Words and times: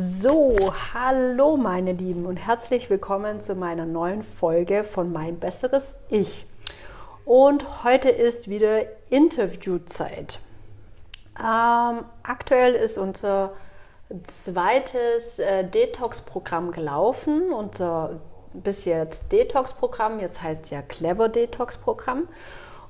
So, 0.00 0.54
hallo 0.94 1.56
meine 1.56 1.90
Lieben 1.92 2.24
und 2.24 2.36
herzlich 2.36 2.88
willkommen 2.88 3.40
zu 3.40 3.56
meiner 3.56 3.84
neuen 3.84 4.22
Folge 4.22 4.84
von 4.84 5.12
Mein 5.12 5.40
besseres 5.40 5.92
Ich. 6.08 6.46
Und 7.24 7.82
heute 7.82 8.08
ist 8.08 8.46
wieder 8.46 8.82
Interviewzeit. 9.10 10.38
Ähm, 11.36 12.04
aktuell 12.22 12.76
ist 12.76 12.96
unser 12.96 13.54
zweites 14.22 15.40
äh, 15.40 15.68
Detox-Programm 15.68 16.70
gelaufen, 16.70 17.52
unser 17.52 18.20
bis 18.52 18.84
jetzt 18.84 19.32
Detox-Programm, 19.32 20.20
jetzt 20.20 20.40
heißt 20.40 20.66
es 20.66 20.70
ja 20.70 20.80
Clever 20.80 21.28
Detox-Programm. 21.28 22.28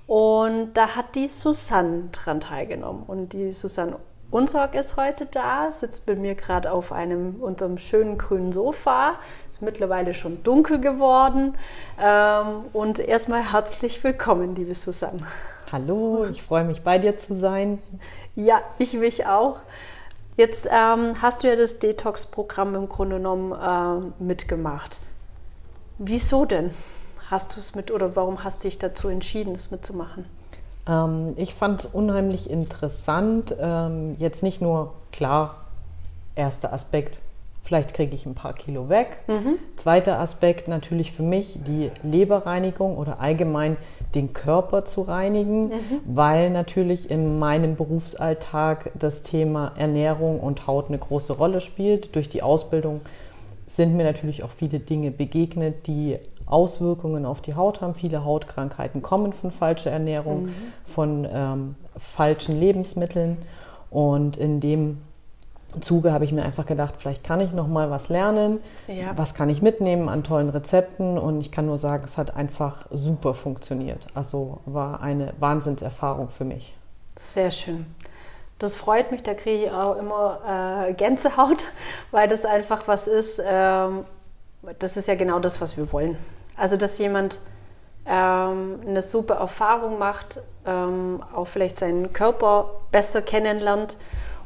Und 0.07 0.75
da 0.75 0.95
hat 0.95 1.15
die 1.15 1.31
Susanne 1.31 2.11
dran 2.13 2.41
teilgenommen. 2.41 3.05
Und 3.05 3.33
die 3.33 3.53
Susanne 3.53 3.97
Unsorg 4.31 4.75
ist 4.75 4.99
heute 4.99 5.25
da, 5.25 5.73
sitzt 5.73 6.05
bei 6.05 6.15
mir 6.15 6.35
gerade 6.35 6.71
auf 6.71 6.93
einem 6.93 7.37
unserem 7.37 7.79
schönen 7.79 8.19
grünen 8.19 8.53
Sofa. 8.53 9.15
Ist 9.51 9.63
mittlerweile 9.63 10.13
schon 10.13 10.43
dunkel 10.43 10.83
geworden. 10.83 11.55
Ähm, 11.99 12.65
und 12.75 12.99
erstmal 12.99 13.53
herzlich 13.53 14.05
willkommen, 14.05 14.55
liebe 14.55 14.75
Susanne. 14.75 15.27
Hallo, 15.73 16.27
ich 16.31 16.43
freue 16.43 16.65
mich 16.65 16.83
bei 16.83 16.99
dir 16.99 17.17
zu 17.17 17.39
sein. 17.39 17.79
Ja, 18.37 18.61
ich 18.79 18.93
mich 18.93 19.25
auch. 19.25 19.61
Jetzt 20.37 20.69
ähm, 20.71 21.23
hast 21.23 21.43
du 21.43 21.49
ja 21.49 21.57
das 21.57 21.79
Detox-Programm 21.79 22.75
im 22.75 22.89
Grunde 22.91 23.17
genommen 23.17 24.13
äh, 24.21 24.23
mitgemacht. 24.23 25.01
Wieso 25.97 26.45
denn? 26.45 26.71
Hast 27.31 27.57
du 27.57 27.61
es 27.61 27.75
mit 27.75 27.91
oder 27.91 28.15
warum 28.15 28.45
hast 28.45 28.63
du 28.63 28.69
dich 28.69 28.79
dazu 28.79 29.09
entschieden, 29.09 29.55
es 29.55 29.71
mitzumachen? 29.71 30.27
Ähm, 30.89 31.35
ich 31.37 31.55
fand 31.55 31.81
es 31.81 31.87
unheimlich 31.87 32.49
interessant. 32.51 33.55
Ähm, 33.61 34.17
jetzt 34.19 34.43
nicht 34.43 34.61
nur, 34.61 34.95
klar, 35.13 35.57
erster 36.35 36.73
Aspekt, 36.73 37.19
vielleicht 37.63 37.93
kriege 37.93 38.15
ich 38.15 38.25
ein 38.25 38.35
paar 38.35 38.55
Kilo 38.55 38.89
weg. 38.89 39.19
Mhm. 39.27 39.59
Zweiter 39.77 40.19
Aspekt 40.19 40.69
natürlich 40.69 41.13
für 41.13 41.23
mich 41.23 41.59
die 41.67 41.91
Leberreinigung 42.03 42.97
oder 42.97 43.21
allgemein 43.21 43.77
den 44.15 44.33
Körper 44.33 44.87
zu 44.87 45.03
reinigen, 45.03 45.69
mhm. 45.69 46.01
weil 46.07 46.49
natürlich 46.49 47.11
in 47.11 47.39
meinem 47.39 47.77
Berufsalltag 47.77 48.91
das 48.99 49.23
Thema 49.23 49.73
Ernährung 49.77 50.41
und 50.41 50.67
Haut 50.67 50.89
eine 50.89 50.97
große 50.97 51.35
Rolle 51.35 51.61
spielt. 51.61 52.17
Durch 52.17 52.31
die 52.31 52.43
Ausbildung 52.43 53.03
sind 53.67 53.95
mir 53.95 54.05
natürlich 54.05 54.43
auch 54.45 54.51
viele 54.51 54.79
Dinge 54.79 55.11
begegnet, 55.11 55.87
die 55.87 56.17
Auswirkungen 56.51 57.27
auf 57.27 57.41
die 57.41 57.55
Haut 57.55 57.81
haben. 57.81 57.95
Viele 57.95 58.25
Hautkrankheiten 58.25 59.03
kommen 59.03 59.33
von 59.33 59.51
falscher 59.51 59.91
Ernährung, 59.91 60.47
mhm. 60.47 60.55
von 60.87 61.29
ähm, 61.31 61.75
falschen 61.97 62.59
Lebensmitteln. 62.59 63.39
Und 63.91 64.37
in 64.37 64.61
dem 64.61 64.99
Zuge 65.81 66.13
habe 66.13 66.25
ich 66.25 66.33
mir 66.33 66.43
einfach 66.43 66.67
gedacht, 66.67 66.95
vielleicht 66.99 67.25
kann 67.25 67.41
ich 67.41 67.53
noch 67.53 67.69
mal 67.69 67.91
was 67.91 68.09
lernen. 68.09 68.61
Ja. 68.87 69.17
Was 69.17 69.35
kann 69.35 69.49
ich 69.51 69.61
mitnehmen 69.61 70.09
an 70.09 70.25
tollen 70.25 70.49
Rezepten? 70.49 71.19
Und 71.19 71.41
ich 71.41 71.53
kann 71.53 71.67
nur 71.67 71.79
sagen, 71.79 72.05
es 72.05 72.17
hat 72.17 72.35
einfach 72.35 72.87
super 72.91 73.35
funktioniert. 73.35 74.07
Also 74.15 74.61
war 74.65 75.03
eine 75.03 75.35
Wahnsinnserfahrung 75.39 76.31
für 76.31 76.45
mich. 76.45 76.75
Sehr 77.19 77.51
schön. 77.51 77.87
Das 78.59 78.75
freut 78.75 79.13
mich, 79.13 79.23
da 79.23 79.35
kriege 79.35 79.67
ich 79.67 79.71
auch 79.71 79.97
immer 79.97 80.89
äh, 80.89 80.93
Gänsehaut, 80.95 81.65
weil 82.11 82.29
das 82.29 82.45
einfach 82.45 82.89
was 82.89 83.07
ist. 83.07 83.41
Ähm, 83.45 84.05
das 84.79 84.97
ist 84.97 85.07
ja 85.07 85.15
genau 85.15 85.39
das, 85.39 85.61
was 85.61 85.77
wir 85.77 85.93
wollen. 85.93 86.19
Also, 86.59 86.77
dass 86.77 86.99
jemand 86.99 87.41
ähm, 88.07 88.81
eine 88.87 89.03
super 89.03 89.35
Erfahrung 89.37 89.99
macht, 89.99 90.41
ähm, 90.67 91.23
auch 91.35 91.47
vielleicht 91.47 91.77
seinen 91.77 92.13
Körper 92.13 92.71
besser 92.91 93.23
kennenlernt 93.23 93.97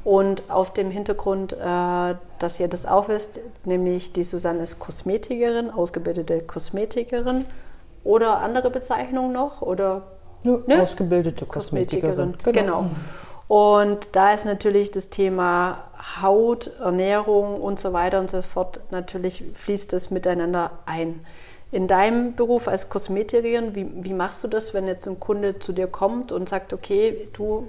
und 0.04 0.50
auf 0.50 0.72
dem 0.72 0.90
Hintergrund, 0.90 1.52
äh, 1.52 2.14
dass 2.38 2.58
ihr 2.58 2.68
das 2.68 2.86
auch 2.86 3.08
wisst, 3.08 3.38
nämlich 3.64 4.12
die 4.12 4.24
Susanne 4.24 4.64
ist 4.64 4.80
Kosmetikerin, 4.80 5.70
ausgebildete 5.70 6.40
Kosmetikerin 6.40 7.44
oder 8.02 8.38
andere 8.38 8.70
Bezeichnung 8.70 9.30
noch 9.30 9.62
oder 9.62 10.02
ja, 10.42 10.58
ne? 10.66 10.82
ausgebildete 10.82 11.46
Kosmetikerin. 11.46 12.32
Kosmetikerin. 12.32 12.52
Genau. 12.52 12.80
genau. 12.82 12.90
Und 13.46 14.08
da 14.12 14.32
ist 14.32 14.44
natürlich 14.44 14.90
das 14.90 15.10
Thema 15.10 15.84
Haut, 16.22 16.72
Ernährung 16.80 17.60
und 17.60 17.78
so 17.78 17.92
weiter 17.92 18.18
und 18.18 18.30
so 18.30 18.42
fort, 18.42 18.80
natürlich 18.90 19.44
fließt 19.54 19.92
das 19.92 20.10
miteinander 20.10 20.70
ein. 20.86 21.24
In 21.72 21.88
deinem 21.88 22.34
Beruf 22.34 22.68
als 22.68 22.90
Kosmetikerin, 22.90 23.74
wie, 23.74 23.86
wie 24.04 24.12
machst 24.12 24.44
du 24.44 24.48
das, 24.48 24.74
wenn 24.74 24.86
jetzt 24.86 25.08
ein 25.08 25.18
Kunde 25.18 25.58
zu 25.58 25.72
dir 25.72 25.86
kommt 25.86 26.30
und 26.30 26.48
sagt, 26.50 26.74
okay, 26.74 27.28
du, 27.32 27.66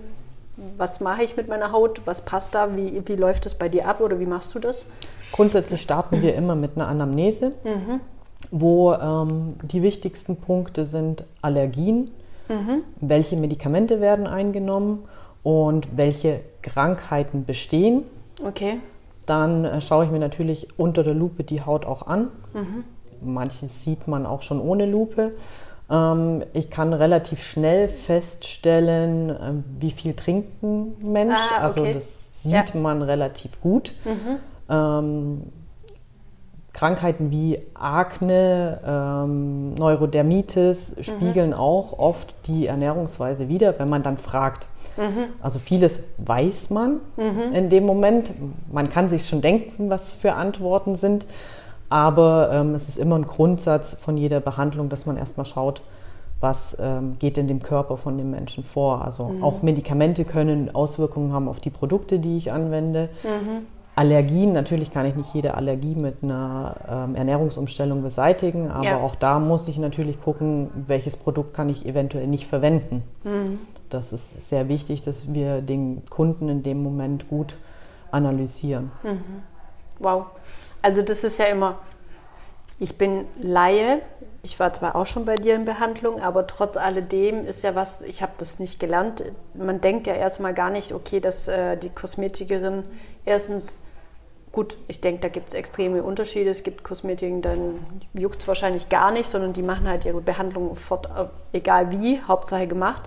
was 0.78 1.00
mache 1.00 1.24
ich 1.24 1.38
mit 1.38 1.47
meiner 1.47 1.72
Haut, 1.72 2.02
was 2.03 2.22
passt 2.22 2.53
da, 2.53 2.75
wie, 2.75 3.02
wie 3.06 3.16
läuft 3.16 3.46
das 3.46 3.56
bei 3.56 3.69
dir 3.69 3.88
ab 3.88 4.02
oder 4.02 4.19
wie 4.19 4.25
machst 4.25 4.53
du 4.53 4.59
das? 4.59 4.88
Grundsätzlich 5.31 5.81
starten 5.81 6.22
wir 6.22 6.36
immer 6.36 6.56
mit 6.56 6.75
einer 6.75 6.90
Anamnese, 6.90 7.53
mhm. 7.63 8.02
wo 8.52 8.94
ähm, 8.94 9.56
die 9.63 9.81
wichtigsten 9.81 10.36
Punkte 10.36 10.86
sind 10.86 11.24
Allergien, 11.42 12.12
mhm. 12.50 12.84
welche 13.00 13.38
Medikamente 13.38 14.02
werden 14.02 14.28
eingenommen 14.28 15.06
und 15.44 15.88
welche 15.96 16.42
Krankheiten 16.62 17.46
bestehen. 17.46 18.03
Okay. 18.46 18.80
Dann 19.25 19.63
äh, 19.63 19.80
schaue 19.80 20.03
ich 20.03 20.12
mir 20.12 20.19
natürlich 20.19 20.68
unter 20.78 21.03
der 21.03 21.13
Lupe 21.13 21.46
die 21.46 21.62
Haut 21.62 21.86
auch 21.86 22.06
an. 22.06 22.28
Mhm. 22.53 22.84
Manches 23.25 23.84
sieht 23.84 24.07
man 24.07 24.25
auch 24.25 24.41
schon 24.41 24.59
ohne 24.59 24.85
Lupe. 24.85 25.31
Ähm, 25.89 26.44
ich 26.53 26.69
kann 26.69 26.94
relativ 26.94 27.44
schnell 27.44 27.88
feststellen, 27.88 29.29
äh, 29.29 29.35
wie 29.79 29.91
viel 29.91 30.13
trinkt 30.13 30.63
ein 30.63 30.95
Mensch. 31.01 31.39
Ah, 31.51 31.62
also 31.62 31.81
okay. 31.81 31.95
Also 31.95 32.00
das 32.00 32.44
sieht 32.44 32.73
ja. 32.73 32.79
man 32.79 33.01
relativ 33.01 33.59
gut. 33.62 33.94
Mhm. 34.06 34.39
Ähm, 34.69 35.41
Krankheiten 36.73 37.29
wie 37.29 37.59
Akne, 37.75 38.79
ähm, 38.85 39.75
Neurodermitis 39.75 40.95
spiegeln 41.01 41.51
mhm. 41.51 41.56
auch 41.56 42.00
oft 42.00 42.33
die 42.47 42.66
Ernährungsweise 42.66 43.47
wider, 43.47 43.78
wenn 43.78 43.89
man 43.89 44.01
dann 44.01 44.17
fragt. 44.17 44.66
Mhm. 44.97 45.25
Also 45.41 45.59
vieles 45.59 46.00
weiß 46.17 46.72
man 46.72 47.00
mhm. 47.16 47.53
in 47.53 47.69
dem 47.69 47.85
Moment. 47.85 48.33
Man 48.72 48.89
kann 48.89 49.07
sich 49.07 49.28
schon 49.28 49.41
denken, 49.41 49.91
was 49.91 50.13
für 50.13 50.33
Antworten 50.33 50.95
sind. 50.95 51.28
Aber 51.89 52.49
ähm, 52.51 52.75
es 52.75 52.89
ist 52.89 52.97
immer 52.97 53.16
ein 53.16 53.25
Grundsatz 53.25 53.94
von 53.94 54.17
jeder 54.17 54.39
Behandlung, 54.39 54.89
dass 54.89 55.05
man 55.05 55.17
erstmal 55.17 55.45
schaut, 55.45 55.81
was 56.39 56.75
ähm, 56.79 57.17
geht 57.19 57.38
in 57.38 57.47
dem 57.47 57.61
Körper 57.61 57.97
von 57.97 58.17
dem 58.17 58.31
Menschen 58.31 58.63
vor. 58.63 59.03
Also 59.05 59.25
mhm. 59.25 59.44
auch 59.44 59.61
Medikamente 59.61 60.25
können 60.25 60.73
Auswirkungen 60.75 61.31
haben 61.31 61.47
auf 61.47 61.59
die 61.59 61.69
Produkte, 61.69 62.19
die 62.19 62.38
ich 62.38 62.51
anwende. 62.51 63.09
Mhm. 63.23 63.66
Allergien, 63.95 64.53
natürlich 64.53 64.91
kann 64.91 65.05
ich 65.05 65.16
nicht 65.16 65.33
jede 65.35 65.53
Allergie 65.53 65.94
mit 65.94 66.23
einer 66.23 66.75
ähm, 66.89 67.16
Ernährungsumstellung 67.16 68.01
beseitigen, 68.01 68.71
aber 68.71 68.83
ja. 68.83 69.00
auch 69.00 69.13
da 69.13 69.39
muss 69.39 69.67
ich 69.67 69.77
natürlich 69.77 70.19
gucken, 70.19 70.69
welches 70.88 71.15
Produkt 71.15 71.53
kann 71.53 71.69
ich 71.69 71.85
eventuell 71.85 72.25
nicht 72.25 72.47
verwenden. 72.47 73.03
Mhm. 73.23 73.59
Das 73.89 74.11
ist 74.11 74.50
sehr 74.50 74.67
wichtig, 74.67 75.01
dass 75.01 75.31
wir 75.31 75.61
den 75.61 76.01
Kunden 76.09 76.50
in 76.50 76.63
dem 76.63 76.81
Moment 76.81 77.29
gut 77.29 77.57
analysieren. 78.11 78.91
Mhm. 79.03 79.44
Wow. 80.00 80.28
Also 80.81 81.02
das 81.02 81.24
ist 81.24 81.40
ja 81.40 81.46
immer, 81.46 81.80
ich 82.80 82.98
bin 82.98 83.26
Laie, 83.42 84.02
ich 84.42 84.59
war 84.59 84.74
zwar 84.74 84.96
auch 84.96 85.06
schon 85.06 85.24
bei 85.24 85.36
dir 85.36 85.56
in 85.56 85.64
Behandlung, 85.64 86.22
aber 86.22 86.46
trotz 86.48 86.76
alledem 86.76 87.46
ist 87.46 87.64
ja 87.64 87.76
was, 87.76 88.02
ich 88.02 88.22
habe 88.22 88.34
das 88.38 88.59
nicht 88.59 88.80
gelernt. 88.80 89.24
Man 89.54 89.80
denkt 89.80 90.06
ja 90.06 90.16
erstmal 90.16 90.54
gar 90.54 90.70
nicht, 90.70 90.94
okay, 90.94 91.22
dass 91.22 91.48
äh, 91.48 91.78
die 91.78 91.90
Kosmetikerin 91.90 92.84
erstens, 93.24 93.86
gut, 94.52 94.78
ich 94.90 95.00
denke, 95.00 95.22
da 95.22 95.30
gibt 95.30 95.48
es 95.48 95.54
extreme 95.54 96.04
Unterschiede. 96.04 96.50
Es 96.50 96.64
gibt 96.64 96.84
Kosmetiken, 96.84 97.42
dann 97.42 97.86
juckt 98.14 98.42
es 98.42 98.48
wahrscheinlich 98.48 98.90
gar 98.90 99.12
nicht, 99.12 99.30
sondern 99.30 99.54
die 99.54 99.62
machen 99.62 99.88
halt 99.88 100.04
ihre 100.04 100.20
Behandlung 100.20 100.75
fort, 100.75 101.06
äh, 101.06 101.58
egal 101.58 101.92
wie, 101.92 102.22
Hauptsache 102.28 102.68
gemacht. 102.68 103.04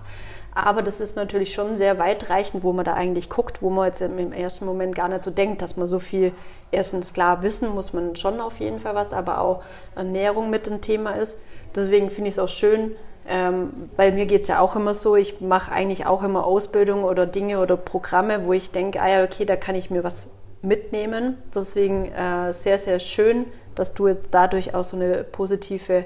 Aber 0.55 0.81
das 0.81 0.99
ist 0.99 1.15
natürlich 1.15 1.53
schon 1.53 1.77
sehr 1.77 1.99
weitreichend, 1.99 2.63
wo 2.63 2.73
man 2.73 2.83
da 2.83 2.95
eigentlich 2.95 3.29
guckt, 3.29 3.61
wo 3.61 3.69
man 3.69 3.85
jetzt 3.85 4.01
im 4.01 4.33
ersten 4.33 4.65
Moment 4.65 4.95
gar 4.95 5.07
nicht 5.07 5.23
so 5.23 5.29
denkt, 5.29 5.61
dass 5.61 5.77
man 5.77 5.87
so 5.87 5.99
viel, 5.99 6.33
erstens 6.71 7.13
klar, 7.13 7.43
wissen 7.43 7.69
muss 7.69 7.93
man 7.93 8.15
schon 8.15 8.41
auf 8.41 8.59
jeden 8.59 8.79
Fall 8.79 8.95
was, 8.95 9.13
aber 9.13 9.41
auch 9.41 9.63
Ernährung 9.95 10.49
mit 10.49 10.69
ein 10.69 10.81
Thema 10.81 11.11
ist. 11.11 11.41
Deswegen 11.75 12.09
finde 12.09 12.29
ich 12.29 12.35
es 12.35 12.39
auch 12.39 12.49
schön, 12.49 12.95
ähm, 13.27 13.89
weil 13.95 14.13
mir 14.13 14.25
geht 14.25 14.43
es 14.43 14.47
ja 14.47 14.59
auch 14.59 14.75
immer 14.75 14.93
so, 14.93 15.15
ich 15.15 15.41
mache 15.41 15.71
eigentlich 15.71 16.05
auch 16.05 16.23
immer 16.23 16.45
Ausbildung 16.45 17.03
oder 17.03 17.25
Dinge 17.25 17.59
oder 17.59 17.77
Programme, 17.77 18.45
wo 18.45 18.53
ich 18.53 18.71
denke, 18.71 19.01
ah 19.01 19.09
ja, 19.09 19.23
okay, 19.23 19.45
da 19.45 19.55
kann 19.55 19.75
ich 19.75 19.89
mir 19.89 20.03
was 20.03 20.29
mitnehmen. 20.61 21.37
Deswegen 21.53 22.11
äh, 22.11 22.53
sehr, 22.53 22.79
sehr 22.79 22.99
schön, 22.99 23.45
dass 23.75 23.93
du 23.93 24.07
jetzt 24.07 24.27
dadurch 24.31 24.73
auch 24.73 24.83
so 24.83 24.97
eine 24.97 25.23
positive 25.23 26.05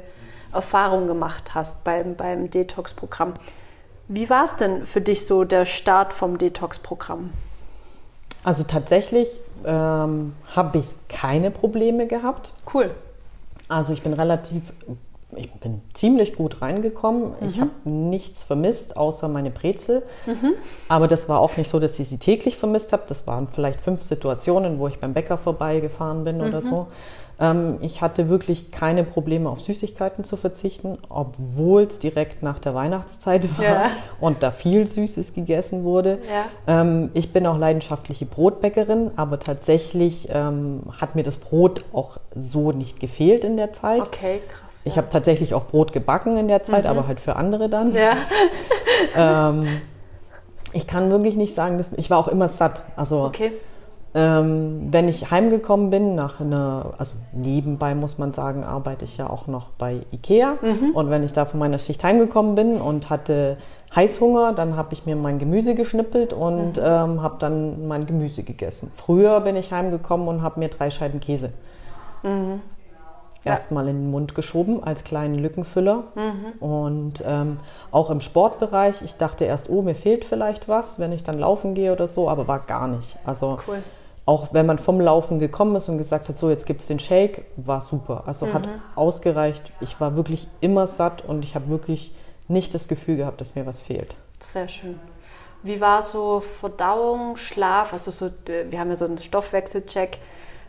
Erfahrung 0.53 1.07
gemacht 1.07 1.53
hast 1.53 1.83
beim, 1.83 2.15
beim 2.15 2.49
Detox-Programm. 2.49 3.33
Wie 4.07 4.29
war 4.29 4.43
es 4.43 4.55
denn 4.57 4.85
für 4.85 4.99
dich 4.99 5.25
so 5.25 5.45
der 5.45 5.65
Start 5.65 6.11
vom 6.11 6.37
Detox-Programm? 6.37 7.29
Also 8.43 8.63
tatsächlich 8.63 9.29
ähm, 9.65 10.33
habe 10.55 10.77
ich 10.77 10.87
keine 11.09 11.51
Probleme 11.51 12.07
gehabt. 12.07 12.53
Cool. 12.73 12.91
Also 13.67 13.93
ich 13.93 14.01
bin 14.01 14.13
relativ 14.13 14.73
ich 15.35 15.51
bin 15.53 15.81
ziemlich 15.93 16.35
gut 16.35 16.61
reingekommen. 16.61 17.31
Mhm. 17.39 17.47
Ich 17.47 17.59
habe 17.59 17.71
nichts 17.83 18.43
vermisst, 18.43 18.97
außer 18.97 19.27
meine 19.27 19.51
Brezel. 19.51 20.03
Mhm. 20.25 20.53
Aber 20.87 21.07
das 21.07 21.29
war 21.29 21.39
auch 21.39 21.57
nicht 21.57 21.69
so, 21.69 21.79
dass 21.79 21.99
ich 21.99 22.09
sie 22.09 22.17
täglich 22.17 22.57
vermisst 22.57 22.93
habe. 22.93 23.03
Das 23.07 23.27
waren 23.27 23.47
vielleicht 23.47 23.81
fünf 23.81 24.01
Situationen, 24.01 24.79
wo 24.79 24.87
ich 24.87 24.99
beim 24.99 25.13
Bäcker 25.13 25.37
vorbeigefahren 25.37 26.23
bin 26.23 26.37
mhm. 26.37 26.43
oder 26.43 26.61
so. 26.61 26.87
Ähm, 27.41 27.79
ich 27.81 28.01
hatte 28.01 28.29
wirklich 28.29 28.71
keine 28.71 29.03
Probleme, 29.03 29.49
auf 29.49 29.61
Süßigkeiten 29.61 30.23
zu 30.23 30.37
verzichten, 30.37 30.99
obwohl 31.09 31.83
es 31.83 31.97
direkt 31.99 32.43
nach 32.43 32.59
der 32.59 32.75
Weihnachtszeit 32.75 33.57
war 33.57 33.65
ja. 33.65 33.85
und 34.19 34.43
da 34.43 34.51
viel 34.51 34.87
Süßes 34.87 35.33
gegessen 35.33 35.83
wurde. 35.83 36.19
Ja. 36.67 36.81
Ähm, 36.81 37.09
ich 37.15 37.33
bin 37.33 37.47
auch 37.47 37.57
leidenschaftliche 37.57 38.27
Brotbäckerin, 38.27 39.11
aber 39.15 39.39
tatsächlich 39.39 40.29
ähm, 40.31 40.83
hat 40.99 41.15
mir 41.15 41.23
das 41.23 41.37
Brot 41.37 41.83
auch 41.93 42.17
so 42.35 42.71
nicht 42.71 42.99
gefehlt 42.99 43.43
in 43.43 43.57
der 43.57 43.73
Zeit. 43.73 44.01
Okay, 44.01 44.41
krass. 44.47 44.70
Ich 44.83 44.97
habe 44.97 45.09
tatsächlich 45.09 45.53
auch 45.53 45.65
Brot 45.65 45.93
gebacken 45.93 46.37
in 46.37 46.47
der 46.47 46.63
Zeit, 46.63 46.85
mhm. 46.85 46.89
aber 46.89 47.07
halt 47.07 47.19
für 47.19 47.35
andere 47.35 47.69
dann. 47.69 47.93
Ja. 47.93 48.13
ähm, 49.49 49.67
ich 50.73 50.87
kann 50.87 51.11
wirklich 51.11 51.35
nicht 51.35 51.53
sagen, 51.53 51.77
dass 51.77 51.91
ich 51.93 52.09
war 52.09 52.17
auch 52.17 52.27
immer 52.27 52.47
satt. 52.47 52.81
Also 52.95 53.23
okay. 53.23 53.51
ähm, 54.15 54.87
wenn 54.91 55.07
ich 55.07 55.29
heimgekommen 55.29 55.89
bin 55.89 56.15
nach 56.15 56.39
einer, 56.39 56.93
also 56.97 57.13
nebenbei 57.33 57.93
muss 57.93 58.17
man 58.17 58.33
sagen, 58.33 58.63
arbeite 58.63 59.05
ich 59.05 59.17
ja 59.17 59.29
auch 59.29 59.47
noch 59.47 59.69
bei 59.77 60.01
Ikea. 60.11 60.57
Mhm. 60.61 60.91
Und 60.91 61.09
wenn 61.09 61.23
ich 61.23 61.33
da 61.33 61.45
von 61.45 61.59
meiner 61.59 61.77
Schicht 61.77 62.03
heimgekommen 62.03 62.55
bin 62.55 62.81
und 62.81 63.09
hatte 63.09 63.57
Heißhunger, 63.95 64.53
dann 64.53 64.77
habe 64.77 64.93
ich 64.93 65.05
mir 65.05 65.15
mein 65.15 65.37
Gemüse 65.37 65.75
geschnippelt 65.75 66.33
und 66.33 66.77
mhm. 66.77 66.83
ähm, 66.83 67.21
habe 67.21 67.35
dann 67.39 67.87
mein 67.87 68.05
Gemüse 68.05 68.43
gegessen. 68.43 68.91
Früher 68.95 69.41
bin 69.41 69.55
ich 69.55 69.71
heimgekommen 69.71 70.27
und 70.27 70.41
habe 70.41 70.59
mir 70.59 70.69
drei 70.69 70.89
Scheiben 70.89 71.19
Käse 71.19 71.51
mhm. 72.23 72.61
Erstmal 73.43 73.87
in 73.87 73.97
den 73.97 74.11
Mund 74.11 74.35
geschoben 74.35 74.83
als 74.83 75.03
kleinen 75.03 75.35
Lückenfüller. 75.35 76.03
Mhm. 76.15 76.51
Und 76.59 77.23
ähm, 77.25 77.59
auch 77.91 78.09
im 78.09 78.21
Sportbereich, 78.21 79.01
ich 79.01 79.15
dachte 79.15 79.45
erst, 79.45 79.69
oh, 79.69 79.81
mir 79.81 79.95
fehlt 79.95 80.25
vielleicht 80.25 80.67
was, 80.67 80.99
wenn 80.99 81.11
ich 81.11 81.23
dann 81.23 81.39
laufen 81.39 81.73
gehe 81.73 81.91
oder 81.91 82.07
so, 82.07 82.29
aber 82.29 82.47
war 82.47 82.59
gar 82.59 82.87
nicht. 82.87 83.17
Also 83.25 83.59
cool. 83.67 83.81
auch 84.25 84.53
wenn 84.53 84.65
man 84.65 84.77
vom 84.77 84.99
Laufen 85.01 85.39
gekommen 85.39 85.75
ist 85.75 85.89
und 85.89 85.97
gesagt 85.97 86.29
hat, 86.29 86.37
so 86.37 86.49
jetzt 86.49 86.65
gibt 86.65 86.81
es 86.81 86.87
den 86.87 86.99
Shake, 86.99 87.45
war 87.57 87.81
super. 87.81 88.23
Also 88.27 88.45
mhm. 88.45 88.53
hat 88.53 88.69
ausgereicht. 88.95 89.71
Ich 89.81 89.99
war 89.99 90.15
wirklich 90.15 90.47
immer 90.59 90.85
satt 90.87 91.25
und 91.25 91.43
ich 91.43 91.55
habe 91.55 91.69
wirklich 91.69 92.13
nicht 92.47 92.73
das 92.73 92.87
Gefühl 92.87 93.17
gehabt, 93.17 93.41
dass 93.41 93.55
mir 93.55 93.65
was 93.65 93.81
fehlt. 93.81 94.15
Sehr 94.39 94.67
schön. 94.67 94.99
Wie 95.63 95.79
war 95.79 96.01
so 96.01 96.39
Verdauung, 96.39 97.37
Schlaf? 97.37 97.93
Also 97.93 98.09
so, 98.11 98.31
wir 98.45 98.79
haben 98.79 98.89
ja 98.89 98.95
so 98.95 99.05
einen 99.05 99.19
Stoffwechselcheck 99.19 100.17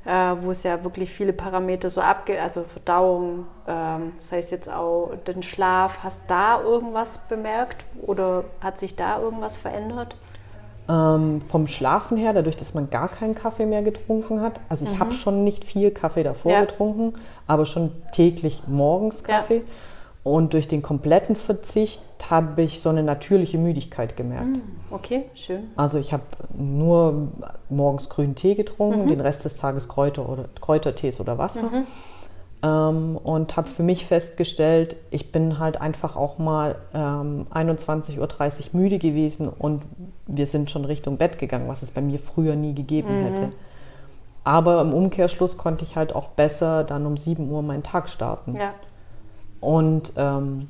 äh, 0.04 0.34
wo 0.40 0.50
es 0.50 0.62
ja 0.62 0.82
wirklich 0.82 1.10
viele 1.10 1.32
Parameter 1.32 1.90
so 1.90 2.00
abgeht, 2.00 2.40
also 2.40 2.64
Verdauung, 2.64 3.46
ähm, 3.66 4.12
das 4.18 4.32
heißt 4.32 4.50
jetzt 4.50 4.70
auch 4.70 5.12
den 5.26 5.42
Schlaf. 5.42 6.02
Hast 6.02 6.22
da 6.28 6.60
irgendwas 6.60 7.18
bemerkt 7.18 7.84
oder 8.02 8.44
hat 8.60 8.78
sich 8.78 8.96
da 8.96 9.20
irgendwas 9.20 9.56
verändert? 9.56 10.16
Ähm, 10.88 11.42
vom 11.42 11.68
Schlafen 11.68 12.16
her, 12.16 12.32
dadurch, 12.32 12.56
dass 12.56 12.74
man 12.74 12.90
gar 12.90 13.08
keinen 13.08 13.36
Kaffee 13.36 13.66
mehr 13.66 13.82
getrunken 13.82 14.40
hat. 14.40 14.58
Also 14.68 14.84
ich 14.84 14.92
mhm. 14.92 14.98
habe 14.98 15.12
schon 15.12 15.44
nicht 15.44 15.64
viel 15.64 15.92
Kaffee 15.92 16.24
davor 16.24 16.52
ja. 16.52 16.60
getrunken, 16.62 17.12
aber 17.46 17.66
schon 17.66 17.92
täglich 18.10 18.62
morgens 18.66 19.22
Kaffee. 19.22 19.58
Ja. 19.58 19.62
Und 20.24 20.54
durch 20.54 20.68
den 20.68 20.82
kompletten 20.82 21.34
Verzicht 21.34 22.00
habe 22.30 22.62
ich 22.62 22.80
so 22.80 22.88
eine 22.90 23.02
natürliche 23.02 23.58
Müdigkeit 23.58 24.16
gemerkt. 24.16 24.56
Hm, 24.56 24.62
okay, 24.90 25.24
schön. 25.34 25.70
Also 25.74 25.98
ich 25.98 26.12
habe 26.12 26.22
nur 26.56 27.28
morgens 27.68 28.08
grünen 28.08 28.36
Tee 28.36 28.54
getrunken, 28.54 29.04
mhm. 29.04 29.08
den 29.08 29.20
Rest 29.20 29.44
des 29.44 29.56
Tages 29.56 29.88
Kräuter 29.88 30.28
oder 30.28 30.44
Kräutertees 30.60 31.18
oder 31.18 31.38
Wasser. 31.38 31.62
Mhm. 31.62 31.86
Ähm, 32.62 33.16
und 33.16 33.56
habe 33.56 33.68
für 33.68 33.82
mich 33.82 34.06
festgestellt, 34.06 34.94
ich 35.10 35.32
bin 35.32 35.58
halt 35.58 35.80
einfach 35.80 36.14
auch 36.14 36.38
mal 36.38 36.76
ähm, 36.94 37.48
21.30 37.52 38.18
Uhr 38.20 38.28
müde 38.72 39.00
gewesen 39.00 39.48
und 39.48 39.82
wir 40.28 40.46
sind 40.46 40.70
schon 40.70 40.84
Richtung 40.84 41.16
Bett 41.16 41.40
gegangen, 41.40 41.66
was 41.66 41.82
es 41.82 41.90
bei 41.90 42.00
mir 42.00 42.20
früher 42.20 42.54
nie 42.54 42.74
gegeben 42.74 43.18
mhm. 43.18 43.24
hätte. 43.24 43.50
Aber 44.44 44.80
im 44.80 44.92
Umkehrschluss 44.92 45.56
konnte 45.56 45.84
ich 45.84 45.96
halt 45.96 46.14
auch 46.14 46.28
besser 46.28 46.84
dann 46.84 47.06
um 47.06 47.16
7 47.16 47.50
Uhr 47.50 47.62
meinen 47.62 47.82
Tag 47.82 48.08
starten. 48.08 48.54
Ja. 48.54 48.74
Und 49.62 50.12
ähm, 50.16 50.68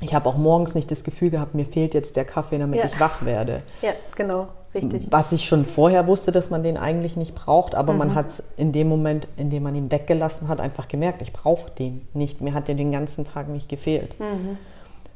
ich 0.00 0.14
habe 0.14 0.28
auch 0.28 0.36
morgens 0.36 0.74
nicht 0.74 0.90
das 0.90 1.04
Gefühl 1.04 1.30
gehabt, 1.30 1.54
mir 1.54 1.66
fehlt 1.66 1.94
jetzt 1.94 2.16
der 2.16 2.24
Kaffee, 2.24 2.58
damit 2.58 2.80
ja. 2.80 2.86
ich 2.86 2.98
wach 2.98 3.24
werde. 3.24 3.62
Ja, 3.82 3.92
genau, 4.16 4.48
richtig. 4.74 5.06
Was 5.10 5.30
ich 5.30 5.44
schon 5.44 5.66
vorher 5.66 6.06
wusste, 6.06 6.32
dass 6.32 6.50
man 6.50 6.62
den 6.62 6.76
eigentlich 6.78 7.16
nicht 7.16 7.34
braucht, 7.34 7.74
aber 7.74 7.92
mhm. 7.92 7.98
man 7.98 8.14
hat 8.14 8.28
es 8.28 8.42
in 8.56 8.72
dem 8.72 8.88
Moment, 8.88 9.28
in 9.36 9.50
dem 9.50 9.62
man 9.62 9.74
ihn 9.74 9.92
weggelassen 9.92 10.48
hat, 10.48 10.58
einfach 10.58 10.88
gemerkt, 10.88 11.22
ich 11.22 11.32
brauche 11.32 11.70
den 11.70 12.08
nicht. 12.14 12.40
Mir 12.40 12.54
hat 12.54 12.66
der 12.66 12.74
den 12.74 12.90
ganzen 12.90 13.24
Tag 13.26 13.48
nicht 13.48 13.68
gefehlt. 13.68 14.18
Mhm. 14.18 14.56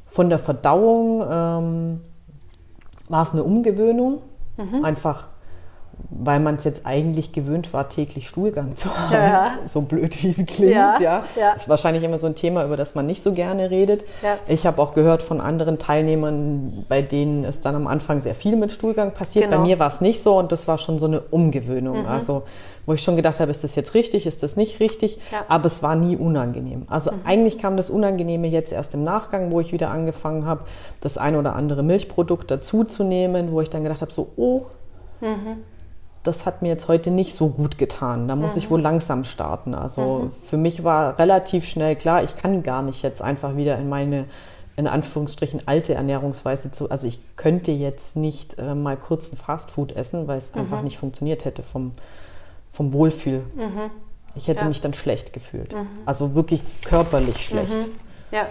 Von 0.05 0.29
der 0.29 0.39
Verdauung 0.39 1.21
ähm, 1.29 2.01
war 3.09 3.23
es 3.23 3.31
eine 3.31 3.43
Umgewöhnung. 3.43 4.19
Mhm. 4.57 4.85
Einfach 4.85 5.27
weil 6.09 6.39
man 6.39 6.55
es 6.55 6.63
jetzt 6.63 6.85
eigentlich 6.85 7.31
gewöhnt 7.31 7.71
war, 7.73 7.89
täglich 7.89 8.27
Stuhlgang 8.27 8.75
zu 8.75 8.89
haben. 8.95 9.13
Ja. 9.13 9.51
So 9.67 9.81
blöd 9.81 10.21
wie 10.23 10.29
es 10.29 10.45
klingt, 10.45 10.71
ja. 10.71 10.99
ja. 10.99 11.23
ja. 11.35 11.51
Ist 11.53 11.69
wahrscheinlich 11.69 12.03
immer 12.03 12.17
so 12.17 12.27
ein 12.27 12.35
Thema, 12.35 12.65
über 12.65 12.77
das 12.77 12.95
man 12.95 13.05
nicht 13.05 13.21
so 13.21 13.33
gerne 13.33 13.69
redet. 13.69 14.03
Ja. 14.23 14.37
Ich 14.47 14.65
habe 14.65 14.81
auch 14.81 14.93
gehört 14.93 15.21
von 15.21 15.41
anderen 15.41 15.77
Teilnehmern, 15.77 16.85
bei 16.89 17.01
denen 17.01 17.43
es 17.43 17.59
dann 17.59 17.75
am 17.75 17.87
Anfang 17.87 18.19
sehr 18.19 18.35
viel 18.35 18.55
mit 18.55 18.71
Stuhlgang 18.71 19.13
passiert. 19.13 19.45
Genau. 19.45 19.57
Bei 19.57 19.63
mir 19.63 19.79
war 19.79 19.87
es 19.87 20.01
nicht 20.01 20.23
so 20.23 20.37
und 20.37 20.51
das 20.51 20.67
war 20.67 20.77
schon 20.77 20.97
so 20.97 21.05
eine 21.05 21.21
Umgewöhnung. 21.21 22.01
Mhm. 22.01 22.07
Also 22.07 22.43
wo 22.85 22.93
ich 22.93 23.03
schon 23.03 23.15
gedacht 23.15 23.39
habe, 23.39 23.51
ist 23.51 23.63
das 23.63 23.75
jetzt 23.75 23.93
richtig, 23.93 24.25
ist 24.25 24.41
das 24.41 24.55
nicht 24.55 24.79
richtig, 24.79 25.19
ja. 25.31 25.45
aber 25.47 25.67
es 25.67 25.83
war 25.83 25.95
nie 25.95 26.15
unangenehm. 26.15 26.87
Also 26.89 27.11
mhm. 27.11 27.19
eigentlich 27.23 27.59
kam 27.59 27.77
das 27.77 27.91
Unangenehme 27.91 28.47
jetzt 28.47 28.73
erst 28.73 28.95
im 28.95 29.03
Nachgang, 29.03 29.51
wo 29.51 29.59
ich 29.59 29.71
wieder 29.71 29.91
angefangen 29.91 30.45
habe, 30.45 30.61
das 30.99 31.19
ein 31.19 31.35
oder 31.35 31.55
andere 31.55 31.83
Milchprodukt 31.83 32.49
dazuzunehmen, 32.49 33.51
wo 33.51 33.61
ich 33.61 33.69
dann 33.69 33.83
gedacht 33.83 34.01
habe, 34.01 34.11
so, 34.11 34.29
oh, 34.37 34.65
mhm 35.21 35.63
das 36.29 36.45
hat 36.45 36.61
mir 36.61 36.69
jetzt 36.69 36.87
heute 36.87 37.11
nicht 37.11 37.35
so 37.35 37.49
gut 37.49 37.77
getan. 37.77 38.27
Da 38.27 38.35
muss 38.35 38.53
mhm. 38.53 38.59
ich 38.59 38.69
wohl 38.69 38.81
langsam 38.81 39.23
starten. 39.23 39.73
Also 39.73 40.01
mhm. 40.01 40.31
für 40.43 40.57
mich 40.57 40.83
war 40.83 41.19
relativ 41.19 41.65
schnell 41.65 41.95
klar, 41.95 42.23
ich 42.23 42.35
kann 42.35 42.63
gar 42.63 42.81
nicht 42.81 43.01
jetzt 43.01 43.21
einfach 43.21 43.55
wieder 43.57 43.77
in 43.77 43.89
meine 43.89 44.25
in 44.75 44.87
Anführungsstrichen 44.87 45.63
alte 45.65 45.93
Ernährungsweise 45.93 46.71
zu. 46.71 46.89
Also 46.89 47.05
ich 47.05 47.19
könnte 47.35 47.71
jetzt 47.71 48.15
nicht 48.15 48.57
äh, 48.57 48.73
mal 48.75 48.95
kurz 48.95 49.29
ein 49.29 49.35
Fastfood 49.35 49.91
essen, 49.91 50.25
weil 50.29 50.37
es 50.37 50.53
mhm. 50.53 50.61
einfach 50.61 50.81
nicht 50.83 50.97
funktioniert 50.97 51.43
hätte 51.43 51.63
vom, 51.63 51.91
vom 52.71 52.93
Wohlfühl. 52.93 53.43
Mhm. 53.55 53.91
Ich 54.35 54.47
hätte 54.47 54.61
ja. 54.61 54.67
mich 54.67 54.79
dann 54.79 54.93
schlecht 54.93 55.33
gefühlt. 55.33 55.73
Mhm. 55.73 55.87
Also 56.05 56.33
wirklich 56.33 56.63
körperlich 56.85 57.45
schlecht. 57.45 57.75
Mhm. 57.75 57.91
Ja, 58.31 58.47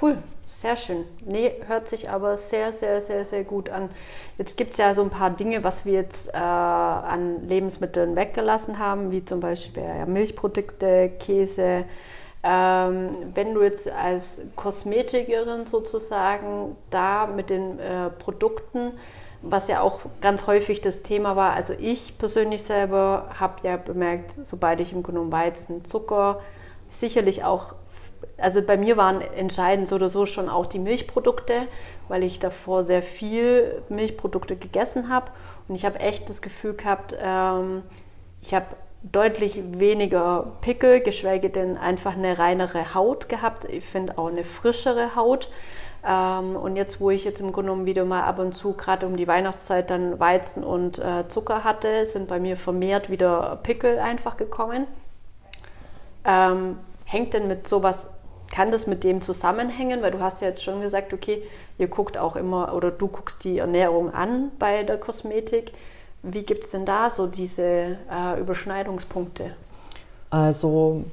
cool. 0.00 0.18
Sehr 0.66 0.76
schön. 0.76 1.04
Nee, 1.24 1.52
hört 1.68 1.88
sich 1.88 2.10
aber 2.10 2.36
sehr, 2.36 2.72
sehr, 2.72 3.00
sehr, 3.00 3.24
sehr 3.24 3.44
gut 3.44 3.70
an. 3.70 3.88
Jetzt 4.36 4.56
gibt 4.56 4.72
es 4.72 4.78
ja 4.78 4.94
so 4.94 5.02
ein 5.02 5.10
paar 5.10 5.30
Dinge, 5.30 5.62
was 5.62 5.86
wir 5.86 5.92
jetzt 5.92 6.26
äh, 6.34 6.38
an 6.38 7.46
Lebensmitteln 7.48 8.16
weggelassen 8.16 8.80
haben, 8.80 9.12
wie 9.12 9.24
zum 9.24 9.38
Beispiel 9.38 9.84
ja, 9.84 10.06
Milchprodukte, 10.06 11.12
Käse. 11.20 11.84
Ähm, 12.42 13.10
wenn 13.32 13.54
du 13.54 13.62
jetzt 13.62 13.88
als 13.92 14.40
Kosmetikerin 14.56 15.68
sozusagen 15.68 16.76
da 16.90 17.28
mit 17.28 17.48
den 17.48 17.78
äh, 17.78 18.10
Produkten, 18.10 18.90
was 19.42 19.68
ja 19.68 19.82
auch 19.82 20.00
ganz 20.20 20.48
häufig 20.48 20.80
das 20.80 21.04
Thema 21.04 21.36
war, 21.36 21.52
also 21.52 21.74
ich 21.78 22.18
persönlich 22.18 22.64
selber 22.64 23.30
habe 23.38 23.54
ja 23.62 23.76
bemerkt, 23.76 24.32
sobald 24.42 24.80
ich 24.80 24.92
im 24.92 25.04
Grunde 25.04 25.30
Weizen, 25.30 25.84
Zucker, 25.84 26.40
sicherlich 26.88 27.44
auch 27.44 27.74
also 28.38 28.62
bei 28.62 28.76
mir 28.76 28.96
waren 28.96 29.20
entscheidend 29.20 29.88
so 29.88 29.96
oder 29.96 30.08
so 30.08 30.26
schon 30.26 30.48
auch 30.48 30.66
die 30.66 30.78
Milchprodukte, 30.78 31.68
weil 32.08 32.22
ich 32.22 32.38
davor 32.38 32.82
sehr 32.82 33.02
viel 33.02 33.82
Milchprodukte 33.88 34.56
gegessen 34.56 35.08
habe. 35.08 35.30
Und 35.68 35.74
ich 35.74 35.84
habe 35.84 36.00
echt 36.00 36.28
das 36.28 36.42
Gefühl 36.42 36.74
gehabt, 36.74 37.16
ähm, 37.20 37.82
ich 38.42 38.54
habe 38.54 38.66
deutlich 39.02 39.60
weniger 39.78 40.52
Pickel, 40.60 41.00
geschweige 41.00 41.50
denn 41.50 41.76
einfach 41.76 42.14
eine 42.14 42.38
reinere 42.38 42.94
Haut 42.94 43.28
gehabt. 43.28 43.64
Ich 43.64 43.84
finde 43.84 44.18
auch 44.18 44.28
eine 44.28 44.44
frischere 44.44 45.16
Haut. 45.16 45.48
Ähm, 46.06 46.56
und 46.56 46.76
jetzt, 46.76 47.00
wo 47.00 47.10
ich 47.10 47.24
jetzt 47.24 47.40
im 47.40 47.52
Grunde 47.52 47.70
genommen 47.70 47.86
wieder 47.86 48.04
mal 48.04 48.22
ab 48.22 48.38
und 48.38 48.52
zu, 48.54 48.74
gerade 48.74 49.06
um 49.06 49.16
die 49.16 49.26
Weihnachtszeit, 49.26 49.90
dann 49.90 50.20
Weizen 50.20 50.62
und 50.62 50.98
äh, 50.98 51.28
Zucker 51.28 51.64
hatte, 51.64 52.06
sind 52.06 52.28
bei 52.28 52.38
mir 52.38 52.56
vermehrt 52.56 53.10
wieder 53.10 53.58
Pickel 53.62 53.98
einfach 53.98 54.36
gekommen. 54.36 54.86
Ähm, 56.24 56.78
hängt 57.06 57.32
denn 57.32 57.48
mit 57.48 57.66
sowas 57.66 58.08
kann 58.50 58.70
das 58.70 58.86
mit 58.86 59.04
dem 59.04 59.20
zusammenhängen? 59.20 60.02
Weil 60.02 60.12
du 60.12 60.20
hast 60.20 60.40
ja 60.40 60.48
jetzt 60.48 60.62
schon 60.62 60.80
gesagt, 60.80 61.12
okay, 61.12 61.42
ihr 61.78 61.88
guckt 61.88 62.18
auch 62.18 62.36
immer 62.36 62.74
oder 62.74 62.90
du 62.90 63.08
guckst 63.08 63.44
die 63.44 63.58
Ernährung 63.58 64.12
an 64.12 64.50
bei 64.58 64.82
der 64.82 64.98
Kosmetik. 64.98 65.72
Wie 66.22 66.42
gibt 66.42 66.64
es 66.64 66.70
denn 66.70 66.84
da 66.84 67.10
so 67.10 67.26
diese 67.26 67.98
äh, 68.10 68.40
Überschneidungspunkte? 68.40 69.52
Also 70.30 71.04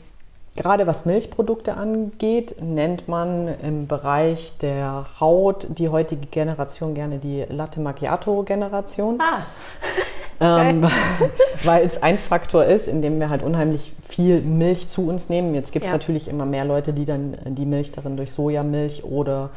gerade 0.56 0.88
was 0.88 1.06
Milchprodukte 1.06 1.76
angeht, 1.76 2.56
nennt 2.62 3.08
man 3.08 3.48
im 3.60 3.88
Bereich 3.88 4.58
der 4.58 5.06
Haut 5.20 5.68
die 5.70 5.90
heutige 5.90 6.28
Generation 6.28 6.94
gerne 6.94 7.20
die 7.20 7.46
Latte 7.48 7.80
Macchiato 7.80 8.44
Generation. 8.44 9.20
Ah. 9.22 9.46
ähm, 10.44 10.86
weil 11.64 11.86
es 11.86 12.02
ein 12.04 12.18
Faktor 12.18 12.66
ist, 12.66 12.88
in 12.88 13.02
dem 13.02 13.20
wir 13.20 13.30
halt 13.30 13.44
unheimlich 13.44 13.94
viel 14.08 14.42
Milch 14.42 14.88
zu 14.90 15.08
uns 15.08 15.30
nehmen. 15.30 15.56
Jetzt 15.56 15.72
gibt 15.72 15.86
es 15.86 15.92
ja. 15.92 15.98
natürlich 15.98 16.28
immer 16.28 16.46
mehr 16.46 16.66
Leute, 16.66 16.94
die 16.94 17.06
dann 17.06 17.38
die 17.46 17.66
Milch 17.66 17.92
darin 17.92 18.18
durch 18.18 18.32
Sojamilch 18.32 19.04
oder 19.04 19.50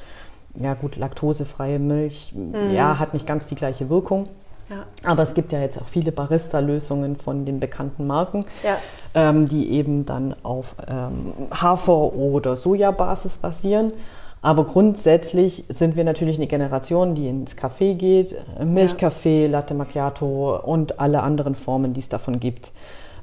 ja 0.59 0.75
gut, 0.75 0.97
laktosefreie 0.97 1.79
Milch, 1.79 2.33
mhm. 2.35 2.73
ja, 2.73 2.99
hat 2.99 3.13
nicht 3.13 3.27
ganz 3.27 3.47
die 3.47 3.55
gleiche 3.55 3.91
Wirkung. 3.91 4.29
Ja. 4.69 4.85
Aber 5.05 5.23
es 5.23 5.35
gibt 5.35 5.53
ja 5.53 5.61
jetzt 5.61 5.79
auch 5.81 5.87
viele 5.87 6.11
Barista-Lösungen 6.11 7.17
von 7.17 7.45
den 7.45 7.61
bekannten 7.61 8.07
Marken, 8.07 8.47
ja. 8.65 8.79
ähm, 9.15 9.47
die 9.47 9.71
eben 9.71 10.07
dann 10.07 10.35
auf 10.43 10.75
ähm, 10.89 11.33
Hafer- 11.53 12.15
oder 12.15 12.57
Sojabasis 12.57 13.39
basieren. 13.39 13.93
Aber 14.43 14.65
grundsätzlich 14.65 15.65
sind 15.69 15.97
wir 15.97 16.05
natürlich 16.05 16.37
eine 16.37 16.47
Generation, 16.47 17.15
die 17.15 17.29
ins 17.29 17.57
Café 17.57 17.95
geht, 17.95 18.37
Milchkaffee. 18.63 19.47
Latte 19.47 19.75
Macchiato 19.75 20.57
und 20.57 21.01
alle 21.01 21.23
anderen 21.23 21.55
Formen, 21.55 21.95
die 21.95 22.01
es 22.01 22.09
davon 22.09 22.39
gibt. 22.39 22.73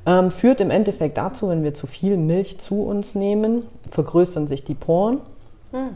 Ähm, 0.05 0.31
führt 0.31 0.59
im 0.59 0.69
Endeffekt 0.69 1.17
dazu, 1.17 1.47
wenn 1.49 1.63
wir 1.63 1.73
zu 1.73 1.87
viel 1.87 2.17
Milch 2.17 2.59
zu 2.59 2.83
uns 2.83 3.15
nehmen, 3.15 3.65
vergrößern 3.89 4.47
sich 4.47 4.65
die 4.65 4.73
Poren. 4.73 5.21
Hm. 5.71 5.89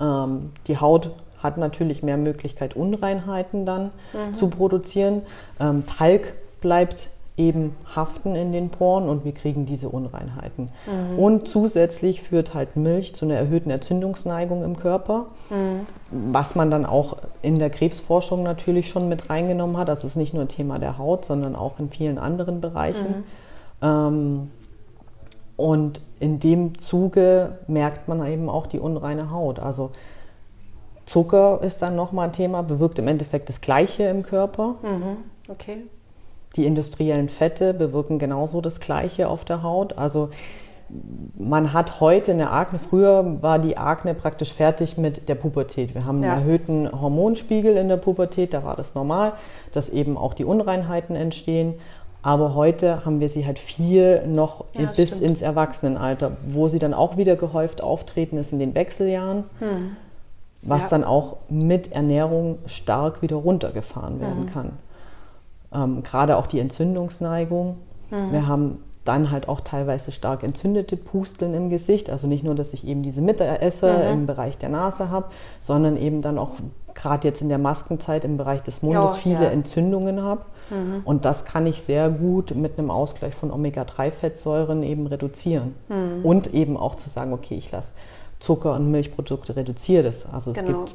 Ähm, 0.00 0.50
die 0.66 0.78
Haut 0.78 1.10
hat 1.42 1.56
natürlich 1.56 2.02
mehr 2.02 2.16
Möglichkeit, 2.16 2.74
Unreinheiten 2.74 3.64
dann 3.64 3.92
mhm. 4.12 4.34
zu 4.34 4.48
produzieren. 4.48 5.22
Ähm, 5.60 5.84
Talg 5.84 6.34
bleibt 6.60 7.10
eben 7.38 7.76
haften 7.94 8.34
in 8.34 8.52
den 8.52 8.68
Poren 8.68 9.08
und 9.08 9.24
wir 9.24 9.32
kriegen 9.32 9.64
diese 9.64 9.88
Unreinheiten. 9.88 10.70
Mhm. 10.86 11.18
Und 11.18 11.48
zusätzlich 11.48 12.20
führt 12.20 12.52
halt 12.52 12.76
Milch 12.76 13.14
zu 13.14 13.24
einer 13.24 13.36
erhöhten 13.36 13.70
Entzündungsneigung 13.70 14.64
im 14.64 14.76
Körper, 14.76 15.26
mhm. 15.48 15.86
was 16.10 16.56
man 16.56 16.70
dann 16.70 16.84
auch 16.84 17.16
in 17.40 17.58
der 17.58 17.70
Krebsforschung 17.70 18.42
natürlich 18.42 18.88
schon 18.88 19.08
mit 19.08 19.30
reingenommen 19.30 19.76
hat. 19.76 19.88
Das 19.88 20.04
ist 20.04 20.16
nicht 20.16 20.34
nur 20.34 20.42
ein 20.42 20.48
Thema 20.48 20.78
der 20.78 20.98
Haut, 20.98 21.24
sondern 21.24 21.54
auch 21.54 21.78
in 21.78 21.90
vielen 21.90 22.18
anderen 22.18 22.60
Bereichen. 22.60 23.24
Mhm. 23.80 23.82
Ähm, 23.82 24.50
und 25.56 26.00
in 26.20 26.40
dem 26.40 26.78
Zuge 26.78 27.58
merkt 27.66 28.08
man 28.08 28.24
eben 28.26 28.48
auch 28.48 28.66
die 28.66 28.78
unreine 28.78 29.30
Haut. 29.30 29.58
Also 29.58 29.90
Zucker 31.04 31.60
ist 31.62 31.80
dann 31.82 31.96
nochmal 31.96 32.28
ein 32.28 32.32
Thema, 32.32 32.62
bewirkt 32.62 32.98
im 32.98 33.08
Endeffekt 33.08 33.48
das 33.48 33.60
Gleiche 33.60 34.04
im 34.04 34.22
Körper. 34.22 34.74
Mhm. 34.82 35.18
Okay. 35.48 35.78
Die 36.56 36.66
industriellen 36.66 37.28
Fette 37.28 37.74
bewirken 37.74 38.18
genauso 38.18 38.60
das 38.60 38.80
Gleiche 38.80 39.28
auf 39.28 39.44
der 39.44 39.62
Haut. 39.62 39.96
Also 39.98 40.30
man 41.36 41.74
hat 41.74 42.00
heute 42.00 42.32
eine 42.32 42.50
Akne, 42.50 42.78
früher 42.78 43.42
war 43.42 43.58
die 43.58 43.76
Akne 43.76 44.14
praktisch 44.14 44.52
fertig 44.52 44.96
mit 44.96 45.28
der 45.28 45.34
Pubertät. 45.34 45.94
Wir 45.94 46.06
haben 46.06 46.22
ja. 46.22 46.32
einen 46.32 46.40
erhöhten 46.40 47.00
Hormonspiegel 47.00 47.76
in 47.76 47.88
der 47.88 47.98
Pubertät, 47.98 48.54
da 48.54 48.64
war 48.64 48.74
das 48.74 48.94
normal, 48.94 49.32
dass 49.72 49.90
eben 49.90 50.16
auch 50.16 50.32
die 50.32 50.44
Unreinheiten 50.44 51.14
entstehen. 51.14 51.74
Aber 52.22 52.54
heute 52.54 53.04
haben 53.04 53.20
wir 53.20 53.28
sie 53.28 53.46
halt 53.46 53.58
viel 53.58 54.26
noch 54.26 54.64
ja, 54.72 54.86
bis 54.96 55.10
stimmt. 55.10 55.24
ins 55.24 55.42
Erwachsenenalter, 55.42 56.38
wo 56.48 56.68
sie 56.68 56.78
dann 56.78 56.94
auch 56.94 57.16
wieder 57.16 57.36
gehäuft 57.36 57.82
auftreten, 57.82 58.38
ist 58.38 58.52
in 58.52 58.58
den 58.58 58.74
Wechseljahren. 58.74 59.44
Hm 59.60 59.96
was 60.62 60.82
ja. 60.82 60.88
dann 60.88 61.04
auch 61.04 61.36
mit 61.48 61.92
Ernährung 61.92 62.58
stark 62.66 63.22
wieder 63.22 63.36
runtergefahren 63.36 64.20
werden 64.20 64.44
mhm. 64.44 64.50
kann. 64.50 64.72
Ähm, 65.72 66.02
Gerade 66.02 66.36
auch 66.36 66.46
die 66.46 66.60
Entzündungsneigung. 66.60 67.76
Mhm. 68.10 68.32
Wir 68.32 68.46
haben 68.46 68.78
dann 69.04 69.30
halt 69.30 69.48
auch 69.48 69.62
teilweise 69.62 70.12
stark 70.12 70.42
entzündete 70.42 70.96
Pusteln 70.96 71.54
im 71.54 71.70
Gesicht. 71.70 72.10
Also 72.10 72.26
nicht 72.26 72.44
nur, 72.44 72.54
dass 72.54 72.74
ich 72.74 72.86
eben 72.86 73.02
diese 73.02 73.22
Mitte 73.22 73.44
esse 73.44 73.90
mhm. 73.90 74.12
im 74.12 74.26
Bereich 74.26 74.58
der 74.58 74.68
Nase 74.68 75.10
habe, 75.10 75.26
sondern 75.60 75.96
eben 75.96 76.20
dann 76.20 76.38
auch 76.38 76.50
gerade 76.94 77.26
jetzt 77.28 77.40
in 77.40 77.48
der 77.48 77.58
Maskenzeit 77.58 78.24
im 78.24 78.36
Bereich 78.36 78.62
des 78.62 78.82
Mundes 78.82 79.16
jo, 79.16 79.20
viele 79.22 79.44
ja. 79.44 79.50
Entzündungen 79.50 80.22
habe. 80.22 80.42
Mhm. 80.70 81.02
Und 81.04 81.24
das 81.24 81.44
kann 81.44 81.66
ich 81.66 81.80
sehr 81.80 82.10
gut 82.10 82.54
mit 82.54 82.78
einem 82.78 82.90
Ausgleich 82.90 83.34
von 83.34 83.50
Omega-3-Fettsäuren 83.50 84.82
eben 84.82 85.06
reduzieren. 85.06 85.74
Mhm. 85.88 86.24
Und 86.24 86.52
eben 86.54 86.76
auch 86.76 86.96
zu 86.96 87.08
sagen, 87.08 87.32
okay, 87.32 87.54
ich 87.54 87.70
lasse 87.70 87.92
Zucker 88.40 88.74
und 88.74 88.90
Milchprodukte 88.90 89.56
reduziert 89.56 90.06
ist. 90.06 90.26
Also 90.30 90.50
es 90.50 90.58
genau. 90.58 90.80
gibt, 90.80 90.94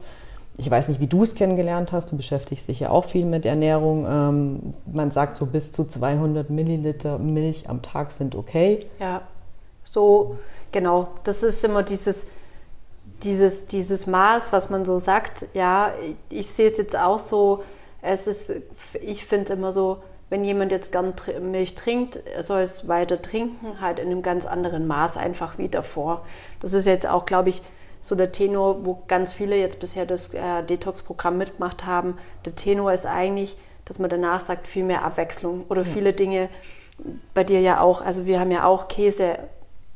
ich 0.57 0.69
weiß 0.69 0.87
nicht, 0.89 0.99
wie 0.99 1.07
du 1.07 1.23
es 1.23 1.33
kennengelernt 1.35 1.91
hast, 1.91 2.11
du 2.11 2.17
beschäftigst 2.17 2.67
dich 2.67 2.81
ja 2.81 2.89
auch 2.91 3.05
viel 3.05 3.25
mit 3.25 3.45
Ernährung. 3.45 4.05
Ähm, 4.07 4.73
man 4.91 5.11
sagt 5.11 5.37
so 5.37 5.47
bis 5.47 5.71
zu 5.71 5.85
200 5.85 6.49
Milliliter 6.49 7.17
Milch 7.17 7.69
am 7.69 7.81
Tag 7.81 8.11
sind 8.11 8.35
okay. 8.35 8.85
Ja, 8.99 9.21
so 9.83 10.37
genau. 10.71 11.07
Das 11.23 11.41
ist 11.41 11.63
immer 11.63 11.81
dieses, 11.81 12.27
dieses, 13.23 13.65
dieses 13.65 14.05
Maß, 14.05 14.53
was 14.53 14.69
man 14.69 14.85
so 14.85 14.99
sagt. 14.99 15.47
Ja, 15.53 15.93
ich, 16.29 16.39
ich 16.39 16.47
sehe 16.47 16.67
es 16.67 16.77
jetzt 16.77 16.95
auch 16.95 17.19
so. 17.19 17.63
Es 18.03 18.27
ist, 18.27 18.53
ich 19.01 19.25
finde 19.25 19.45
es 19.45 19.49
immer 19.57 19.71
so, 19.71 20.03
wenn 20.29 20.43
jemand 20.43 20.71
jetzt 20.71 20.91
gern 20.91 21.13
Milch 21.41 21.73
trinkt, 21.73 22.19
soll 22.41 22.61
es 22.61 22.87
weiter 22.87 23.21
trinken, 23.21 23.79
halt 23.81 23.97
in 23.97 24.07
einem 24.07 24.21
ganz 24.21 24.45
anderen 24.45 24.85
Maß 24.87 25.17
einfach 25.17 25.57
wie 25.57 25.69
davor. 25.69 26.25
Das 26.59 26.73
ist 26.73 26.85
jetzt 26.85 27.07
auch, 27.07 27.25
glaube 27.25 27.49
ich, 27.49 27.61
so 28.03 28.15
der 28.15 28.33
Tenor, 28.33 28.85
wo 28.85 29.01
ganz 29.07 29.31
viele 29.31 29.57
jetzt 29.57 29.79
bisher 29.79 30.05
das 30.05 30.33
äh, 30.33 30.61
Detox-Programm 30.61 31.37
mitgemacht 31.37 31.85
haben. 31.85 32.17
Der 32.45 32.53
Tenor 32.53 32.91
ist 32.91 33.05
eigentlich, 33.05 33.57
dass 33.85 33.97
man 33.97 34.09
danach 34.09 34.41
sagt, 34.41 34.67
viel 34.67 34.83
mehr 34.83 35.05
Abwechslung 35.05 35.65
oder 35.69 35.83
ja. 35.83 35.87
viele 35.87 36.11
Dinge. 36.11 36.49
Bei 37.33 37.45
dir 37.45 37.61
ja 37.61 37.79
auch, 37.79 38.01
also 38.01 38.25
wir 38.25 38.41
haben 38.41 38.51
ja 38.51 38.65
auch 38.65 38.89
Käse 38.89 39.39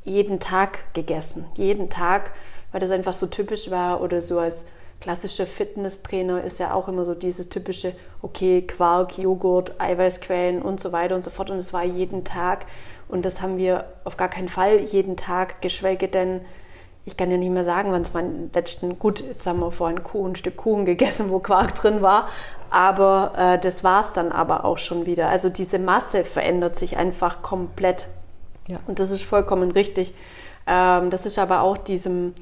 jeden 0.06 0.40
Tag 0.40 0.80
gegessen, 0.94 1.46
jeden 1.56 1.90
Tag, 1.90 2.32
weil 2.72 2.80
das 2.80 2.92
einfach 2.92 3.14
so 3.14 3.28
typisch 3.28 3.70
war 3.70 4.02
oder 4.02 4.22
so 4.22 4.40
als 4.40 4.66
klassischer 5.02 5.46
Fitnesstrainer 5.46 6.44
ist 6.44 6.60
ja 6.60 6.74
auch 6.74 6.88
immer 6.88 7.04
so 7.04 7.14
dieses 7.14 7.50
typische, 7.50 7.94
okay, 8.22 8.62
Quark, 8.62 9.18
Joghurt, 9.18 9.80
Eiweißquellen 9.80 10.62
und 10.62 10.80
so 10.80 10.92
weiter 10.94 11.16
und 11.16 11.24
so 11.24 11.30
fort. 11.30 11.52
Und 11.52 11.58
es 11.58 11.74
war 11.74 11.84
jeden 11.84 12.24
Tag. 12.24 12.66
Und 13.08 13.24
das 13.24 13.42
haben 13.42 13.58
wir 13.58 13.86
auf 14.06 14.18
gar 14.18 14.30
keinen 14.30 14.50
Fall 14.50 14.80
jeden 14.80 15.18
Tag, 15.18 15.62
geschweige 15.62 16.08
denn, 16.08 16.42
ich 17.08 17.16
kann 17.16 17.32
ja 17.32 17.38
nicht 17.38 17.52
mehr 17.52 17.64
sagen, 17.64 17.94
wann 17.94 18.02
es 18.02 18.14
meinen 18.14 18.52
letzten, 18.54 19.00
gut, 19.00 19.22
jetzt 19.22 19.48
haben 19.48 19.62
wir 19.62 19.72
vorhin 19.72 20.02
ein 20.26 20.36
Stück 20.36 20.58
Kuchen 20.58 20.86
gegessen, 20.86 21.30
wo 21.30 21.40
Quark 21.40 21.74
drin 21.76 22.02
war, 22.02 22.28
aber 22.70 23.32
äh, 23.38 23.58
das 23.58 23.82
war 23.82 24.02
es 24.02 24.12
dann 24.12 24.34
aber 24.34 24.66
auch 24.66 24.78
schon 24.78 25.06
wieder. 25.06 25.30
Also 25.30 25.48
diese 25.48 25.80
Masse 25.80 26.26
verändert 26.26 26.76
sich 26.76 26.98
einfach 26.98 27.42
komplett. 27.42 28.08
Ja. 28.68 28.76
Und 28.88 29.00
das 29.00 29.10
ist 29.10 29.24
vollkommen 29.24 29.72
richtig. 29.72 30.14
Ähm, 30.68 31.10
das 31.10 31.26
ist 31.26 31.40
aber 31.40 31.62
auch 31.62 31.78
diesem 31.78 32.34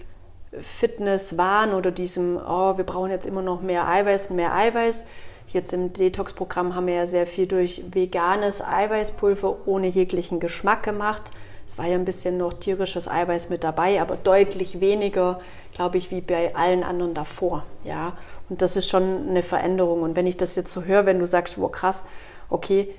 Fitnesswahn 0.60 1.76
oder 1.76 1.92
diesem, 1.92 2.38
oh, 2.38 2.76
wir 2.76 2.86
brauchen 2.86 3.12
jetzt 3.12 3.28
immer 3.28 3.44
noch 3.44 3.62
mehr 3.62 3.88
Eiweiß 3.88 4.32
und 4.32 4.38
mehr 4.38 4.56
Eiweiß. 4.56 5.06
Jetzt 5.50 5.74
im 5.74 5.94
Detox-Programm 5.94 6.74
haben 6.74 6.88
wir 6.88 6.96
ja 6.96 7.08
sehr 7.08 7.28
viel 7.28 7.46
durch 7.46 7.84
veganes 7.92 8.64
Eiweißpulver 8.64 9.68
ohne 9.68 9.86
jeglichen 9.86 10.40
Geschmack 10.40 10.82
gemacht. 10.82 11.32
Es 11.68 11.78
war 11.78 11.86
ja 11.86 11.96
ein 11.96 12.06
bisschen 12.06 12.38
noch 12.38 12.54
tierisches 12.54 13.08
Eiweiß 13.08 13.50
mit 13.50 13.64
dabei, 13.64 14.02
aber 14.02 14.18
deutlich 14.18 14.82
weniger, 14.82 15.40
glaube 15.74 15.98
ich, 15.98 16.12
wie 16.12 16.22
bei 16.22 16.56
allen 16.56 16.84
anderen 16.84 17.14
davor. 17.14 17.64
Ja, 17.84 18.14
und 18.50 18.62
das 18.62 18.76
ist 18.76 18.90
schon 18.90 19.30
eine 19.30 19.44
Veränderung. 19.44 20.04
Und 20.04 20.16
wenn 20.16 20.28
ich 20.28 20.38
das 20.38 20.56
jetzt 20.56 20.72
so 20.72 20.84
höre, 20.84 21.06
wenn 21.06 21.20
du 21.20 21.28
sagst, 21.28 21.60
wow, 21.60 21.72
krass, 21.72 22.04
okay, 22.50 22.94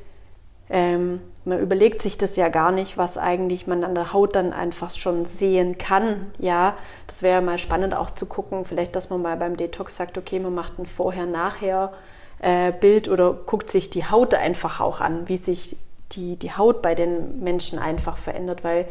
ähm, 0.69 1.21
man 1.45 1.61
überlegt 1.61 2.03
sich 2.03 2.19
das 2.19 2.35
ja 2.35 2.49
gar 2.49 2.73
nicht, 2.73 2.99
was 2.99 3.19
eigentlich 3.19 3.69
man 3.69 3.85
an 3.85 3.95
der 3.95 4.13
Haut 4.13 4.35
dann 4.35 4.53
einfach 4.53 4.91
schon 4.91 5.27
sehen 5.27 5.79
kann. 5.79 6.27
Ja, 6.39 6.75
das 7.07 7.23
wäre 7.23 7.41
mal 7.41 7.59
spannend 7.59 7.95
auch 7.95 8.11
zu 8.11 8.27
gucken, 8.27 8.65
vielleicht, 8.65 8.97
dass 8.97 9.11
man 9.11 9.23
mal 9.23 9.37
beim 9.37 9.57
Detox 9.57 9.97
sagt, 9.97 10.19
okay, 10.19 10.41
man 10.41 10.57
macht 10.57 10.81
ein 10.81 10.87
Vorher-Nachher-Bild 10.87 13.07
äh, 13.07 13.11
oder 13.11 13.33
guckt 13.33 13.71
sich 13.71 13.91
die 13.91 14.07
Haut 14.07 14.35
einfach 14.35 14.81
auch 14.81 15.01
an, 15.01 15.29
wie 15.29 15.37
sich 15.37 15.77
die, 16.13 16.37
die 16.37 16.53
Haut 16.53 16.83
bei 16.83 16.95
den 16.95 17.43
Menschen 17.43 17.79
einfach 17.79 18.17
verändert, 18.17 18.65
weil 18.65 18.87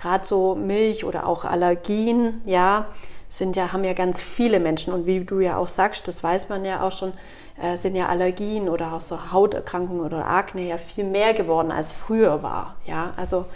gerade 0.00 0.24
so 0.24 0.54
Milch 0.54 1.04
oder 1.04 1.26
auch 1.26 1.44
Allergien, 1.44 2.42
ja, 2.44 2.86
sind 3.28 3.56
ja, 3.56 3.72
haben 3.72 3.84
ja 3.84 3.92
ganz 3.92 4.20
viele 4.20 4.60
Menschen 4.60 4.92
und 4.92 5.06
wie 5.06 5.24
du 5.24 5.40
ja 5.40 5.56
auch 5.56 5.68
sagst, 5.68 6.06
das 6.08 6.22
weiß 6.22 6.48
man 6.48 6.64
ja 6.64 6.82
auch 6.82 6.92
schon, 6.92 7.12
äh, 7.60 7.76
sind 7.76 7.96
ja 7.96 8.08
Allergien 8.08 8.68
oder 8.68 8.92
auch 8.92 9.00
so 9.00 9.32
Hauterkrankungen 9.32 10.04
oder 10.04 10.26
Akne 10.26 10.62
ja 10.62 10.78
viel 10.78 11.04
mehr 11.04 11.34
geworden 11.34 11.70
als 11.70 11.92
früher 11.92 12.42
war. 12.42 12.76
Ja, 12.86 13.12
also 13.16 13.46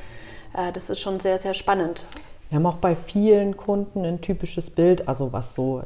äh, 0.54 0.72
das 0.72 0.90
ist 0.90 1.00
schon 1.00 1.20
sehr, 1.20 1.38
sehr 1.38 1.54
spannend. 1.54 2.04
Wir 2.48 2.56
haben 2.56 2.66
auch 2.66 2.76
bei 2.76 2.96
vielen 2.96 3.56
Kunden 3.56 4.04
ein 4.04 4.20
typisches 4.20 4.70
Bild, 4.70 5.06
also 5.06 5.32
was 5.32 5.54
so 5.54 5.82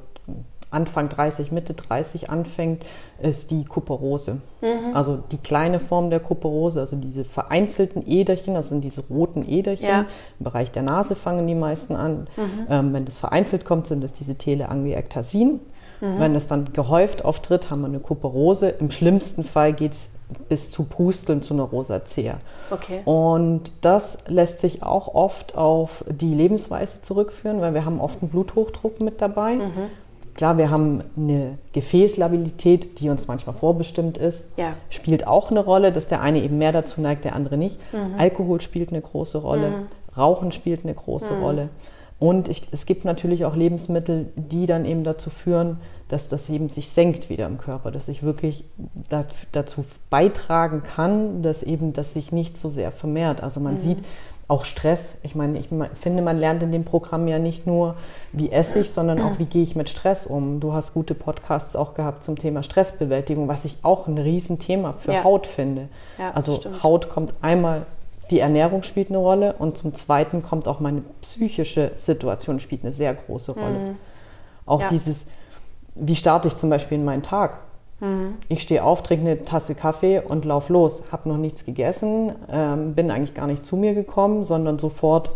Anfang 0.71 1.09
30, 1.09 1.53
Mitte 1.53 1.75
30 1.75 2.31
anfängt, 2.31 2.85
ist 3.23 3.51
die 3.51 3.65
Kuperose. 3.65 4.39
Mhm. 4.61 4.95
Also 4.95 5.19
die 5.31 5.39
kleine 5.39 5.81
Form 5.81 6.11
der 6.11 6.21
Kuperose, 6.21 6.81
also 6.81 6.97
diese 6.97 7.25
vereinzelten 7.25 8.03
Äderchen, 8.07 8.55
das 8.55 8.71
sind 8.71 8.83
diese 8.83 9.03
roten 9.03 9.49
Äderchen. 9.49 9.87
Ja. 9.87 10.07
Im 10.39 10.45
Bereich 10.45 10.71
der 10.73 10.83
Nase 10.83 11.15
fangen 11.15 11.47
die 11.47 11.55
meisten 11.55 11.95
an. 11.95 12.27
Mhm. 12.37 12.67
Ähm, 12.69 12.93
wenn 12.93 13.05
das 13.05 13.17
vereinzelt 13.17 13.65
kommt, 13.65 13.87
sind 13.87 14.03
das 14.03 14.13
diese 14.13 14.35
Teleangioektasien. 14.35 15.61
Mhm. 16.01 16.19
Wenn 16.21 16.35
es 16.35 16.47
dann 16.47 16.73
gehäuft 16.73 17.25
auftritt, 17.25 17.71
haben 17.71 17.83
wir 17.83 17.89
eine 17.89 18.01
Kuperose. 18.01 18.69
Im 18.69 18.91
schlimmsten 18.91 19.45
Fall 19.45 19.73
geht 19.73 19.93
es 19.93 20.11
bis 20.49 20.71
zu 20.71 20.85
Pusteln 20.85 21.43
zu 21.43 21.55
einer 21.55 21.65
Rosacea. 21.65 22.39
Okay. 22.71 23.03
Und 23.05 23.73
das 23.83 24.19
lässt 24.27 24.61
sich 24.61 24.83
auch 24.83 25.15
oft 25.15 25.55
auf 25.57 26.05
die 26.09 26.35
Lebensweise 26.35 27.03
zurückführen, 27.03 27.61
weil 27.61 27.75
wir 27.75 27.85
haben 27.85 28.01
oft 28.01 28.23
einen 28.23 28.31
Bluthochdruck 28.31 29.01
mit 29.01 29.21
dabei. 29.21 29.57
Mhm. 29.57 29.91
Klar, 30.35 30.59
wir 30.59 30.71
haben 30.71 31.03
eine 31.17 31.59
Gefäßlabilität, 31.73 33.01
die 33.01 33.09
uns 33.11 33.27
manchmal 33.27 33.55
vorbestimmt 33.55 34.19
ist. 34.19 34.47
Ja. 34.59 34.75
Spielt 34.91 35.27
auch 35.27 35.51
eine 35.51 35.61
Rolle, 35.65 35.93
dass 35.93 36.07
der 36.07 36.21
eine 36.21 36.43
eben 36.43 36.59
mehr 36.59 36.73
dazu 36.73 37.01
neigt, 37.01 37.25
der 37.25 37.35
andere 37.35 37.57
nicht. 37.57 37.79
Mhm. 37.93 38.15
Alkohol 38.19 38.61
spielt 38.61 38.91
eine 38.91 39.01
große 39.01 39.39
Rolle. 39.39 39.87
Rauchen 40.17 40.53
spielt 40.53 40.85
eine 40.85 40.95
große 40.95 41.33
Mhm. 41.35 41.43
Rolle. 41.43 41.69
Und 42.21 42.49
ich, 42.49 42.69
es 42.71 42.87
gibt 42.87 43.05
natürlich 43.05 43.45
auch 43.45 43.57
Lebensmittel, 43.57 44.33
die 44.37 44.67
dann 44.67 44.85
eben 44.85 45.03
dazu 45.05 45.31
führen, 45.31 45.79
dass 46.09 46.29
das 46.29 46.49
eben 46.49 46.69
sich 46.69 46.89
senkt 46.91 47.29
wieder 47.29 47.47
im 47.47 47.59
Körper, 47.59 47.91
dass 47.91 48.09
ich 48.09 48.23
wirklich 48.23 48.65
dazu 49.53 49.85
beitragen 50.11 50.83
kann, 50.83 51.43
dass 51.43 51.63
eben 51.63 51.93
das 51.93 52.15
sich 52.15 52.31
nicht 52.31 52.57
so 52.57 52.69
sehr 52.69 52.93
vermehrt. 52.93 53.43
Also 53.43 53.59
Mhm. 53.61 53.65
man 53.65 53.77
sieht 53.79 53.99
auch 54.47 54.65
Stress. 54.67 55.17
Ich 55.23 55.35
meine, 55.35 55.59
ich 55.59 55.69
finde, 55.95 56.23
man 56.23 56.39
lernt 56.39 56.63
in 56.63 56.71
dem 56.71 56.85
Programm 56.85 57.27
ja 57.29 57.39
nicht 57.39 57.67
nur, 57.67 57.97
wie 58.33 58.53
esse 58.53 58.81
ich, 58.81 58.91
sondern 58.93 59.21
auch, 59.23 59.39
wie 59.39 59.47
gehe 59.47 59.63
ich 59.63 59.75
mit 59.75 59.89
Stress 59.89 60.27
um. 60.27 60.61
Du 60.61 60.73
hast 60.75 60.93
gute 60.93 61.15
Podcasts 61.15 61.75
auch 61.77 61.95
gehabt 61.95 62.25
zum 62.25 62.37
Thema 62.39 62.63
Stressbewältigung, 62.63 63.49
was 63.49 63.65
ich 63.65 63.79
auch 63.83 64.07
ein 64.07 64.19
Riesenthema 64.19 64.93
für 64.93 65.13
Ja. 65.13 65.25
Haut 65.25 65.47
finde. 65.47 65.89
Ja, 66.19 66.33
also 66.33 66.55
stimmt. 66.55 66.83
Haut 66.83 67.09
kommt 67.09 67.35
einmal, 67.41 67.87
die 68.31 68.41
Ernährung 68.41 68.83
spielt 68.83 69.09
eine 69.09 69.19
Rolle 69.19 69.55
und 69.59 69.79
zum 69.79 69.95
Zweiten 69.95 70.43
kommt 70.43 70.69
auch 70.69 70.81
meine 70.81 71.03
psychische 71.23 71.93
Situation 71.97 72.61
spielt 72.61 72.83
eine 72.83 72.93
sehr 72.93 73.15
große 73.15 73.53
Rolle. 73.53 73.97
Auch 74.67 74.77
Mhm. 74.79 74.83
Ja. 74.83 74.89
dieses, 74.89 75.27
wie 75.95 76.17
starte 76.17 76.49
ich 76.49 76.57
zum 76.57 76.69
Beispiel 76.71 76.99
in 76.99 77.05
meinen 77.05 77.23
Tag? 77.23 77.59
Mhm. 78.05 78.35
Ich 78.49 78.63
stehe 78.63 78.85
auf, 78.85 79.03
trinke 79.03 79.25
eine 79.27 79.43
Tasse 79.43 79.75
Kaffee 79.75 80.21
und 80.21 80.45
lauf 80.45 80.69
los. 80.69 81.03
Habe 81.11 81.29
noch 81.29 81.37
nichts 81.39 81.65
gegessen, 81.65 82.33
ähm, 82.51 82.95
bin 82.95 83.11
eigentlich 83.11 83.35
gar 83.35 83.47
nicht 83.47 83.65
zu 83.65 83.77
mir 83.77 83.95
gekommen, 83.95 84.45
sondern 84.45 84.79
sofort, 84.79 85.31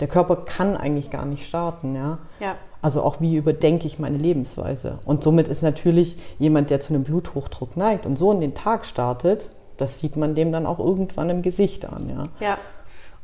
der 0.00 0.08
Körper 0.08 0.36
kann 0.36 0.76
eigentlich 0.76 1.10
gar 1.10 1.24
nicht 1.24 1.46
starten. 1.46 1.94
Ja? 1.94 2.18
Ja. 2.40 2.56
Also 2.82 3.02
auch 3.02 3.20
wie 3.20 3.36
überdenke 3.36 3.86
ich 3.86 3.98
meine 3.98 4.18
Lebensweise. 4.18 4.98
Und 5.04 5.22
somit 5.24 5.48
ist 5.48 5.62
natürlich 5.62 6.16
jemand, 6.38 6.70
der 6.70 6.80
zu 6.80 6.92
einem 6.94 7.04
Bluthochdruck 7.04 7.76
neigt 7.76 8.04
und 8.06 8.18
so 8.18 8.32
in 8.32 8.40
den 8.40 8.54
Tag 8.54 8.86
startet, 8.86 9.50
das 9.76 10.00
sieht 10.00 10.16
man 10.16 10.34
dem 10.34 10.52
dann 10.52 10.66
auch 10.66 10.78
irgendwann 10.78 11.30
im 11.30 11.42
Gesicht 11.42 11.84
an. 11.86 12.08
Ja? 12.40 12.46
Ja. 12.46 12.58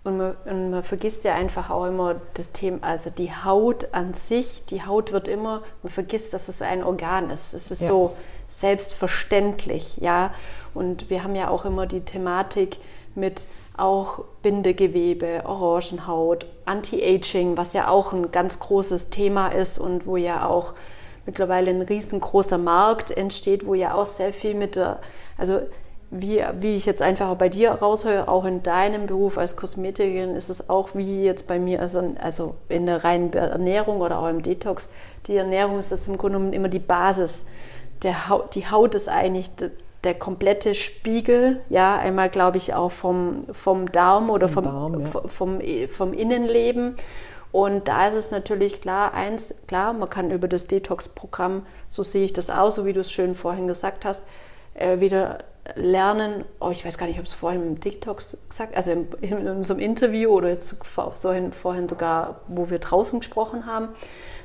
Und 0.03 0.17
man, 0.17 0.35
und 0.47 0.71
man 0.71 0.83
vergisst 0.83 1.25
ja 1.25 1.35
einfach 1.35 1.69
auch 1.69 1.85
immer 1.85 2.17
das 2.35 2.53
Thema, 2.53 2.79
also 2.83 3.11
die 3.11 3.31
Haut 3.31 3.89
an 3.93 4.15
sich, 4.15 4.65
die 4.65 4.83
Haut 4.83 5.13
wird 5.13 5.29
immer, 5.29 5.61
man 5.83 5.93
vergisst, 5.93 6.33
dass 6.33 6.49
es 6.49 6.63
ein 6.63 6.83
Organ 6.83 7.29
ist. 7.29 7.53
Es 7.53 7.71
ist 7.71 7.83
Ja. 7.83 7.89
so 7.89 8.13
selbstverständlich, 8.51 9.99
ja. 9.99 10.35
Und 10.75 11.09
wir 11.09 11.25
haben 11.25 11.35
ja 11.35 11.49
auch 11.49 11.65
immer 11.65 11.87
die 11.87 12.01
Thematik 12.01 12.79
mit 13.15 13.47
auch 13.77 14.25
Bindegewebe, 14.43 15.43
Orangenhaut, 15.45 16.47
Anti-Aging, 16.67 17.57
was 17.57 17.73
ja 17.73 17.89
auch 17.89 18.13
ein 18.13 18.31
ganz 18.31 18.59
großes 18.59 19.11
Thema 19.11 19.49
ist 19.49 19.79
und 19.79 20.07
wo 20.07 20.17
ja 20.17 20.47
auch 20.47 20.75
mittlerweile 21.27 21.71
ein 21.71 21.83
riesengroßer 21.83 22.59
Markt 22.59 23.11
entsteht, 23.11 23.67
wo 23.67 23.75
ja 23.75 23.95
auch 23.95 24.07
sehr 24.07 24.33
viel 24.33 24.55
mit 24.55 24.77
der, 24.77 25.01
also 25.39 25.61
wie, 26.11 26.43
wie 26.59 26.75
ich 26.75 26.87
jetzt 26.87 27.03
einfach 27.03 27.35
bei 27.37 27.49
dir 27.49 27.71
raushöre, 27.71 28.29
auch 28.29 28.45
in 28.45 28.63
deinem 28.63 29.07
Beruf 29.07 29.39
als 29.39 29.57
Kosmetikerin 29.57 30.35
ist 30.35 30.51
es 30.51 30.69
auch 30.69 30.91
wie 30.95 31.25
jetzt 31.25 31.47
bei 31.47 31.59
mir, 31.59 31.81
also, 31.81 32.15
also 32.21 32.57
in 32.69 32.87
der 32.87 33.05
reinen 33.05 33.33
Ernährung 33.33 34.01
oder 34.01 34.19
auch 34.19 34.29
im 34.29 34.43
Detox, 34.43 34.91
die 35.27 35.37
Ernährung 35.37 35.79
ist 35.79 35.93
das 35.93 36.09
im 36.09 36.19
Grunde 36.19 36.39
genommen 36.39 36.53
immer 36.53 36.69
die 36.69 36.81
Basis. 36.81 37.47
Der 38.03 38.29
Haut, 38.29 38.55
die 38.55 38.69
Haut 38.71 38.95
ist 38.95 39.09
eigentlich 39.09 39.55
der, 39.57 39.71
der 40.05 40.15
komplette 40.15 40.75
Spiegel, 40.75 41.61
ja, 41.69 41.99
einmal 41.99 42.31
glaube 42.31 42.57
ich 42.57 42.75
auch 42.75 42.91
vom, 42.91 43.45
vom 43.53 43.93
Darm 43.93 44.31
oder 44.31 44.49
vom, 44.49 44.65
Darm, 44.65 45.01
ja. 45.01 45.07
vom, 45.07 45.29
vom, 45.29 45.61
vom 45.89 46.13
Innenleben. 46.13 46.97
Und 47.53 47.89
da 47.89 48.09
ist 48.09 48.15
es 48.15 48.31
natürlich 48.31 48.81
klar, 48.81 49.13
eins, 49.13 49.55
klar, 49.67 49.93
man 49.93 50.09
kann 50.09 50.31
über 50.31 50.47
das 50.47 50.67
Detox-Programm, 50.67 51.67
so 51.89 52.03
sehe 52.03 52.25
ich 52.25 52.33
das 52.33 52.49
aus, 52.49 52.77
so 52.77 52.87
wie 52.87 52.93
du 52.93 53.01
es 53.01 53.11
schön 53.11 53.35
vorhin 53.35 53.67
gesagt 53.67 54.05
hast, 54.05 54.23
äh, 54.75 55.01
wieder 55.01 55.39
lernen, 55.75 56.45
oh, 56.61 56.71
ich 56.71 56.85
weiß 56.85 56.97
gar 56.97 57.07
nicht, 57.07 57.19
ob 57.19 57.27
es 57.27 57.33
vorhin 57.33 57.63
im 57.63 57.81
TikToks 57.81 58.39
gesagt, 58.49 58.77
also 58.77 58.93
im, 58.93 59.09
in 59.21 59.49
unserem 59.49 59.81
Interview 59.81 60.31
oder 60.31 60.49
jetzt 60.49 60.77
vorhin, 60.85 61.53
vorhin 61.53 61.89
sogar, 61.89 62.41
wo 62.49 62.71
wir 62.71 62.79
draußen 62.79 63.21
gesprochen 63.21 63.67
haben, 63.67 63.89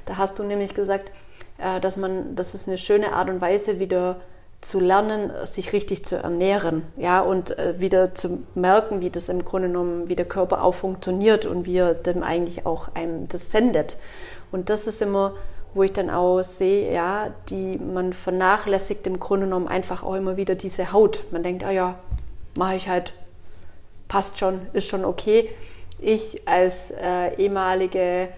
da 0.05 0.17
hast 0.17 0.39
du 0.39 0.43
nämlich 0.43 0.74
gesagt, 0.74 1.09
äh, 1.09 1.25
dass 1.57 1.97
man, 1.97 2.35
das 2.35 2.53
ist 2.53 2.67
eine 2.67 2.77
schöne 2.77 3.13
Art 3.13 3.29
und 3.29 3.41
Weise, 3.41 3.79
wieder 3.79 4.17
zu 4.65 4.79
lernen, 4.79 5.31
sich 5.45 5.74
richtig 5.74 6.05
zu 6.05 6.15
ernähren, 6.15 6.83
ja, 6.97 7.19
und 7.19 7.57
äh, 7.57 7.79
wieder 7.79 8.15
zu 8.15 8.39
merken, 8.55 9.00
wie 9.00 9.12
das 9.12 9.29
im 9.29 9.45
Grunde 9.45 9.67
genommen, 9.67 10.09
wie 10.09 10.15
der 10.15 10.25
Körper 10.25 10.63
auch 10.63 10.74
funktioniert 10.74 11.45
und 11.45 11.65
wie 11.65 11.77
er 11.77 11.93
dem 11.93 12.24
eigentlich 12.24 12.65
auch 12.65 12.89
einem 12.95 13.27
das 13.27 13.51
sendet. 13.51 13.98
Und 14.51 14.70
das 14.70 14.87
ist 14.87 15.01
immer, 15.01 15.33
wo 15.75 15.83
ich 15.83 15.94
dann 15.94 16.09
auch 16.09 16.41
sehe, 16.41 16.91
ja, 16.91 17.27
die 17.50 17.77
man 17.77 18.13
vernachlässigt 18.13 19.05
im 19.05 19.20
Grunde 19.20 19.46
genommen 19.46 19.68
einfach 19.68 20.01
auch 20.01 20.15
immer 20.15 20.35
wieder 20.37 20.55
diese 20.55 20.91
Haut. 20.91 21.24
Man 21.31 21.44
denkt, 21.44 21.63
ah 21.63 21.72
ja, 21.72 22.00
mache 22.57 22.75
ich 22.75 22.89
halt, 22.89 23.13
passt 24.07 24.39
schon, 24.39 24.61
ist 24.74 24.87
schon 24.87 25.05
okay. 25.05 25.50
Ich 26.00 26.48
als 26.48 26.91
äh, 26.91 27.35
ehemalige 27.35 28.29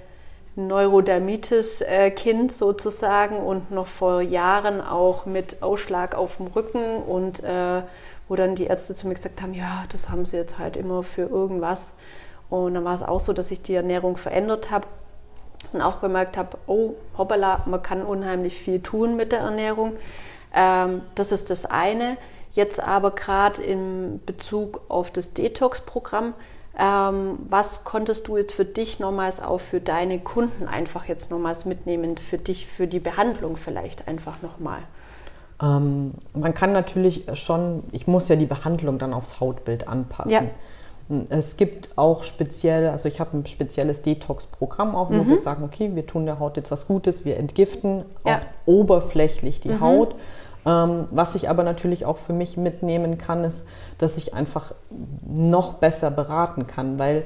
Neurodermitis-Kind 0.57 2.51
sozusagen 2.51 3.37
und 3.37 3.71
noch 3.71 3.87
vor 3.87 4.21
Jahren 4.21 4.81
auch 4.81 5.25
mit 5.25 5.61
Ausschlag 5.61 6.15
auf 6.15 6.37
dem 6.37 6.47
Rücken 6.47 6.97
und 7.03 7.43
äh, 7.43 7.83
wo 8.27 8.35
dann 8.35 8.55
die 8.55 8.65
Ärzte 8.65 8.95
zu 8.95 9.07
mir 9.07 9.13
gesagt 9.13 9.41
haben, 9.41 9.53
ja, 9.53 9.85
das 9.91 10.09
haben 10.09 10.25
sie 10.25 10.35
jetzt 10.35 10.57
halt 10.57 10.75
immer 10.75 11.03
für 11.03 11.21
irgendwas. 11.21 11.93
Und 12.49 12.73
dann 12.73 12.83
war 12.83 12.95
es 12.95 13.03
auch 13.03 13.19
so, 13.19 13.33
dass 13.33 13.51
ich 13.51 13.61
die 13.61 13.75
Ernährung 13.75 14.17
verändert 14.17 14.71
habe 14.71 14.87
und 15.73 15.81
auch 15.81 16.01
gemerkt 16.01 16.37
habe, 16.37 16.57
oh, 16.65 16.95
hoppala, 17.17 17.63
man 17.65 17.81
kann 17.83 18.03
unheimlich 18.03 18.59
viel 18.59 18.81
tun 18.81 19.15
mit 19.15 19.31
der 19.31 19.39
Ernährung. 19.39 19.93
Ähm, 20.53 21.01
das 21.15 21.31
ist 21.31 21.49
das 21.49 21.65
eine. 21.65 22.17
Jetzt 22.51 22.79
aber 22.79 23.11
gerade 23.11 23.61
in 23.61 24.21
Bezug 24.25 24.81
auf 24.87 25.11
das 25.11 25.33
Detox-Programm, 25.33 26.33
ähm, 26.79 27.39
was 27.49 27.83
konntest 27.83 28.27
du 28.27 28.37
jetzt 28.37 28.53
für 28.53 28.65
dich 28.65 28.99
nochmals 28.99 29.41
auch 29.41 29.59
für 29.59 29.79
deine 29.79 30.19
Kunden 30.19 30.67
einfach 30.67 31.05
jetzt 31.05 31.31
nochmals 31.31 31.65
mitnehmen, 31.65 32.17
für 32.17 32.37
dich, 32.37 32.67
für 32.67 32.87
die 32.87 32.99
Behandlung 32.99 33.57
vielleicht 33.57 34.07
einfach 34.07 34.41
nochmal? 34.41 34.79
Ähm, 35.61 36.13
man 36.33 36.53
kann 36.53 36.71
natürlich 36.71 37.25
schon, 37.33 37.83
ich 37.91 38.05
muss 38.05 38.29
ja 38.29 38.35
die 38.35 38.45
Behandlung 38.45 38.99
dann 38.99 39.13
aufs 39.13 39.39
Hautbild 39.39 39.87
anpassen. 39.87 40.31
Ja. 40.31 40.43
Es 41.29 41.55
gibt 41.55 41.97
auch 41.97 42.23
speziell, 42.23 42.89
also 42.89 43.07
ich 43.07 43.19
habe 43.21 43.37
ein 43.37 43.45
spezielles 43.45 44.01
Detox-Programm 44.01 44.93
auch, 44.93 45.09
wo 45.09 45.13
Mhm. 45.23 45.29
wir 45.29 45.37
sagen, 45.37 45.63
okay, 45.63 45.91
wir 45.95 46.05
tun 46.05 46.25
der 46.25 46.37
Haut 46.39 46.57
jetzt 46.57 46.69
was 46.69 46.85
Gutes, 46.85 47.23
wir 47.23 47.37
entgiften 47.37 48.03
Ja. 48.25 48.35
auch 48.35 48.39
oberflächlich 48.65 49.61
die 49.61 49.69
Mhm. 49.69 49.79
Haut. 49.81 50.15
Ähm, 50.67 51.05
was 51.11 51.33
ich 51.35 51.49
aber 51.49 51.63
natürlich 51.63 52.05
auch 52.05 52.17
für 52.17 52.33
mich 52.33 52.57
mitnehmen 52.57 53.17
kann, 53.17 53.43
ist, 53.45 53.65
dass 53.99 54.17
ich 54.17 54.33
einfach 54.33 54.73
noch 55.25 55.75
besser 55.75 56.11
beraten 56.11 56.67
kann, 56.67 56.99
weil 56.99 57.23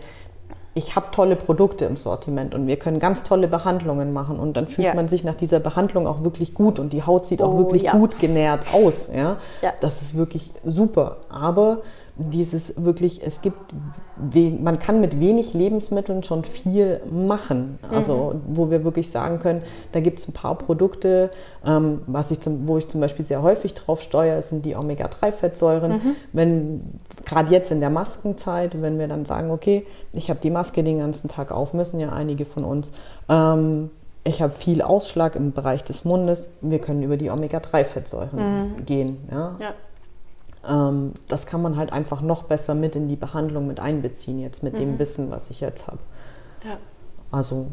ich 0.74 0.96
habe 0.96 1.08
tolle 1.12 1.36
Produkte 1.36 1.84
im 1.86 1.98
Sortiment 1.98 2.54
und 2.56 2.66
wir 2.68 2.78
können 2.78 3.00
ganz 3.00 3.24
tolle 3.24 3.50
Behandlungen 3.50 4.14
machen 4.14 4.40
und 4.40 4.56
dann 4.56 4.68
fühlt 4.68 4.88
Ja. 4.88 4.94
man 4.94 5.08
sich 5.08 5.24
nach 5.26 5.36
dieser 5.36 5.60
Behandlung 5.60 6.08
auch 6.08 6.24
wirklich 6.24 6.54
gut 6.54 6.80
und 6.80 6.94
die 6.94 7.04
Haut 7.04 7.28
sieht 7.28 7.42
auch 7.42 7.54
Oh, 7.54 7.58
wirklich 7.58 7.84
ja. 7.84 7.92
gut 7.92 8.20
genährt 8.20 8.66
aus. 8.74 9.10
Ja? 9.14 9.38
Ja. 9.62 9.74
Das 9.82 10.02
ist 10.02 10.16
wirklich 10.16 10.52
super. 10.64 11.18
Aber 11.30 11.80
dieses 12.30 12.84
wirklich, 12.84 13.22
es 13.26 13.42
gibt, 13.42 13.58
man 14.62 14.80
kann 14.80 15.02
mit 15.02 15.20
wenig 15.20 15.54
Lebensmitteln 15.54 16.24
schon 16.24 16.44
viel 16.44 17.02
machen. 17.12 17.80
Also 17.92 18.36
wo 18.48 18.70
wir 18.70 18.84
wirklich 18.84 19.10
sagen 19.12 19.40
können, 19.40 19.64
da 19.92 20.00
gibt 20.00 20.20
es 20.20 20.28
ein 20.28 20.34
paar 20.34 20.56
Produkte, 20.56 21.32
ähm, 21.66 22.02
was 22.08 22.32
ich 22.32 22.40
zum, 22.40 22.68
wo 22.68 22.78
ich 22.78 22.88
zum 22.88 23.02
Beispiel 23.02 23.26
sehr 23.26 23.42
häufig 23.42 23.74
drauf 23.74 24.02
steuere, 24.02 24.42
sind 24.42 24.66
die 24.66 24.76
Omega-3-Fettsäuren. 24.76 26.02
Wenn 26.34 27.00
gerade 27.26 27.52
jetzt 27.52 27.72
in 27.72 27.80
der 27.80 27.90
Maskenzeit, 27.90 28.82
wenn 28.82 29.00
wir 29.00 29.08
dann 29.08 29.26
sagen, 29.26 29.52
okay, 29.52 29.86
ich 30.14 30.30
habe 30.30 30.40
die 30.42 30.52
Maske 30.52 30.84
den 30.84 31.00
ganzen 31.00 31.28
Tag 31.28 31.52
auf, 31.52 31.74
müssen 31.74 32.00
ja 32.00 32.10
einige 32.10 32.46
von 32.46 32.64
uns. 32.64 32.92
Ähm, 33.30 33.90
ich 34.24 34.42
habe 34.42 34.54
viel 34.54 34.82
Ausschlag 34.82 35.36
im 35.36 35.52
Bereich 35.52 35.84
des 35.84 36.06
Mundes. 36.06 36.50
Wir 36.62 36.80
können 36.80 37.02
über 37.02 37.18
die 37.18 37.32
Omega-3-Fettsäuren 37.32 38.86
gehen. 38.86 39.28
Ja? 39.32 39.56
Ja. 39.60 39.74
Ähm, 40.68 41.14
das 41.28 41.46
kann 41.46 41.62
man 41.62 41.76
halt 41.78 41.92
einfach 41.92 42.22
noch 42.22 42.44
besser 42.44 42.76
mit 42.76 42.96
in 42.96 43.08
die 43.08 43.16
Behandlung 43.16 43.68
mit 43.68 43.80
einbeziehen, 43.80 44.40
jetzt 44.40 44.62
mit 44.64 44.78
dem 44.78 45.00
Wissen, 45.00 45.32
was 45.32 45.50
ich 45.50 45.60
jetzt 45.60 45.88
habe. 45.88 46.00
Ja. 46.64 46.78
Also, 47.32 47.68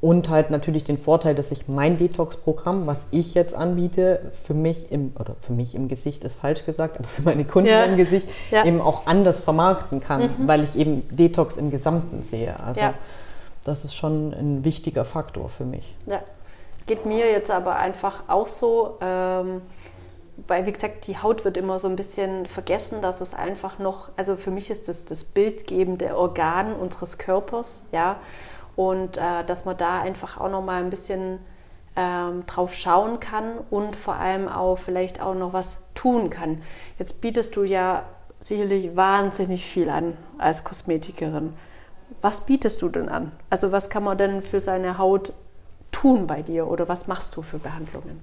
und 0.00 0.28
halt 0.28 0.50
natürlich 0.50 0.84
den 0.84 0.98
Vorteil, 0.98 1.34
dass 1.34 1.50
ich 1.52 1.68
mein 1.68 1.96
Detox-Programm, 1.96 2.86
was 2.86 3.06
ich 3.10 3.34
jetzt 3.34 3.54
anbiete, 3.54 4.32
für 4.44 4.54
mich 4.54 4.90
im, 4.92 5.12
oder 5.18 5.36
für 5.40 5.52
mich 5.52 5.74
im 5.74 5.88
Gesicht 5.88 6.24
ist 6.24 6.34
falsch 6.34 6.66
gesagt, 6.66 6.98
aber 6.98 7.08
für 7.08 7.22
meine 7.22 7.44
Kunden 7.44 7.70
Ja. 7.70 7.84
im 7.84 7.96
Gesicht 7.96 8.28
Ja. 8.50 8.64
eben 8.64 8.80
auch 8.80 9.06
anders 9.06 9.40
vermarkten 9.40 10.00
kann, 10.00 10.30
weil 10.46 10.64
ich 10.64 10.76
eben 10.76 11.02
Detox 11.10 11.56
im 11.56 11.70
Gesamten 11.70 12.22
sehe. 12.22 12.58
Also, 12.60 12.80
das 13.64 13.84
ist 13.84 13.94
schon 13.94 14.32
ein 14.32 14.64
wichtiger 14.64 15.04
Faktor 15.04 15.48
für 15.48 15.64
mich. 15.64 15.94
Ja, 16.06 16.20
geht 16.86 17.04
mir 17.06 17.30
jetzt 17.30 17.50
aber 17.50 17.76
einfach 17.76 18.24
auch 18.28 18.46
so, 18.46 18.96
ähm, 19.00 19.62
weil 20.46 20.66
wie 20.66 20.72
gesagt, 20.72 21.06
die 21.06 21.18
Haut 21.18 21.44
wird 21.44 21.56
immer 21.56 21.78
so 21.80 21.88
ein 21.88 21.96
bisschen 21.96 22.46
vergessen, 22.46 23.00
dass 23.02 23.20
es 23.20 23.34
einfach 23.34 23.78
noch, 23.78 24.10
also 24.16 24.36
für 24.36 24.50
mich 24.50 24.70
ist 24.70 24.88
das 24.88 25.04
das 25.06 25.24
bildgebende 25.24 26.16
Organ 26.16 26.74
unseres 26.74 27.18
Körpers, 27.18 27.84
ja, 27.92 28.16
und 28.76 29.16
äh, 29.16 29.44
dass 29.46 29.64
man 29.64 29.76
da 29.76 30.00
einfach 30.00 30.38
auch 30.38 30.50
noch 30.50 30.62
mal 30.62 30.82
ein 30.82 30.90
bisschen 30.90 31.38
ähm, 31.96 32.44
drauf 32.46 32.74
schauen 32.74 33.20
kann 33.20 33.58
und 33.70 33.96
vor 33.96 34.16
allem 34.16 34.48
auch 34.48 34.76
vielleicht 34.76 35.20
auch 35.20 35.34
noch 35.34 35.54
was 35.54 35.86
tun 35.94 36.28
kann. 36.28 36.60
Jetzt 36.98 37.22
bietest 37.22 37.56
du 37.56 37.64
ja 37.64 38.04
sicherlich 38.38 38.94
wahnsinnig 38.94 39.64
viel 39.64 39.88
an 39.88 40.16
als 40.36 40.62
Kosmetikerin. 40.62 41.54
Was 42.20 42.42
bietest 42.42 42.82
du 42.82 42.90
denn 42.90 43.08
an? 43.08 43.32
Also 43.48 43.72
was 43.72 43.88
kann 43.88 44.04
man 44.04 44.18
denn 44.18 44.42
für 44.42 44.60
seine 44.60 44.98
Haut 44.98 45.32
tun 45.90 46.26
bei 46.26 46.42
dir 46.42 46.66
oder 46.66 46.86
was 46.88 47.06
machst 47.06 47.34
du 47.36 47.42
für 47.42 47.58
Behandlungen? 47.58 48.20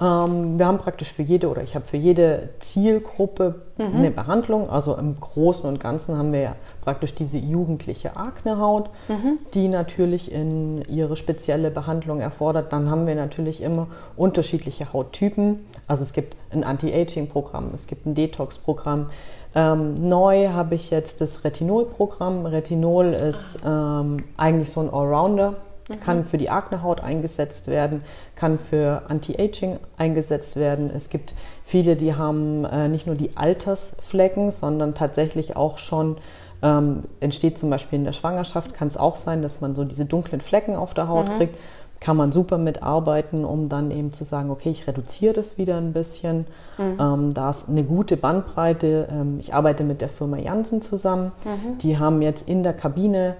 Ähm, 0.00 0.58
wir 0.58 0.66
haben 0.66 0.78
praktisch 0.78 1.12
für 1.12 1.22
jede 1.22 1.48
oder 1.48 1.62
ich 1.62 1.74
habe 1.74 1.84
für 1.84 1.96
jede 1.96 2.50
Zielgruppe 2.60 3.62
mhm. 3.76 3.96
eine 3.96 4.10
Behandlung. 4.10 4.70
Also 4.70 4.96
im 4.96 5.18
Großen 5.18 5.68
und 5.68 5.80
Ganzen 5.80 6.16
haben 6.16 6.32
wir 6.32 6.40
ja 6.40 6.56
praktisch 6.82 7.14
diese 7.14 7.38
jugendliche 7.38 8.16
Aknehaut, 8.16 8.90
mhm. 9.08 9.38
die 9.54 9.66
natürlich 9.68 10.30
in 10.30 10.82
ihre 10.88 11.16
spezielle 11.16 11.70
Behandlung 11.70 12.20
erfordert. 12.20 12.72
Dann 12.72 12.90
haben 12.90 13.06
wir 13.06 13.16
natürlich 13.16 13.60
immer 13.60 13.88
unterschiedliche 14.16 14.92
Hauttypen. 14.92 15.66
Also 15.88 16.04
es 16.04 16.12
gibt 16.12 16.36
ein 16.50 16.62
Anti-Aging-Programm, 16.62 17.70
es 17.74 17.86
gibt 17.88 18.06
ein 18.06 18.14
Detox-Programm. 18.14 19.10
Ähm, 19.54 19.94
neu 20.08 20.50
habe 20.50 20.76
ich 20.76 20.90
jetzt 20.90 21.20
das 21.20 21.42
Retinol-Programm. 21.42 22.46
Retinol 22.46 23.06
ist 23.06 23.58
ähm, 23.66 24.24
eigentlich 24.36 24.70
so 24.70 24.80
ein 24.80 24.90
Allrounder 24.90 25.56
Mhm. 25.88 26.00
Kann 26.00 26.24
für 26.24 26.38
die 26.38 26.50
Aknehaut 26.50 27.00
eingesetzt 27.00 27.66
werden, 27.66 28.02
kann 28.38 28.58
für 28.58 29.02
Anti-Aging 29.08 29.78
eingesetzt 29.96 30.56
werden. 30.56 30.90
Es 30.94 31.10
gibt 31.10 31.34
viele, 31.64 31.96
die 31.96 32.14
haben 32.14 32.64
äh, 32.64 32.88
nicht 32.88 33.06
nur 33.06 33.16
die 33.16 33.36
Altersflecken, 33.36 34.52
sondern 34.52 34.94
tatsächlich 34.94 35.56
auch 35.56 35.78
schon 35.78 36.16
ähm, 36.62 37.00
entsteht 37.20 37.58
zum 37.58 37.68
Beispiel 37.68 37.98
in 37.98 38.04
der 38.04 38.12
Schwangerschaft, 38.12 38.74
kann 38.74 38.88
es 38.88 38.96
auch 38.96 39.16
sein, 39.16 39.42
dass 39.42 39.60
man 39.60 39.74
so 39.74 39.84
diese 39.84 40.04
dunklen 40.04 40.40
Flecken 40.40 40.76
auf 40.76 40.94
der 40.94 41.08
Haut 41.08 41.28
mhm. 41.28 41.36
kriegt. 41.36 41.58
Kann 42.00 42.16
man 42.16 42.30
super 42.30 42.58
mitarbeiten, 42.58 43.44
um 43.44 43.68
dann 43.68 43.90
eben 43.90 44.12
zu 44.12 44.22
sagen, 44.22 44.50
okay, 44.50 44.70
ich 44.70 44.86
reduziere 44.86 45.34
das 45.34 45.58
wieder 45.58 45.76
ein 45.78 45.92
bisschen. 45.92 46.46
Mhm. 46.78 46.96
Ähm, 47.00 47.34
da 47.34 47.50
ist 47.50 47.68
eine 47.68 47.82
gute 47.82 48.16
Bandbreite. 48.16 49.08
Ähm, 49.10 49.38
ich 49.40 49.52
arbeite 49.52 49.82
mit 49.82 50.00
der 50.00 50.08
Firma 50.08 50.36
Janssen 50.36 50.80
zusammen. 50.80 51.32
Mhm. 51.44 51.78
Die 51.78 51.98
haben 51.98 52.22
jetzt 52.22 52.48
in 52.48 52.62
der 52.62 52.72
Kabine 52.72 53.34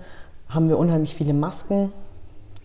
haben 0.49 0.69
wir 0.69 0.77
unheimlich 0.77 1.15
viele 1.15 1.35
Masken 1.35 1.93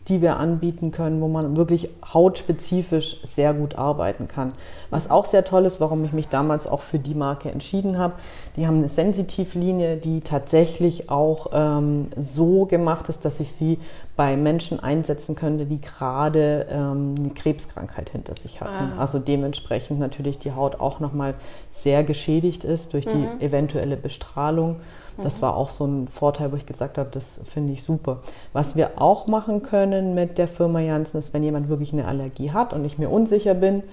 die 0.08 0.22
wir 0.22 0.38
anbieten 0.38 0.92
können, 0.92 1.22
wo 1.22 1.28
man 1.28 1.56
wirklich 1.56 1.90
hautspezifisch 2.14 3.22
sehr 3.24 3.54
gut 3.54 3.76
arbeiten 3.76 4.28
kann. 4.28 4.54
Was 4.90 5.10
auch 5.10 5.26
sehr 5.26 5.46
toll 5.46 5.66
ist, 5.66 5.80
warum 5.80 6.04
ich 6.04 6.12
mich 6.12 6.28
damals 6.28 6.68
auch 6.68 6.82
für 6.82 7.00
die 7.00 7.16
Marke 7.16 7.50
entschieden 7.50 7.98
habe, 7.98 8.16
die 8.58 8.68
haben 8.68 8.78
eine 8.78 8.90
Sensitivlinie, 8.90 9.98
die 9.98 10.22
tatsächlich 10.22 11.10
auch 11.10 11.48
ähm, 11.54 12.08
so 12.18 12.66
gemacht 12.66 13.08
ist, 13.08 13.24
dass 13.24 13.40
ich 13.40 13.54
sie 13.54 13.80
bei 14.16 14.36
Menschen 14.36 14.80
einsetzen 14.80 15.36
könnte, 15.36 15.66
die 15.66 15.82
gerade 15.82 16.68
ähm, 16.70 17.16
eine 17.18 17.30
Krebskrankheit 17.30 18.10
hinter 18.10 18.36
sich 18.36 18.62
hatten. 18.62 18.94
Ah. 18.96 19.00
Also 19.00 19.20
dementsprechend 19.20 20.00
natürlich 20.00 20.38
die 20.38 20.52
Haut 20.52 20.80
auch 20.80 21.00
nochmal 21.00 21.34
sehr 21.70 22.04
geschädigt 22.04 22.64
ist 22.64 22.94
durch 22.94 23.06
mhm. 23.06 23.12
die 23.40 23.46
eventuelle 23.46 23.98
Bestrahlung. 23.98 24.82
Das 25.22 25.42
war 25.42 25.56
auch 25.56 25.70
so 25.70 25.86
ein 25.86 26.08
Vorteil, 26.08 26.52
wo 26.52 26.56
ich 26.56 26.66
gesagt 26.66 26.98
habe, 26.98 27.10
das 27.12 27.42
finde 27.46 27.74
ich 27.74 27.84
super. 27.84 28.20
Was 28.52 28.76
wir 28.76 29.02
auch 29.02 29.28
machen 29.28 29.62
können 29.62 30.16
mit 30.16 30.38
der 30.38 30.48
Firma 30.48 30.80
Janssen 30.80 31.18
ist, 31.18 31.34
wenn 31.34 31.44
jemand 31.44 31.70
wirklich 31.70 31.94
eine 31.94 32.08
Allergie 32.08 32.52
hat 32.52 32.74
und 32.74 32.84
ich 32.86 32.98
mir 32.98 33.10
unsicher 33.10 33.54
bin, 33.54 33.84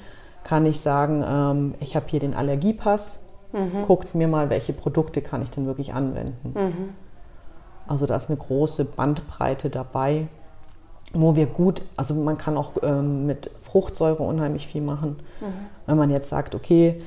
kann 0.44 0.64
ich 0.64 0.80
sagen, 0.80 1.24
ähm, 1.26 1.74
ich 1.80 1.96
habe 1.96 2.06
hier 2.08 2.20
den 2.20 2.34
Allergiepass, 2.34 3.18
mhm. 3.52 3.84
guckt 3.86 4.14
mir 4.14 4.28
mal, 4.28 4.50
welche 4.50 4.72
Produkte 4.72 5.20
kann 5.20 5.42
ich 5.42 5.50
denn 5.50 5.66
wirklich 5.66 5.92
anwenden. 5.92 6.52
Mhm. 6.54 6.94
Also 7.86 8.06
da 8.06 8.16
ist 8.16 8.30
eine 8.30 8.38
große 8.38 8.84
Bandbreite 8.84 9.68
dabei, 9.68 10.28
wo 11.12 11.34
wir 11.34 11.46
gut, 11.46 11.82
also 11.96 12.14
man 12.14 12.38
kann 12.38 12.56
auch 12.56 12.72
ähm, 12.82 13.26
mit 13.26 13.50
Fruchtsäure 13.60 14.22
unheimlich 14.22 14.68
viel 14.68 14.80
machen. 14.80 15.16
Mhm. 15.40 15.66
Wenn 15.86 15.98
man 15.98 16.10
jetzt 16.10 16.28
sagt, 16.28 16.54
okay, 16.54 17.02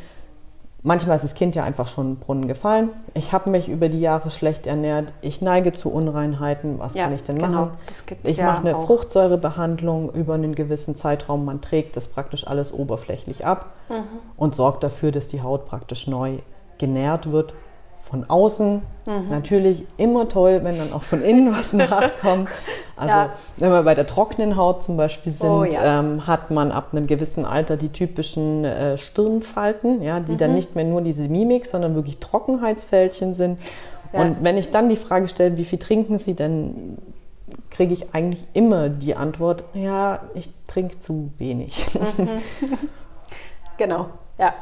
Manchmal 0.86 1.16
ist 1.16 1.24
das 1.24 1.34
Kind 1.34 1.56
ja 1.56 1.64
einfach 1.64 1.88
schon 1.88 2.12
im 2.12 2.16
Brunnen 2.18 2.48
gefallen. 2.48 2.90
Ich 3.14 3.32
habe 3.32 3.50
mich 3.50 3.70
über 3.70 3.88
die 3.88 4.02
Jahre 4.02 4.32
schlecht 4.32 4.68
ernährt. 4.68 5.14
Ich 5.22 5.42
neige 5.42 5.72
zu 5.72 5.90
Unreinheiten. 5.90 6.78
Was 6.78 6.94
ja, 6.94 7.06
kann 7.06 7.16
ich 7.16 7.24
denn 7.24 7.40
genau, 7.40 7.68
machen? 7.68 7.78
ich 8.24 8.38
ja 8.38 8.48
mache 8.48 8.68
eine 8.68 8.76
auch. 8.76 8.86
Fruchtsäurebehandlung 8.86 10.12
über 10.12 10.34
einen 10.34 10.56
gewissen 10.56 10.96
Zeitraum. 10.98 11.46
Man 11.46 11.62
trägt 11.62 11.96
das 11.96 12.10
praktisch 12.10 12.46
alles 12.46 12.74
oberflächlich 12.74 13.46
ab 13.46 13.72
mhm. 13.88 14.04
und 14.36 14.56
sorgt 14.56 14.84
dafür, 14.84 15.14
dass 15.14 15.28
die 15.28 15.42
Haut 15.42 15.66
praktisch 15.66 16.06
neu 16.06 16.40
genährt 16.78 17.32
wird 17.32 17.54
von 18.04 18.30
außen. 18.30 18.82
Mhm. 19.06 19.30
Natürlich 19.30 19.86
immer 19.98 20.28
toll, 20.30 20.60
wenn 20.64 20.78
dann 20.78 20.92
auch 20.94 21.04
von 21.04 21.24
innen 21.24 21.52
was 21.52 21.74
nachkommt. 21.74 22.50
Also 22.96 23.16
ja. 23.16 23.34
wenn 23.58 23.72
wir 23.72 23.84
bei 23.84 23.96
der 23.96 24.06
trockenen 24.06 24.56
Haut 24.58 24.84
zum 24.84 24.98
Beispiel 24.98 25.32
sind, 25.32 25.50
oh, 25.50 25.64
ja. 25.64 26.00
ähm, 26.00 26.28
hat 26.28 26.52
man 26.52 26.72
ab 26.72 26.90
einem 26.92 27.08
gewissen 27.08 27.46
Alter 27.46 27.78
die 27.78 27.90
typischen 27.90 28.66
äh, 28.66 28.98
Stirnfalten, 28.98 30.04
ja, 30.04 30.20
die 30.20 30.34
mhm. 30.34 30.38
dann 30.38 30.54
nicht 30.54 30.76
mehr 30.76 30.86
nur 30.86 31.02
diese 31.02 31.28
Mimik, 31.30 31.66
sondern 31.66 31.96
wirklich 31.96 32.20
Trockenheitsfältchen 32.20 33.34
sind. 33.34 33.60
Ja. 34.12 34.22
Und 34.22 34.38
wenn 34.42 34.58
ich 34.58 34.70
dann 34.70 34.90
die 34.90 34.98
Frage 34.98 35.28
stelle, 35.28 35.58
wie 35.58 35.66
viel 35.66 35.80
trinken 35.80 36.18
Sie, 36.18 36.36
dann 36.36 36.98
kriege 37.72 37.94
ich 37.94 38.14
eigentlich 38.14 38.46
immer 38.54 38.90
die 38.90 39.16
Antwort, 39.16 39.64
ja, 39.74 40.20
ich 40.34 40.50
trinke 40.68 41.00
zu 41.00 41.32
wenig. 41.38 41.88
Mhm. 42.18 42.28
genau, 43.78 44.10
ja. 44.38 44.54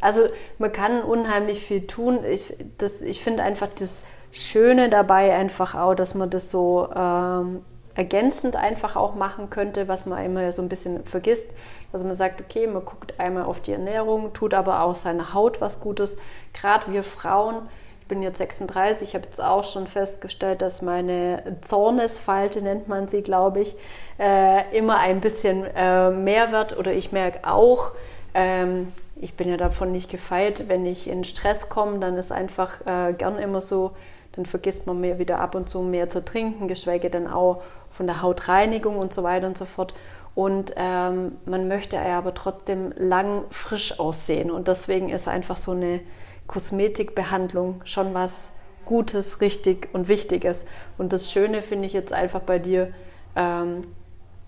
Also 0.00 0.28
man 0.58 0.72
kann 0.72 1.02
unheimlich 1.02 1.64
viel 1.64 1.86
tun. 1.86 2.20
Ich, 2.24 2.54
ich 3.02 3.22
finde 3.22 3.42
einfach 3.42 3.68
das 3.78 4.02
Schöne 4.32 4.88
dabei 4.88 5.34
einfach 5.34 5.74
auch, 5.74 5.94
dass 5.94 6.14
man 6.14 6.30
das 6.30 6.50
so 6.50 6.88
ähm, 6.94 7.64
ergänzend 7.94 8.56
einfach 8.56 8.96
auch 8.96 9.14
machen 9.14 9.50
könnte, 9.50 9.88
was 9.88 10.06
man 10.06 10.24
immer 10.24 10.52
so 10.52 10.62
ein 10.62 10.68
bisschen 10.68 11.04
vergisst. 11.04 11.50
Dass 11.92 12.04
man 12.04 12.14
sagt, 12.14 12.40
okay, 12.40 12.66
man 12.66 12.84
guckt 12.84 13.18
einmal 13.18 13.44
auf 13.44 13.60
die 13.60 13.72
Ernährung, 13.72 14.32
tut 14.32 14.54
aber 14.54 14.82
auch 14.82 14.94
seiner 14.94 15.34
Haut 15.34 15.60
was 15.60 15.80
Gutes. 15.80 16.16
Gerade 16.52 16.92
wir 16.92 17.02
Frauen, 17.02 17.68
ich 18.00 18.06
bin 18.06 18.22
jetzt 18.22 18.38
36, 18.38 19.08
ich 19.08 19.14
habe 19.14 19.26
jetzt 19.26 19.42
auch 19.42 19.64
schon 19.64 19.86
festgestellt, 19.86 20.62
dass 20.62 20.82
meine 20.82 21.58
Zornesfalte, 21.62 22.62
nennt 22.62 22.88
man 22.88 23.08
sie, 23.08 23.22
glaube 23.22 23.60
ich, 23.60 23.76
äh, 24.18 24.76
immer 24.76 24.98
ein 24.98 25.20
bisschen 25.20 25.64
äh, 25.74 26.10
mehr 26.10 26.52
wird. 26.52 26.78
Oder 26.78 26.92
ich 26.92 27.10
merke 27.12 27.48
auch, 27.48 27.90
ähm, 28.34 28.92
ich 29.20 29.34
bin 29.34 29.48
ja 29.48 29.56
davon 29.56 29.92
nicht 29.92 30.10
gefeit. 30.10 30.64
Wenn 30.68 30.86
ich 30.86 31.08
in 31.08 31.24
Stress 31.24 31.68
komme, 31.68 31.98
dann 31.98 32.16
ist 32.16 32.32
einfach 32.32 32.80
äh, 32.86 33.12
gern 33.12 33.38
immer 33.38 33.60
so, 33.60 33.92
dann 34.32 34.46
vergisst 34.46 34.86
man 34.86 35.00
mir 35.00 35.18
wieder 35.18 35.40
ab 35.40 35.54
und 35.54 35.68
zu 35.68 35.82
mehr 35.82 36.08
zu 36.08 36.24
trinken, 36.24 36.68
geschweige 36.68 37.10
denn 37.10 37.26
auch 37.26 37.62
von 37.90 38.06
der 38.06 38.22
Hautreinigung 38.22 38.96
und 38.96 39.12
so 39.12 39.22
weiter 39.22 39.46
und 39.46 39.58
so 39.58 39.66
fort. 39.66 39.94
Und 40.34 40.72
ähm, 40.76 41.32
man 41.44 41.68
möchte 41.68 41.96
ja 41.96 42.16
aber 42.16 42.34
trotzdem 42.34 42.92
lang 42.96 43.44
frisch 43.50 43.98
aussehen. 43.98 44.50
Und 44.50 44.68
deswegen 44.68 45.10
ist 45.10 45.28
einfach 45.28 45.56
so 45.56 45.72
eine 45.72 46.00
Kosmetikbehandlung 46.46 47.82
schon 47.84 48.14
was 48.14 48.52
Gutes, 48.86 49.40
richtig 49.40 49.88
und 49.92 50.08
Wichtiges. 50.08 50.64
Und 50.96 51.12
das 51.12 51.30
Schöne 51.30 51.62
finde 51.62 51.86
ich 51.86 51.92
jetzt 51.92 52.12
einfach 52.12 52.40
bei 52.40 52.58
dir, 52.58 52.92
ähm, 53.36 53.86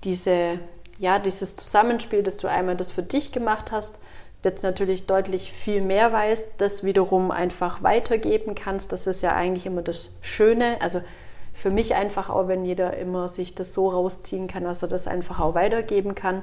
diese, 0.05 0.59
ja, 0.99 1.19
dieses 1.19 1.57
Zusammenspiel, 1.57 2.23
dass 2.23 2.39
du 2.39 2.49
einmal 2.49 2.77
das 2.77 2.91
für 2.91 3.03
dich 3.03 3.33
gemacht 3.33 3.71
hast, 3.71 4.01
jetzt 4.43 4.63
natürlich 4.63 5.07
deutlich 5.07 5.53
viel 5.53 5.81
mehr 5.81 6.13
weißt, 6.13 6.55
das 6.59 6.83
wiederum 6.85 7.31
einfach 7.31 7.83
weitergeben 7.83 8.55
kannst. 8.55 8.93
Das 8.93 9.07
ist 9.07 9.23
ja 9.23 9.35
eigentlich 9.35 9.67
immer 9.67 9.83
das 9.83 10.17
Schöne. 10.21 10.81
Also 10.81 11.03
für 11.53 11.71
mich 11.71 11.95
einfach 11.95 12.29
auch, 12.29 12.49
wenn 12.49 12.65
jeder 12.65 12.97
immer 12.97 13.29
sich 13.29 13.55
das 13.55 13.73
so 13.73 13.91
rausziehen 13.91 14.49
kann, 14.49 14.65
dass 14.65 14.83
er 14.83 14.89
das 14.89 15.07
einfach 15.07 15.39
auch 15.39 15.55
weitergeben 15.55 16.15
kann. 16.15 16.43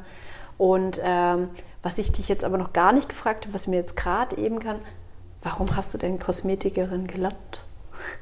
Und 0.57 1.01
ähm, 1.03 1.49
was 1.81 1.97
ich 1.97 2.12
dich 2.12 2.29
jetzt 2.29 2.43
aber 2.43 2.57
noch 2.57 2.73
gar 2.73 2.91
nicht 2.91 3.09
gefragt 3.09 3.45
habe, 3.45 3.53
was 3.53 3.67
mir 3.67 3.77
jetzt 3.77 3.95
gerade 3.95 4.38
eben 4.38 4.59
kann, 4.59 4.79
warum 5.41 5.75
hast 5.75 5.93
du 5.93 5.97
denn 5.97 6.19
Kosmetikerin 6.19 7.07
gelernt? 7.07 7.63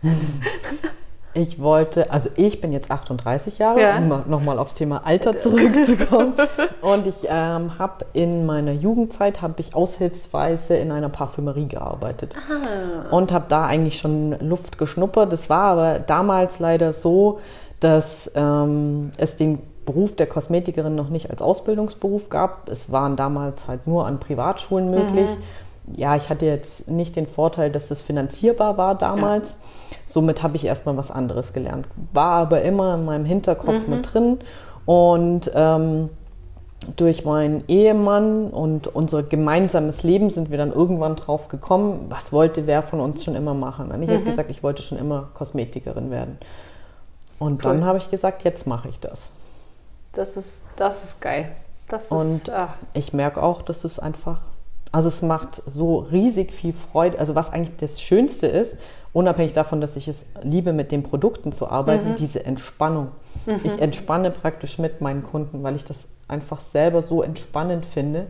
Ich 1.37 1.61
wollte, 1.61 2.11
also 2.11 2.31
ich 2.35 2.61
bin 2.61 2.71
jetzt 2.71 2.89
38 2.89 3.59
Jahre, 3.59 3.79
ja. 3.79 3.97
um 3.97 4.23
nochmal 4.27 4.57
aufs 4.57 4.73
Thema 4.73 5.05
Alter 5.05 5.37
zurückzukommen. 5.37 6.33
und 6.81 7.05
ich 7.05 7.27
ähm, 7.29 7.77
habe 7.77 8.05
in 8.13 8.47
meiner 8.47 8.71
Jugendzeit 8.71 9.43
habe 9.43 9.53
ich 9.59 9.75
aushilfsweise 9.75 10.75
in 10.77 10.91
einer 10.91 11.09
Parfümerie 11.09 11.67
gearbeitet 11.67 12.33
ah. 12.35 13.15
und 13.15 13.31
habe 13.31 13.45
da 13.49 13.67
eigentlich 13.67 13.99
schon 13.99 14.31
Luft 14.39 14.79
geschnuppert. 14.79 15.31
Das 15.31 15.47
war 15.47 15.73
aber 15.73 15.99
damals 15.99 16.57
leider 16.57 16.91
so, 16.91 17.39
dass 17.81 18.31
ähm, 18.33 19.11
es 19.17 19.35
den 19.35 19.59
Beruf 19.85 20.15
der 20.15 20.25
Kosmetikerin 20.25 20.95
noch 20.95 21.09
nicht 21.09 21.29
als 21.29 21.43
Ausbildungsberuf 21.43 22.29
gab. 22.29 22.67
Es 22.67 22.91
waren 22.91 23.15
damals 23.15 23.67
halt 23.67 23.85
nur 23.85 24.07
an 24.07 24.19
Privatschulen 24.19 24.89
möglich. 24.89 25.29
Mhm. 25.29 25.95
Ja, 25.95 26.15
ich 26.15 26.29
hatte 26.29 26.47
jetzt 26.47 26.89
nicht 26.89 27.15
den 27.15 27.27
Vorteil, 27.27 27.71
dass 27.71 27.91
es 27.91 28.01
finanzierbar 28.01 28.75
war 28.77 28.95
damals. 28.95 29.51
Ja. 29.51 29.57
Somit 30.05 30.43
habe 30.43 30.55
ich 30.55 30.65
erstmal 30.65 30.97
was 30.97 31.11
anderes 31.11 31.53
gelernt. 31.53 31.87
War 32.13 32.33
aber 32.41 32.61
immer 32.61 32.95
in 32.95 33.05
meinem 33.05 33.25
Hinterkopf 33.25 33.87
mhm. 33.87 33.95
mit 33.95 34.13
drin. 34.13 34.39
Und 34.85 35.51
ähm, 35.53 36.09
durch 36.95 37.25
meinen 37.25 37.63
Ehemann 37.67 38.49
und 38.49 38.87
unser 38.87 39.23
gemeinsames 39.23 40.03
Leben 40.03 40.29
sind 40.29 40.51
wir 40.51 40.57
dann 40.57 40.71
irgendwann 40.71 41.15
drauf 41.15 41.47
gekommen, 41.47 42.05
was 42.09 42.31
wollte 42.31 42.67
wer 42.67 42.83
von 42.83 42.99
uns 42.99 43.23
schon 43.23 43.35
immer 43.35 43.53
machen. 43.53 43.91
Und 43.91 44.01
ich 44.03 44.09
mhm. 44.09 44.13
habe 44.13 44.23
gesagt, 44.23 44.51
ich 44.51 44.63
wollte 44.63 44.83
schon 44.83 44.97
immer 44.97 45.29
Kosmetikerin 45.33 46.11
werden. 46.11 46.37
Und 47.39 47.65
cool. 47.65 47.73
dann 47.73 47.85
habe 47.85 47.97
ich 47.97 48.09
gesagt, 48.09 48.43
jetzt 48.43 48.67
mache 48.67 48.89
ich 48.89 48.99
das. 48.99 49.31
Das 50.13 50.37
ist, 50.37 50.65
das 50.77 51.03
ist 51.03 51.21
geil. 51.21 51.51
Das 51.89 52.03
ist, 52.03 52.11
und 52.11 52.49
ach. 52.49 52.73
ich 52.93 53.13
merke 53.13 53.41
auch, 53.41 53.61
dass 53.61 53.83
es 53.83 53.99
einfach, 53.99 54.39
also 54.91 55.07
es 55.07 55.21
macht 55.21 55.61
so 55.67 55.99
riesig 55.99 56.51
viel 56.51 56.73
Freude. 56.73 57.19
Also 57.19 57.35
was 57.35 57.51
eigentlich 57.51 57.77
das 57.77 58.01
Schönste 58.01 58.47
ist, 58.47 58.77
unabhängig 59.17 59.53
davon, 59.53 59.81
dass 59.81 59.95
ich 59.95 60.07
es 60.07 60.25
liebe, 60.43 60.73
mit 60.73 60.91
den 60.91 61.01
Produkten 61.01 61.51
zu 61.51 61.67
arbeiten, 61.67 62.11
mhm. 62.11 62.15
diese 62.15 62.45
Entspannung. 62.45 63.07
Mhm. 63.47 63.61
Ich 63.63 63.81
entspanne 63.81 64.29
praktisch 64.29 64.77
mit 64.77 65.01
meinen 65.01 65.23
Kunden, 65.23 65.63
weil 65.63 65.75
ich 65.75 65.83
das 65.83 66.07
einfach 66.27 66.59
selber 66.59 67.01
so 67.01 67.23
entspannend 67.23 67.87
finde. 67.87 68.27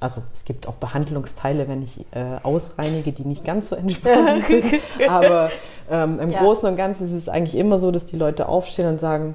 Also 0.00 0.22
es 0.32 0.46
gibt 0.46 0.66
auch 0.66 0.76
Behandlungsteile, 0.76 1.68
wenn 1.68 1.82
ich 1.82 2.06
äh, 2.12 2.38
ausreinige, 2.42 3.12
die 3.12 3.24
nicht 3.24 3.44
ganz 3.44 3.68
so 3.68 3.76
entspannend 3.76 4.46
sind. 4.46 4.64
Aber 5.10 5.50
ähm, 5.90 6.18
im 6.18 6.30
ja. 6.30 6.40
Großen 6.40 6.66
und 6.66 6.76
Ganzen 6.76 7.06
ist 7.06 7.12
es 7.12 7.28
eigentlich 7.28 7.54
immer 7.54 7.78
so, 7.78 7.90
dass 7.90 8.06
die 8.06 8.16
Leute 8.16 8.48
aufstehen 8.48 8.88
und 8.88 8.98
sagen, 8.98 9.34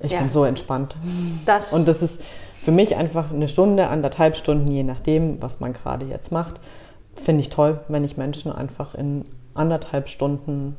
ich 0.00 0.10
ja. 0.10 0.18
bin 0.18 0.28
so 0.28 0.44
entspannt. 0.44 0.96
Das 1.44 1.72
und 1.72 1.86
das 1.86 2.02
ist 2.02 2.20
für 2.60 2.72
mich 2.72 2.96
einfach 2.96 3.30
eine 3.30 3.46
Stunde, 3.46 3.86
anderthalb 3.86 4.34
Stunden, 4.34 4.66
je 4.72 4.82
nachdem, 4.82 5.40
was 5.40 5.60
man 5.60 5.72
gerade 5.72 6.04
jetzt 6.04 6.32
macht. 6.32 6.56
Finde 7.14 7.42
ich 7.42 7.48
toll, 7.48 7.78
wenn 7.86 8.02
ich 8.02 8.16
Menschen 8.16 8.50
einfach 8.50 8.96
in 8.96 9.24
anderthalb 9.56 10.08
Stunden 10.08 10.76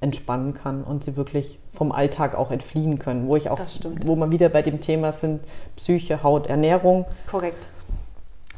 entspannen 0.00 0.54
kann 0.54 0.82
und 0.82 1.04
sie 1.04 1.16
wirklich 1.16 1.58
vom 1.72 1.92
Alltag 1.92 2.34
auch 2.34 2.50
entfliehen 2.50 2.98
können, 2.98 3.28
wo 3.28 3.36
ich 3.36 3.50
auch, 3.50 3.60
wo 4.04 4.16
man 4.16 4.32
wieder 4.32 4.48
bei 4.48 4.62
dem 4.62 4.80
Thema 4.80 5.12
sind, 5.12 5.40
Psyche, 5.76 6.22
Haut, 6.22 6.46
Ernährung. 6.46 7.04
Korrekt. 7.30 7.68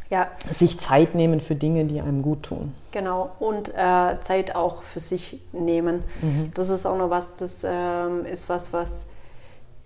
Ja. 0.09 0.29
Sich 0.51 0.79
Zeit 0.79 1.15
nehmen 1.15 1.41
für 1.41 1.55
Dinge, 1.55 1.87
die 1.87 2.01
einem 2.01 2.23
gut 2.23 2.45
tun. 2.45 2.75
Genau, 2.93 3.31
und 3.41 3.71
äh, 3.71 4.21
Zeit 4.21 4.55
auch 4.55 4.83
für 4.83 5.01
sich 5.01 5.41
nehmen. 5.53 6.05
Mhm. 6.21 6.53
Das 6.55 6.69
ist 6.69 6.85
auch 6.87 6.99
noch 6.99 7.11
was, 7.11 7.35
das 7.35 7.65
ähm, 7.65 8.27
ist 8.27 8.49
was, 8.49 8.73
was 8.73 9.07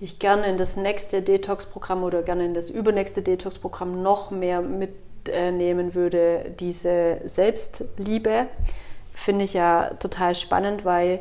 ich 0.00 0.18
gerne 0.18 0.46
in 0.46 0.58
das 0.58 0.76
nächste 0.76 1.22
Detox-Programm 1.22 2.02
oder 2.02 2.22
gerne 2.22 2.44
in 2.44 2.54
das 2.54 2.68
übernächste 2.68 3.22
Detox-Programm 3.22 4.02
noch 4.02 4.30
mehr 4.30 4.60
mitnehmen 4.60 5.94
würde, 5.94 6.52
diese 6.58 7.20
Selbstliebe 7.24 8.46
finde 9.16 9.44
ich 9.44 9.54
ja 9.54 9.94
total 9.98 10.34
spannend, 10.34 10.84
weil 10.84 11.20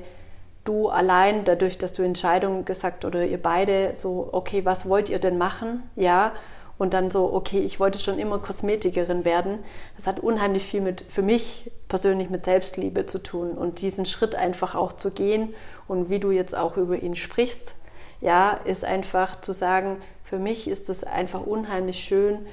du 0.65 0.89
allein 0.89 1.45
dadurch, 1.45 1.77
dass 1.77 1.93
du 1.93 2.03
Entscheidungen 2.03 2.65
gesagt 2.65 3.05
oder 3.05 3.25
ihr 3.25 3.41
beide 3.41 3.93
so, 3.95 4.29
okay, 4.31 4.65
was 4.65 4.87
wollt 4.87 5.09
ihr 5.09 5.19
denn 5.19 5.37
machen? 5.37 5.83
Ja. 5.95 6.33
Und 6.77 6.93
dann 6.93 7.09
so, 7.09 7.33
okay, 7.33 7.59
ich 7.59 7.79
wollte 7.79 7.99
schon 7.99 8.19
immer 8.19 8.37
Kosmetikerin 8.39 9.23
werden. 9.23 9.59
Das 9.95 10.07
hat 10.07 10.19
unheimlich 10.19 10.65
viel 10.65 10.81
mit, 10.81 11.05
für 11.07 11.21
mich 11.21 11.71
persönlich 11.87 12.29
mit 12.29 12.43
Selbstliebe 12.43 13.05
zu 13.05 13.23
tun 13.23 13.51
und 13.51 13.79
diesen 13.79 14.05
Schritt 14.05 14.35
einfach 14.35 14.75
auch 14.75 14.91
zu 14.91 15.09
gehen 15.09 15.53
und 15.87 16.09
wie 16.09 16.19
du 16.19 16.31
jetzt 16.31 16.55
auch 16.55 16.75
über 16.75 16.97
ihn 16.97 17.15
sprichst, 17.15 17.73
ja, 18.19 18.59
ist 18.65 18.83
einfach 18.83 19.39
zu 19.39 19.53
sagen, 19.53 20.01
für 20.25 20.37
mich 20.37 20.67
ist 20.67 20.89
es 20.89 21.05
einfach 21.05 21.45
unheimlich 21.45 22.03
schön, 22.03 22.45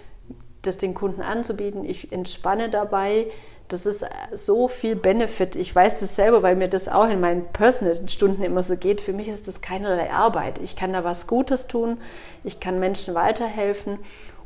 das 0.60 0.78
den 0.78 0.94
Kunden 0.94 1.22
anzubieten. 1.22 1.84
Ich 1.84 2.12
entspanne 2.12 2.68
dabei 2.68 3.26
das 3.72 3.86
ist 3.86 4.04
so 4.34 4.68
viel 4.68 4.96
Benefit. 4.96 5.56
Ich 5.56 5.74
weiß 5.74 5.98
das 5.98 6.16
selber, 6.16 6.42
weil 6.42 6.56
mir 6.56 6.68
das 6.68 6.88
auch 6.88 7.08
in 7.08 7.20
meinen 7.20 7.46
Personal-Stunden 7.52 8.42
immer 8.42 8.62
so 8.62 8.76
geht. 8.76 9.00
Für 9.00 9.12
mich 9.12 9.28
ist 9.28 9.48
das 9.48 9.60
keinerlei 9.60 10.10
Arbeit. 10.10 10.58
Ich 10.62 10.76
kann 10.76 10.92
da 10.92 11.04
was 11.04 11.26
Gutes 11.26 11.66
tun, 11.66 11.98
ich 12.44 12.60
kann 12.60 12.78
Menschen 12.78 13.14
weiterhelfen 13.14 13.98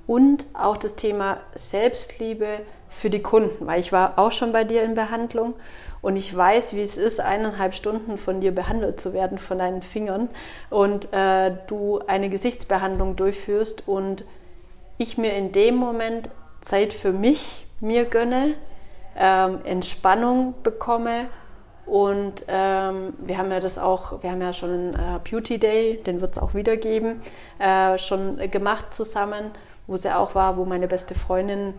und 0.07 0.47
auch 0.55 0.77
das 0.77 0.95
Thema 0.95 1.39
Selbstliebe 1.55 2.61
für 2.89 3.11
die 3.11 3.23
Kunden, 3.23 3.67
weil 3.67 3.81
ich 3.81 3.93
war 3.93 4.19
auch 4.19 4.33
schon 4.33 4.53
bei 4.53 4.65
dir 4.65 4.83
in 4.83 4.95
Behandlung 4.95 5.55
und 6.01 6.17
ich 6.17 6.35
weiß, 6.35 6.75
wie 6.75 6.83
es 6.83 6.97
ist, 6.97 7.21
eineinhalb 7.21 7.75
Stunden 7.75 8.17
von 8.17 8.41
dir 8.41 8.55
behandelt 8.55 9.01
zu 9.01 9.13
werden, 9.13 9.39
von 9.39 9.59
deinen 9.59 9.83
Fingern 9.83 10.29
und 10.71 11.13
äh, 11.13 11.53
du 11.67 12.01
eine 12.07 12.31
Gesichtsbehandlung 12.31 13.17
durchführst 13.17 13.89
und 13.89 14.25
ich 14.99 15.19
mir 15.19 15.33
in 15.33 15.53
dem 15.53 15.75
Moment 15.75 16.31
Zeit 16.61 16.93
für 16.93 17.13
mich 17.13 17.67
mir 17.81 18.05
gönne, 18.05 18.55
ähm, 19.19 19.61
Entspannung 19.65 20.55
bekomme. 20.63 21.29
Und 21.87 22.45
ähm, 22.49 23.15
wir 23.19 23.39
haben 23.39 23.51
ja 23.53 23.61
das 23.61 23.79
auch, 23.79 24.23
wir 24.23 24.33
haben 24.33 24.41
ja 24.41 24.53
schon 24.53 24.71
einen 24.71 24.95
äh, 24.95 25.21
Beauty 25.23 25.59
Day, 25.59 26.01
den 26.05 26.21
wird 26.21 26.33
es 26.33 26.39
auch 26.39 26.53
wieder 26.53 26.77
geben, 26.77 27.23
äh, 27.61 27.97
schon 27.99 28.39
gemacht 28.51 28.93
zusammen, 28.93 29.53
wo 29.87 29.97
sie 29.97 30.15
auch 30.15 30.35
war, 30.35 30.57
wo 30.57 30.65
meine 30.65 30.89
beste 30.89 31.15
Freundin, 31.15 31.75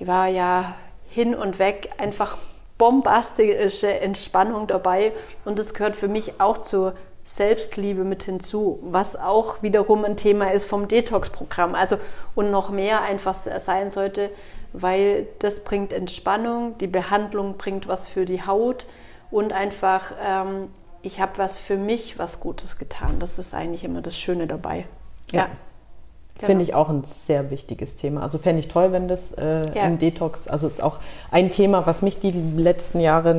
die 0.00 0.08
war 0.08 0.26
ja 0.26 0.74
hin 1.08 1.34
und 1.34 1.60
weg, 1.60 1.90
einfach 1.98 2.36
bombastische 2.76 4.00
Entspannung 4.00 4.66
dabei. 4.66 5.12
Und 5.44 5.60
das 5.60 5.74
gehört 5.74 5.94
für 5.94 6.08
mich 6.08 6.40
auch 6.40 6.58
zur 6.58 6.94
Selbstliebe 7.24 8.04
mit 8.04 8.22
hinzu, 8.22 8.78
was 8.82 9.16
auch 9.16 9.62
wiederum 9.62 10.04
ein 10.04 10.16
Thema 10.16 10.52
ist 10.52 10.64
vom 10.64 10.88
Detox-Programm. 10.88 11.74
Also 11.74 11.98
und 12.34 12.50
noch 12.50 12.70
mehr 12.70 13.02
einfach 13.02 13.34
sein 13.34 13.90
sollte, 13.90 14.30
weil 14.78 15.26
das 15.38 15.60
bringt 15.60 15.92
Entspannung, 15.92 16.76
die 16.78 16.86
Behandlung 16.86 17.56
bringt 17.56 17.88
was 17.88 18.08
für 18.08 18.24
die 18.24 18.46
Haut 18.46 18.86
und 19.30 19.52
einfach, 19.52 20.12
ähm, 20.24 20.68
ich 21.02 21.20
habe 21.20 21.32
was 21.36 21.56
für 21.56 21.76
mich, 21.76 22.18
was 22.18 22.40
Gutes 22.40 22.78
getan. 22.78 23.18
Das 23.18 23.38
ist 23.38 23.54
eigentlich 23.54 23.84
immer 23.84 24.02
das 24.02 24.18
Schöne 24.18 24.46
dabei. 24.46 24.86
Ja. 25.32 25.40
ja. 25.40 25.48
Genau. 26.38 26.46
Finde 26.48 26.64
ich 26.64 26.74
auch 26.74 26.90
ein 26.90 27.02
sehr 27.02 27.50
wichtiges 27.50 27.94
Thema. 27.94 28.22
Also 28.22 28.36
fände 28.36 28.60
ich 28.60 28.68
toll, 28.68 28.92
wenn 28.92 29.08
das 29.08 29.32
äh, 29.32 29.62
ja. 29.74 29.86
im 29.86 29.96
Detox, 29.96 30.48
also 30.48 30.66
ist 30.66 30.82
auch 30.82 30.98
ein 31.30 31.50
Thema, 31.50 31.86
was 31.86 32.02
mich 32.02 32.18
die 32.18 32.30
letzten 32.30 33.00
Jahre 33.00 33.34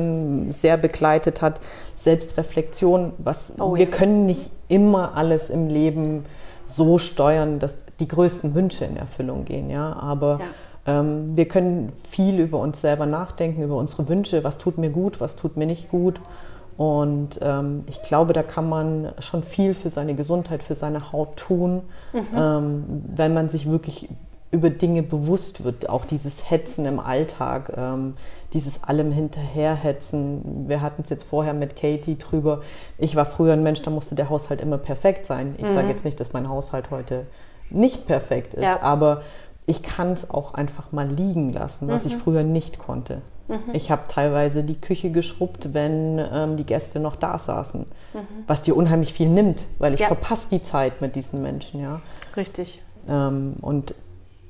sehr 0.48 0.76
begleitet 0.76 1.40
hat, 1.40 1.60
Selbstreflexion. 1.94 3.12
Was 3.18 3.54
oh, 3.60 3.76
wir 3.76 3.84
ja. 3.84 3.90
können 3.90 4.26
nicht 4.26 4.50
immer 4.66 5.16
alles 5.16 5.48
im 5.48 5.68
Leben 5.68 6.24
so 6.66 6.98
steuern, 6.98 7.60
dass 7.60 7.78
die 8.00 8.08
größten 8.08 8.56
Wünsche 8.56 8.84
in 8.84 8.96
Erfüllung 8.96 9.44
gehen, 9.44 9.70
ja. 9.70 9.92
Aber 9.92 10.38
ja 10.40 10.46
wir 10.90 11.48
können 11.48 11.92
viel 12.08 12.40
über 12.40 12.58
uns 12.58 12.80
selber 12.80 13.06
nachdenken, 13.06 13.62
über 13.62 13.76
unsere 13.76 14.08
Wünsche, 14.08 14.42
was 14.42 14.58
tut 14.58 14.78
mir 14.78 14.90
gut, 14.90 15.20
was 15.20 15.36
tut 15.36 15.56
mir 15.56 15.66
nicht 15.66 15.90
gut. 15.90 16.20
Und 16.78 17.40
ähm, 17.42 17.82
ich 17.86 18.02
glaube, 18.02 18.32
da 18.32 18.44
kann 18.44 18.68
man 18.68 19.12
schon 19.18 19.42
viel 19.42 19.74
für 19.74 19.90
seine 19.90 20.14
Gesundheit, 20.14 20.62
für 20.62 20.76
seine 20.76 21.12
Haut 21.12 21.36
tun, 21.36 21.82
mhm. 22.12 22.22
ähm, 22.36 22.84
wenn 23.16 23.34
man 23.34 23.48
sich 23.48 23.68
wirklich 23.68 24.08
über 24.50 24.70
Dinge 24.70 25.02
bewusst 25.02 25.64
wird. 25.64 25.88
Auch 25.88 26.04
dieses 26.04 26.50
Hetzen 26.50 26.86
im 26.86 27.00
Alltag, 27.00 27.72
ähm, 27.76 28.14
dieses 28.52 28.84
allem 28.84 29.12
hinterherhetzen. 29.12 30.68
Wir 30.68 30.80
hatten 30.80 31.02
es 31.02 31.10
jetzt 31.10 31.24
vorher 31.24 31.52
mit 31.52 31.76
Katie 31.76 32.16
drüber. 32.16 32.62
Ich 32.96 33.16
war 33.16 33.26
früher 33.26 33.54
ein 33.54 33.62
Mensch, 33.62 33.82
da 33.82 33.90
musste 33.90 34.14
der 34.14 34.30
Haushalt 34.30 34.60
immer 34.60 34.78
perfekt 34.78 35.26
sein. 35.26 35.56
Ich 35.58 35.68
mhm. 35.68 35.74
sage 35.74 35.88
jetzt 35.88 36.04
nicht, 36.04 36.18
dass 36.20 36.32
mein 36.32 36.48
Haushalt 36.48 36.90
heute 36.90 37.26
nicht 37.70 38.06
perfekt 38.06 38.54
ist, 38.54 38.62
ja. 38.62 38.80
aber 38.80 39.22
ich 39.68 39.82
kann 39.82 40.12
es 40.12 40.30
auch 40.30 40.54
einfach 40.54 40.92
mal 40.92 41.06
liegen 41.06 41.52
lassen, 41.52 41.88
was 41.88 42.04
mhm. 42.04 42.10
ich 42.10 42.16
früher 42.16 42.42
nicht 42.42 42.78
konnte. 42.78 43.20
Mhm. 43.48 43.74
Ich 43.74 43.90
habe 43.90 44.02
teilweise 44.08 44.64
die 44.64 44.80
Küche 44.80 45.10
geschrubbt, 45.10 45.74
wenn 45.74 46.18
ähm, 46.18 46.56
die 46.56 46.64
Gäste 46.64 47.00
noch 47.00 47.16
da 47.16 47.38
saßen, 47.38 47.80
mhm. 48.14 48.20
was 48.46 48.62
dir 48.62 48.74
unheimlich 48.74 49.12
viel 49.12 49.28
nimmt, 49.28 49.66
weil 49.78 49.94
ich 49.94 50.00
ja. 50.00 50.06
verpasse 50.06 50.48
die 50.50 50.62
Zeit 50.62 51.00
mit 51.00 51.16
diesen 51.16 51.42
Menschen, 51.42 51.80
ja. 51.80 52.00
Richtig. 52.34 52.82
Ähm, 53.08 53.56
und 53.60 53.94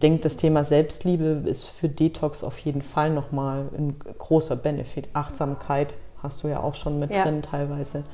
denke, 0.03 0.23
das 0.23 0.37
Thema 0.37 0.65
Selbstliebe 0.65 1.43
ist 1.47 1.65
für 1.67 1.89
Detox 1.89 2.45
auf 2.45 2.59
jeden 2.61 2.83
Fall 2.83 3.11
nochmal 3.11 3.69
ein 3.77 3.97
großer 4.19 4.55
Benefit. 4.55 5.09
Achtsamkeit 5.15 5.95
hast 6.23 6.45
du 6.45 6.49
ja 6.49 6.61
auch 6.61 6.75
schon 6.75 7.01
mit 7.01 7.15
ja. 7.15 7.25
drin 7.25 7.43
teilweise. 7.43 8.05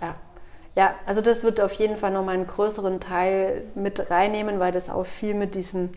Ja. 0.00 0.14
Ja, 0.74 0.94
also 1.04 1.20
das 1.20 1.44
wird 1.44 1.60
auf 1.60 1.72
jeden 1.74 1.98
Fall 1.98 2.12
nochmal 2.12 2.36
einen 2.36 2.46
größeren 2.46 2.98
Teil 2.98 3.64
mit 3.74 4.10
reinnehmen, 4.10 4.58
weil 4.58 4.72
das 4.72 4.88
auch 4.88 5.04
viel 5.04 5.34
mit 5.34 5.54
diesem 5.54 5.90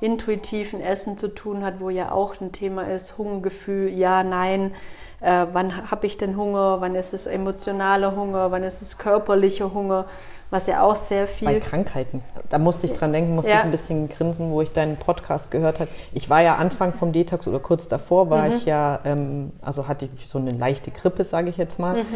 intuitiven 0.00 0.80
Essen 0.80 1.18
zu 1.18 1.28
tun 1.28 1.64
hat, 1.64 1.80
wo 1.80 1.90
ja 1.90 2.12
auch 2.12 2.40
ein 2.40 2.52
Thema 2.52 2.82
ist, 2.82 3.18
Hungergefühl, 3.18 3.90
ja, 3.90 4.22
nein, 4.22 4.72
äh, 5.20 5.46
wann 5.52 5.90
habe 5.90 6.06
ich 6.06 6.18
denn 6.18 6.36
Hunger, 6.36 6.80
wann 6.80 6.94
ist 6.94 7.12
es 7.14 7.26
emotionaler 7.26 8.14
Hunger, 8.14 8.50
wann 8.50 8.62
ist 8.62 8.82
es 8.82 8.98
körperlicher 8.98 9.74
Hunger, 9.74 10.06
was 10.50 10.66
ja 10.66 10.82
auch 10.82 10.96
sehr 10.96 11.26
viel... 11.26 11.48
Bei 11.48 11.60
Krankheiten, 11.60 12.22
da 12.48 12.58
musste 12.58 12.86
ich 12.86 12.92
dran 12.92 13.12
denken, 13.12 13.34
musste 13.34 13.50
ja. 13.50 13.58
ich 13.58 13.64
ein 13.64 13.70
bisschen 13.70 14.08
grinsen, 14.08 14.50
wo 14.50 14.62
ich 14.62 14.72
deinen 14.72 14.96
Podcast 14.96 15.50
gehört 15.50 15.80
habe. 15.80 15.90
Ich 16.12 16.30
war 16.30 16.40
ja 16.40 16.56
Anfang 16.56 16.92
vom 16.92 17.12
Detox 17.12 17.46
oder 17.48 17.58
kurz 17.58 17.88
davor, 17.88 18.30
war 18.30 18.46
mhm. 18.46 18.52
ich 18.52 18.64
ja, 18.64 19.00
ähm, 19.04 19.52
also 19.60 19.88
hatte 19.88 20.08
ich 20.16 20.28
so 20.28 20.38
eine 20.38 20.52
leichte 20.52 20.90
Grippe, 20.90 21.24
sage 21.24 21.50
ich 21.50 21.56
jetzt 21.56 21.78
mal. 21.78 22.04
Mhm. 22.04 22.06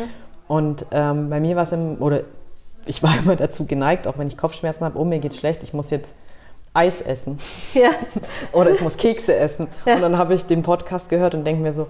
Und 0.49 0.87
ähm, 0.92 1.29
bei 1.29 1.40
mir 1.40 1.57
war 1.57 1.64
es 1.64 1.73
im, 1.73 2.01
oder 2.01 2.21
ich 2.87 3.03
war 3.03 3.18
immer 3.23 3.37
dazu 3.37 3.66
geneigt, 3.66 4.07
auch 4.07 4.16
wenn 4.18 4.29
ich 4.29 4.37
Kopfschmerzen 4.37 4.85
habe, 4.85 4.99
oh, 4.99 5.05
mir 5.05 5.18
geht's 5.18 5.37
schlecht, 5.37 5.62
ich 5.62 5.75
muss 5.75 5.90
jetzt 5.90 6.14
Eis 6.74 7.02
essen. 7.02 7.38
Ja. 7.74 7.90
Oder 8.52 8.70
ich 8.70 8.80
muss 8.80 8.96
Kekse 8.96 9.35
essen. 9.37 9.68
Ja. 9.87 9.94
Und 9.96 10.02
dann 10.02 10.18
habe 10.18 10.35
ich 10.35 10.44
den 10.44 10.62
Podcast 10.62 11.08
gehört 11.08 11.35
und 11.35 11.44
denke 11.44 11.62
mir 11.62 11.72
so, 11.72 11.87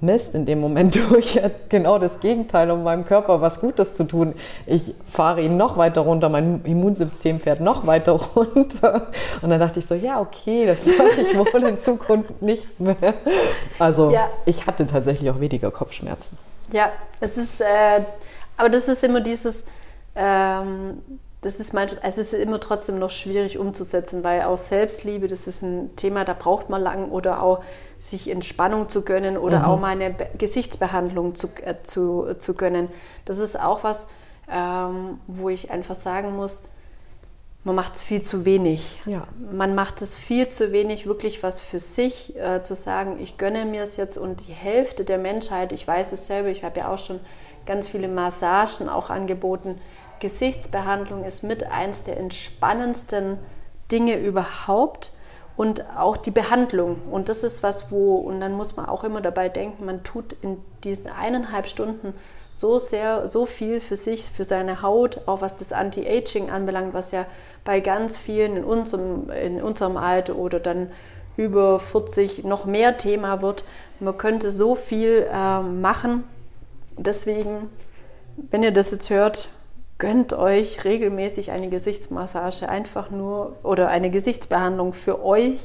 Mist, 0.00 0.34
in 0.34 0.44
dem 0.44 0.60
Moment 0.60 0.94
tue 1.08 1.18
ich 1.18 1.36
ja 1.36 1.50
genau 1.68 1.98
das 1.98 2.20
Gegenteil, 2.20 2.70
um 2.70 2.82
meinem 2.82 3.06
Körper 3.06 3.40
was 3.40 3.60
Gutes 3.60 3.94
zu 3.94 4.04
tun. 4.04 4.34
Ich 4.66 4.94
fahre 5.06 5.40
ihn 5.40 5.56
noch 5.56 5.78
weiter 5.78 6.02
runter, 6.02 6.28
mein 6.28 6.62
Immunsystem 6.64 7.40
fährt 7.40 7.60
noch 7.60 7.86
weiter 7.86 8.12
runter. 8.12 9.08
Und 9.40 9.50
dann 9.50 9.60
dachte 9.60 9.78
ich 9.78 9.86
so, 9.86 9.94
ja, 9.94 10.20
okay, 10.20 10.66
das 10.66 10.84
mache 10.84 11.22
ich 11.22 11.36
wohl 11.36 11.64
in 11.64 11.78
Zukunft 11.78 12.42
nicht 12.42 12.78
mehr. 12.78 13.14
Also 13.78 14.10
ja. 14.10 14.28
ich 14.44 14.66
hatte 14.66 14.86
tatsächlich 14.86 15.30
auch 15.30 15.40
weniger 15.40 15.70
Kopfschmerzen. 15.70 16.36
Ja, 16.72 16.90
es 17.20 17.38
ist, 17.38 17.60
äh, 17.62 18.02
aber 18.56 18.68
das 18.68 18.88
ist 18.88 19.02
immer 19.02 19.20
dieses, 19.20 19.64
ähm, 20.14 21.02
das 21.46 21.60
ist 21.60 21.72
manchmal, 21.72 22.02
es 22.02 22.18
ist 22.18 22.34
immer 22.34 22.58
trotzdem 22.58 22.98
noch 22.98 23.10
schwierig 23.10 23.56
umzusetzen, 23.56 24.24
weil 24.24 24.42
auch 24.42 24.58
Selbstliebe, 24.58 25.28
das 25.28 25.46
ist 25.46 25.62
ein 25.62 25.94
Thema, 25.94 26.24
da 26.24 26.34
braucht 26.34 26.68
man 26.70 26.82
lang 26.82 27.08
oder 27.10 27.40
auch 27.40 27.62
sich 28.00 28.28
Entspannung 28.28 28.88
zu 28.88 29.02
gönnen 29.02 29.38
oder 29.38 29.60
mhm. 29.60 29.64
auch 29.64 29.78
mal 29.78 29.92
eine 29.92 30.12
Gesichtsbehandlung 30.36 31.36
zu, 31.36 31.48
äh, 31.64 31.76
zu, 31.84 32.34
zu 32.38 32.54
gönnen. 32.54 32.88
Das 33.26 33.38
ist 33.38 33.58
auch 33.60 33.84
was, 33.84 34.08
ähm, 34.50 35.20
wo 35.28 35.48
ich 35.48 35.70
einfach 35.70 35.94
sagen 35.94 36.34
muss, 36.34 36.64
man 37.62 37.76
macht 37.76 37.94
es 37.94 38.02
viel 38.02 38.22
zu 38.22 38.44
wenig. 38.44 39.00
Ja. 39.06 39.22
Man 39.52 39.76
macht 39.76 40.02
es 40.02 40.16
viel 40.16 40.48
zu 40.48 40.72
wenig, 40.72 41.06
wirklich 41.06 41.44
was 41.44 41.60
für 41.60 41.78
sich 41.78 42.36
äh, 42.36 42.64
zu 42.64 42.74
sagen, 42.74 43.18
ich 43.20 43.38
gönne 43.38 43.64
mir 43.66 43.84
es 43.84 43.96
jetzt 43.96 44.18
und 44.18 44.48
die 44.48 44.52
Hälfte 44.52 45.04
der 45.04 45.18
Menschheit, 45.18 45.70
ich 45.70 45.86
weiß 45.86 46.10
es 46.10 46.26
selber, 46.26 46.48
ich 46.48 46.64
habe 46.64 46.80
ja 46.80 46.92
auch 46.92 46.98
schon 46.98 47.20
ganz 47.66 47.86
viele 47.86 48.08
Massagen 48.08 48.88
auch 48.88 49.10
angeboten. 49.10 49.80
Gesichtsbehandlung 50.20 51.24
ist 51.24 51.42
mit 51.42 51.64
eins 51.70 52.02
der 52.02 52.18
entspannendsten 52.18 53.38
Dinge 53.90 54.16
überhaupt 54.16 55.12
und 55.56 55.84
auch 55.96 56.16
die 56.16 56.30
Behandlung. 56.30 57.02
Und 57.10 57.28
das 57.28 57.42
ist 57.42 57.62
was, 57.62 57.90
wo, 57.90 58.16
und 58.16 58.40
dann 58.40 58.52
muss 58.52 58.76
man 58.76 58.86
auch 58.86 59.04
immer 59.04 59.20
dabei 59.20 59.48
denken, 59.48 59.84
man 59.84 60.04
tut 60.04 60.34
in 60.42 60.58
diesen 60.84 61.08
eineinhalb 61.08 61.68
Stunden 61.68 62.14
so 62.52 62.78
sehr, 62.78 63.28
so 63.28 63.44
viel 63.44 63.80
für 63.80 63.96
sich, 63.96 64.24
für 64.30 64.44
seine 64.44 64.80
Haut, 64.82 65.20
auch 65.26 65.42
was 65.42 65.56
das 65.56 65.72
Anti-Aging 65.72 66.50
anbelangt, 66.50 66.94
was 66.94 67.10
ja 67.10 67.26
bei 67.64 67.80
ganz 67.80 68.16
vielen 68.16 68.56
in 68.56 68.64
unserem, 68.64 69.30
in 69.30 69.62
unserem 69.62 69.96
Alter 69.96 70.36
oder 70.36 70.58
dann 70.58 70.90
über 71.36 71.78
40 71.78 72.44
noch 72.44 72.64
mehr 72.64 72.96
Thema 72.96 73.42
wird. 73.42 73.64
Man 74.00 74.16
könnte 74.16 74.52
so 74.52 74.74
viel 74.74 75.26
äh, 75.30 75.60
machen. 75.60 76.24
Deswegen, 76.96 77.70
wenn 78.50 78.62
ihr 78.62 78.72
das 78.72 78.90
jetzt 78.90 79.10
hört, 79.10 79.50
gönnt 79.98 80.32
euch 80.32 80.84
regelmäßig 80.84 81.50
eine 81.50 81.68
Gesichtsmassage, 81.68 82.68
einfach 82.68 83.10
nur 83.10 83.56
oder 83.62 83.88
eine 83.88 84.10
Gesichtsbehandlung 84.10 84.92
für 84.92 85.24
euch 85.24 85.60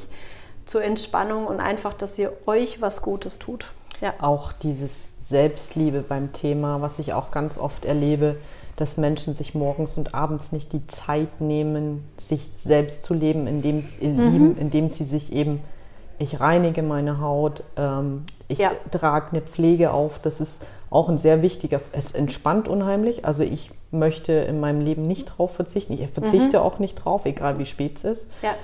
zur 0.65 0.83
Entspannung 0.83 1.47
und 1.47 1.59
einfach, 1.59 1.93
dass 1.93 2.17
ihr 2.17 2.31
euch 2.45 2.81
was 2.81 3.01
Gutes 3.01 3.39
tut. 3.39 3.71
Ja. 3.99 4.13
Auch 4.19 4.51
dieses 4.51 5.09
Selbstliebe 5.19 6.01
beim 6.01 6.31
Thema, 6.31 6.81
was 6.81 6.97
ich 6.99 7.13
auch 7.13 7.31
ganz 7.31 7.57
oft 7.57 7.85
erlebe, 7.85 8.37
dass 8.75 8.97
Menschen 8.97 9.35
sich 9.35 9.53
morgens 9.53 9.97
und 9.97 10.15
abends 10.15 10.51
nicht 10.51 10.73
die 10.73 10.87
Zeit 10.87 11.41
nehmen, 11.41 12.03
sich 12.17 12.49
selbst 12.55 13.03
zu 13.03 13.13
leben, 13.13 13.47
indem, 13.47 13.87
mhm. 13.99 14.55
indem 14.59 14.89
sie 14.89 15.03
sich 15.03 15.33
eben, 15.33 15.61
ich 16.17 16.39
reinige 16.39 16.81
meine 16.81 17.19
Haut, 17.19 17.63
ähm, 17.75 18.23
ich 18.47 18.59
ja. 18.59 18.71
trage 18.91 19.31
eine 19.31 19.41
Pflege 19.41 19.91
auf. 19.91 20.19
Das 20.19 20.39
ist 20.39 20.61
auch 20.91 21.07
ein 21.07 21.17
sehr 21.17 21.41
wichtiger, 21.41 21.79
es 21.93 22.11
entspannt 22.11 22.67
unheimlich. 22.67 23.25
Also 23.25 23.43
ich 23.43 23.71
möchte 23.91 24.33
in 24.33 24.59
meinem 24.59 24.81
Leben 24.81 25.03
nicht 25.03 25.25
drauf 25.25 25.55
verzichten. 25.55 25.93
Ich 25.93 26.05
verzichte 26.09 26.59
mhm. 26.59 26.63
auch 26.63 26.79
nicht 26.79 26.95
drauf, 26.95 27.25
egal 27.25 27.57
wie 27.57 27.65
spät 27.65 27.97
es 27.97 28.03
ist. 28.03 28.31
Ja. 28.43 28.55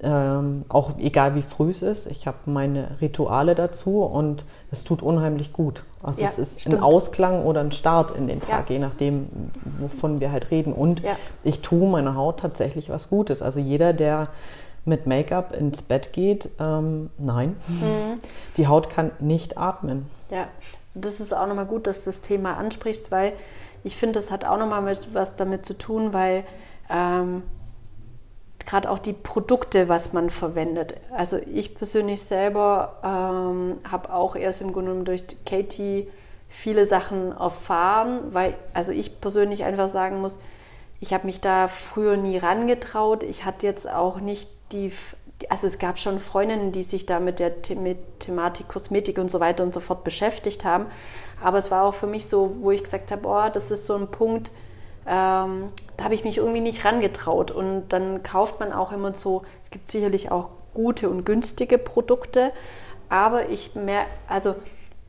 Ähm, 0.00 0.64
auch 0.68 0.98
egal 0.98 1.36
wie 1.36 1.42
früh 1.42 1.70
es 1.70 1.82
ist. 1.82 2.06
Ich 2.06 2.26
habe 2.26 2.36
meine 2.46 2.88
Rituale 3.00 3.54
dazu 3.54 4.02
und 4.02 4.44
es 4.72 4.82
tut 4.82 5.02
unheimlich 5.02 5.52
gut. 5.52 5.84
Also 6.02 6.20
ja, 6.20 6.28
es 6.28 6.38
ist 6.38 6.60
stimmt. 6.60 6.76
ein 6.76 6.82
Ausklang 6.82 7.44
oder 7.44 7.60
ein 7.60 7.72
Start 7.72 8.10
in 8.10 8.26
den 8.26 8.40
Tag, 8.40 8.70
ja. 8.70 8.74
je 8.74 8.78
nachdem, 8.80 9.28
wovon 9.78 10.20
wir 10.20 10.32
halt 10.32 10.50
reden. 10.50 10.72
Und 10.72 11.02
ja. 11.02 11.16
ich 11.44 11.62
tue 11.62 11.88
meiner 11.88 12.16
Haut 12.16 12.40
tatsächlich 12.40 12.90
was 12.90 13.08
Gutes. 13.08 13.40
Also 13.40 13.60
jeder, 13.60 13.92
der 13.92 14.28
mit 14.84 15.06
Make-up 15.06 15.52
ins 15.52 15.82
Bett 15.82 16.12
geht, 16.12 16.48
ähm, 16.58 17.10
nein, 17.18 17.56
mhm. 17.68 18.20
die 18.56 18.66
Haut 18.66 18.90
kann 18.90 19.12
nicht 19.20 19.58
atmen. 19.58 20.06
Ja, 20.30 20.48
das 21.00 21.20
ist 21.20 21.32
auch 21.32 21.46
nochmal 21.46 21.66
gut, 21.66 21.86
dass 21.86 22.04
du 22.04 22.06
das 22.06 22.20
Thema 22.20 22.56
ansprichst, 22.56 23.10
weil 23.10 23.32
ich 23.84 23.96
finde, 23.96 24.20
das 24.20 24.30
hat 24.30 24.44
auch 24.44 24.58
nochmal 24.58 24.96
was 25.12 25.36
damit 25.36 25.64
zu 25.64 25.76
tun, 25.76 26.12
weil 26.12 26.44
ähm, 26.90 27.42
gerade 28.66 28.90
auch 28.90 28.98
die 28.98 29.12
Produkte, 29.12 29.88
was 29.88 30.12
man 30.12 30.30
verwendet. 30.30 30.94
Also 31.10 31.38
ich 31.38 31.74
persönlich 31.74 32.22
selber 32.22 32.98
ähm, 33.02 33.78
habe 33.90 34.12
auch 34.12 34.36
erst 34.36 34.60
im 34.60 34.72
Grunde 34.72 34.90
genommen 34.90 35.04
durch 35.04 35.24
Katie 35.46 36.10
viele 36.48 36.86
Sachen 36.86 37.32
erfahren, 37.32 38.20
weil 38.32 38.54
also 38.74 38.92
ich 38.92 39.20
persönlich 39.20 39.64
einfach 39.64 39.88
sagen 39.88 40.20
muss, 40.20 40.38
ich 41.00 41.14
habe 41.14 41.26
mich 41.26 41.40
da 41.40 41.68
früher 41.68 42.16
nie 42.16 42.38
rangetraut. 42.38 43.22
Ich 43.22 43.44
hatte 43.44 43.66
jetzt 43.66 43.88
auch 43.88 44.20
nicht 44.20 44.50
die, 44.72 44.92
also 45.48 45.66
es 45.66 45.78
gab 45.78 45.98
schon 45.98 46.18
Freundinnen, 46.20 46.72
die 46.72 46.82
sich 46.82 47.06
da 47.06 47.20
mit 47.20 47.38
der 47.38 47.52
mit 47.76 47.98
Thematik 48.20 48.68
Kosmetik 48.68 49.18
und 49.18 49.30
so 49.30 49.40
weiter 49.40 49.62
und 49.62 49.72
so 49.72 49.80
fort 49.80 50.04
beschäftigt 50.04 50.64
haben. 50.64 50.86
Aber 51.42 51.58
es 51.58 51.70
war 51.70 51.84
auch 51.84 51.94
für 51.94 52.06
mich 52.06 52.26
so, 52.26 52.56
wo 52.60 52.70
ich 52.72 52.82
gesagt 52.82 53.10
habe, 53.12 53.28
oh, 53.28 53.48
das 53.52 53.70
ist 53.70 53.86
so 53.86 53.94
ein 53.94 54.08
Punkt, 54.08 54.50
ähm, 55.06 55.68
da 55.96 56.04
habe 56.04 56.14
ich 56.14 56.24
mich 56.24 56.38
irgendwie 56.38 56.60
nicht 56.60 56.84
rangetraut. 56.84 57.50
Und 57.50 57.88
dann 57.90 58.22
kauft 58.22 58.58
man 58.60 58.72
auch 58.72 58.92
immer 58.92 59.14
so, 59.14 59.42
es 59.64 59.70
gibt 59.70 59.90
sicherlich 59.90 60.30
auch 60.30 60.48
gute 60.74 61.08
und 61.08 61.24
günstige 61.24 61.78
Produkte, 61.78 62.52
aber 63.08 63.48
ich 63.48 63.74
merke, 63.74 64.10
also 64.28 64.54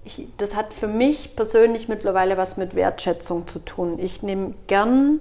ich, 0.05 0.27
das 0.37 0.55
hat 0.55 0.73
für 0.73 0.87
mich 0.87 1.35
persönlich 1.35 1.89
mittlerweile 1.89 2.37
was 2.37 2.57
mit 2.57 2.75
Wertschätzung 2.75 3.47
zu 3.47 3.59
tun. 3.59 3.99
Ich 3.99 4.23
nehme 4.23 4.53
gern 4.67 5.19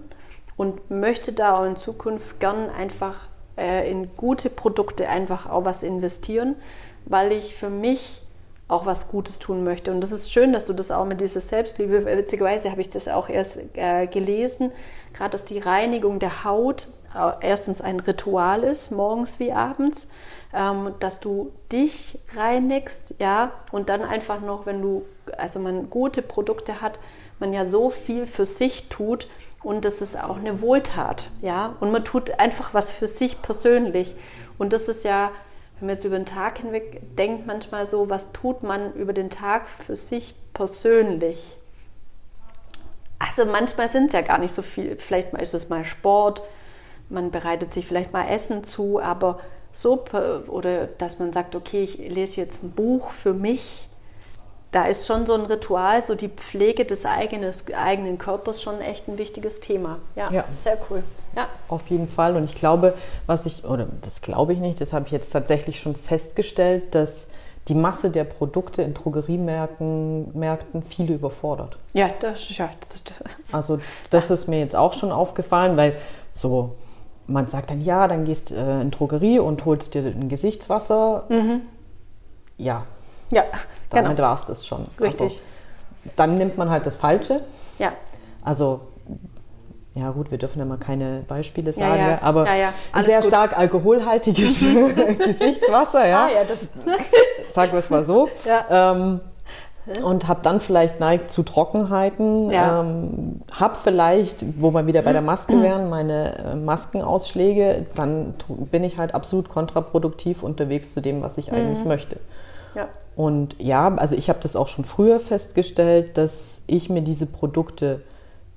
und 0.56 0.90
möchte 0.90 1.32
da 1.32 1.58
auch 1.58 1.64
in 1.64 1.76
Zukunft 1.76 2.38
gern 2.40 2.70
einfach 2.70 3.28
äh, 3.58 3.90
in 3.90 4.16
gute 4.16 4.50
Produkte 4.50 5.08
einfach 5.08 5.48
auch 5.48 5.64
was 5.64 5.82
investieren, 5.82 6.56
weil 7.04 7.32
ich 7.32 7.54
für 7.54 7.70
mich 7.70 8.22
auch 8.68 8.84
was 8.84 9.08
Gutes 9.08 9.38
tun 9.38 9.64
möchte. 9.64 9.90
Und 9.90 10.02
das 10.02 10.12
ist 10.12 10.30
schön, 10.30 10.52
dass 10.52 10.66
du 10.66 10.74
das 10.74 10.90
auch 10.90 11.06
mit 11.06 11.20
dieser 11.20 11.40
Selbstliebe, 11.40 12.04
witzigerweise 12.04 12.70
habe 12.70 12.82
ich 12.82 12.90
das 12.90 13.08
auch 13.08 13.28
erst 13.28 13.60
äh, 13.74 14.06
gelesen, 14.06 14.72
gerade 15.14 15.30
dass 15.30 15.46
die 15.46 15.58
Reinigung 15.58 16.18
der 16.18 16.44
Haut 16.44 16.88
äh, 17.14 17.32
erstens 17.40 17.80
ein 17.80 17.98
Ritual 18.00 18.62
ist, 18.64 18.90
morgens 18.90 19.40
wie 19.40 19.52
abends, 19.52 20.08
ähm, 20.54 20.94
dass 21.00 21.20
du 21.20 21.52
dich 21.72 22.18
reinigst, 22.36 23.14
ja, 23.18 23.52
und 23.72 23.88
dann 23.88 24.02
einfach 24.02 24.40
noch, 24.40 24.66
wenn 24.66 24.82
du, 24.82 25.04
also 25.38 25.58
man 25.60 25.88
gute 25.88 26.20
Produkte 26.20 26.82
hat, 26.82 27.00
man 27.40 27.52
ja 27.52 27.64
so 27.64 27.88
viel 27.90 28.26
für 28.26 28.46
sich 28.46 28.88
tut 28.88 29.28
und 29.62 29.84
das 29.84 30.00
ist 30.00 30.18
auch 30.22 30.38
eine 30.38 30.60
Wohltat, 30.60 31.30
ja, 31.42 31.74
und 31.80 31.90
man 31.90 32.04
tut 32.04 32.38
einfach 32.38 32.74
was 32.74 32.90
für 32.90 33.08
sich 33.08 33.42
persönlich. 33.42 34.14
Und 34.58 34.72
das 34.72 34.88
ist 34.88 35.04
ja 35.04 35.30
wenn 35.78 35.86
man 35.86 35.96
jetzt 35.96 36.04
über 36.04 36.16
den 36.16 36.26
Tag 36.26 36.58
hinweg 36.58 37.16
denkt, 37.16 37.46
manchmal 37.46 37.86
so, 37.86 38.10
was 38.10 38.32
tut 38.32 38.62
man 38.62 38.92
über 38.94 39.12
den 39.12 39.30
Tag 39.30 39.68
für 39.86 39.94
sich 39.94 40.34
persönlich? 40.52 41.56
Also 43.20 43.44
manchmal 43.44 43.88
sind 43.88 44.06
es 44.06 44.12
ja 44.12 44.22
gar 44.22 44.38
nicht 44.38 44.54
so 44.54 44.62
viel. 44.62 44.96
Vielleicht 44.96 45.32
ist 45.34 45.54
es 45.54 45.68
mal 45.68 45.84
Sport, 45.84 46.42
man 47.08 47.30
bereitet 47.30 47.72
sich 47.72 47.86
vielleicht 47.86 48.12
mal 48.12 48.28
Essen 48.28 48.64
zu, 48.64 49.00
aber 49.00 49.38
so, 49.72 50.04
oder 50.48 50.86
dass 50.86 51.20
man 51.20 51.30
sagt, 51.30 51.54
okay, 51.54 51.82
ich 51.82 51.98
lese 51.98 52.40
jetzt 52.40 52.64
ein 52.64 52.72
Buch 52.72 53.10
für 53.10 53.32
mich, 53.32 53.87
da 54.70 54.86
ist 54.86 55.06
schon 55.06 55.24
so 55.26 55.34
ein 55.34 55.42
Ritual, 55.42 56.02
so 56.02 56.14
die 56.14 56.28
Pflege 56.28 56.84
des 56.84 57.06
eigenen, 57.06 57.52
eigenen 57.74 58.18
Körpers 58.18 58.60
schon 58.62 58.80
echt 58.80 59.08
ein 59.08 59.16
wichtiges 59.16 59.60
Thema. 59.60 59.98
Ja, 60.14 60.30
ja, 60.30 60.44
sehr 60.58 60.78
cool. 60.90 61.02
Ja. 61.34 61.48
Auf 61.68 61.88
jeden 61.88 62.08
Fall. 62.08 62.36
Und 62.36 62.44
ich 62.44 62.54
glaube, 62.54 62.94
was 63.26 63.46
ich, 63.46 63.64
oder 63.64 63.86
das 64.02 64.20
glaube 64.20 64.52
ich 64.52 64.58
nicht, 64.58 64.80
das 64.80 64.92
habe 64.92 65.06
ich 65.06 65.12
jetzt 65.12 65.30
tatsächlich 65.30 65.80
schon 65.80 65.96
festgestellt, 65.96 66.94
dass 66.94 67.28
die 67.68 67.74
Masse 67.74 68.10
der 68.10 68.24
Produkte 68.24 68.82
in 68.82 68.94
Drogeriemärkten 68.94 70.38
Märkten 70.38 70.82
viele 70.82 71.14
überfordert. 71.14 71.76
Ja, 71.92 72.10
das, 72.20 72.56
ja, 72.56 72.70
das, 72.88 73.54
Also 73.54 73.78
das 74.10 74.30
ist 74.30 74.48
mir 74.48 74.58
jetzt 74.58 74.74
auch 74.74 74.94
schon 74.94 75.12
aufgefallen, 75.12 75.76
weil 75.76 75.96
so 76.32 76.76
man 77.26 77.46
sagt 77.46 77.70
dann, 77.70 77.82
ja, 77.82 78.08
dann 78.08 78.24
gehst 78.24 78.50
äh, 78.50 78.80
in 78.80 78.90
Drogerie 78.90 79.38
und 79.38 79.64
holst 79.64 79.94
dir 79.94 80.02
ein 80.02 80.28
Gesichtswasser. 80.28 81.24
Mhm. 81.28 81.60
Ja. 82.56 82.86
Ja, 83.30 83.44
damit 83.90 84.16
genau. 84.16 84.28
war 84.28 84.34
es 84.34 84.44
das 84.44 84.66
schon. 84.66 84.84
Richtig. 85.00 85.20
Also, 85.20 85.40
dann 86.16 86.36
nimmt 86.36 86.56
man 86.56 86.70
halt 86.70 86.86
das 86.86 86.96
Falsche. 86.96 87.40
Ja. 87.78 87.92
Also 88.42 88.80
ja 89.98 90.10
gut, 90.10 90.30
wir 90.30 90.38
dürfen 90.38 90.60
ja 90.60 90.64
mal 90.64 90.78
keine 90.78 91.24
Beispiele 91.26 91.72
sagen, 91.72 91.98
ja, 91.98 92.10
ja. 92.10 92.18
aber 92.22 92.44
ja, 92.54 92.72
ein 92.92 93.04
sehr 93.04 93.18
gut. 93.20 93.28
stark 93.28 93.58
alkoholhaltiges 93.58 94.60
Gesichtswasser, 95.24 96.06
ja. 96.06 96.26
Ah, 96.26 96.30
ja 96.30 96.44
das 96.46 96.68
Sagen 97.52 97.72
wir 97.72 97.78
es 97.80 97.90
mal 97.90 98.04
so. 98.04 98.28
Ähm, 98.70 99.20
und 100.02 100.28
habe 100.28 100.40
dann 100.42 100.60
vielleicht 100.60 101.00
neigt 101.00 101.30
zu 101.30 101.42
Trockenheiten, 101.42 102.50
ja. 102.50 102.82
ähm, 102.82 103.40
habe 103.52 103.74
vielleicht, 103.82 104.44
wo 104.60 104.70
wir 104.70 104.86
wieder 104.86 105.02
bei 105.02 105.12
der 105.12 105.22
Maske 105.22 105.54
wären, 105.62 105.88
meine 105.88 106.52
äh, 106.52 106.54
Maskenausschläge, 106.54 107.86
dann 107.96 108.34
bin 108.70 108.84
ich 108.84 108.98
halt 108.98 109.14
absolut 109.14 109.48
kontraproduktiv 109.48 110.42
unterwegs 110.42 110.92
zu 110.92 111.00
dem, 111.00 111.22
was 111.22 111.38
ich 111.38 111.52
eigentlich 111.52 111.80
mhm. 111.80 111.88
möchte. 111.88 112.20
Ja. 112.74 112.88
Und 113.18 113.56
ja, 113.58 113.92
also 113.96 114.14
ich 114.14 114.28
habe 114.28 114.38
das 114.40 114.54
auch 114.54 114.68
schon 114.68 114.84
früher 114.84 115.18
festgestellt, 115.18 116.16
dass 116.16 116.60
ich 116.68 116.88
mir 116.88 117.02
diese 117.02 117.26
Produkte 117.26 118.00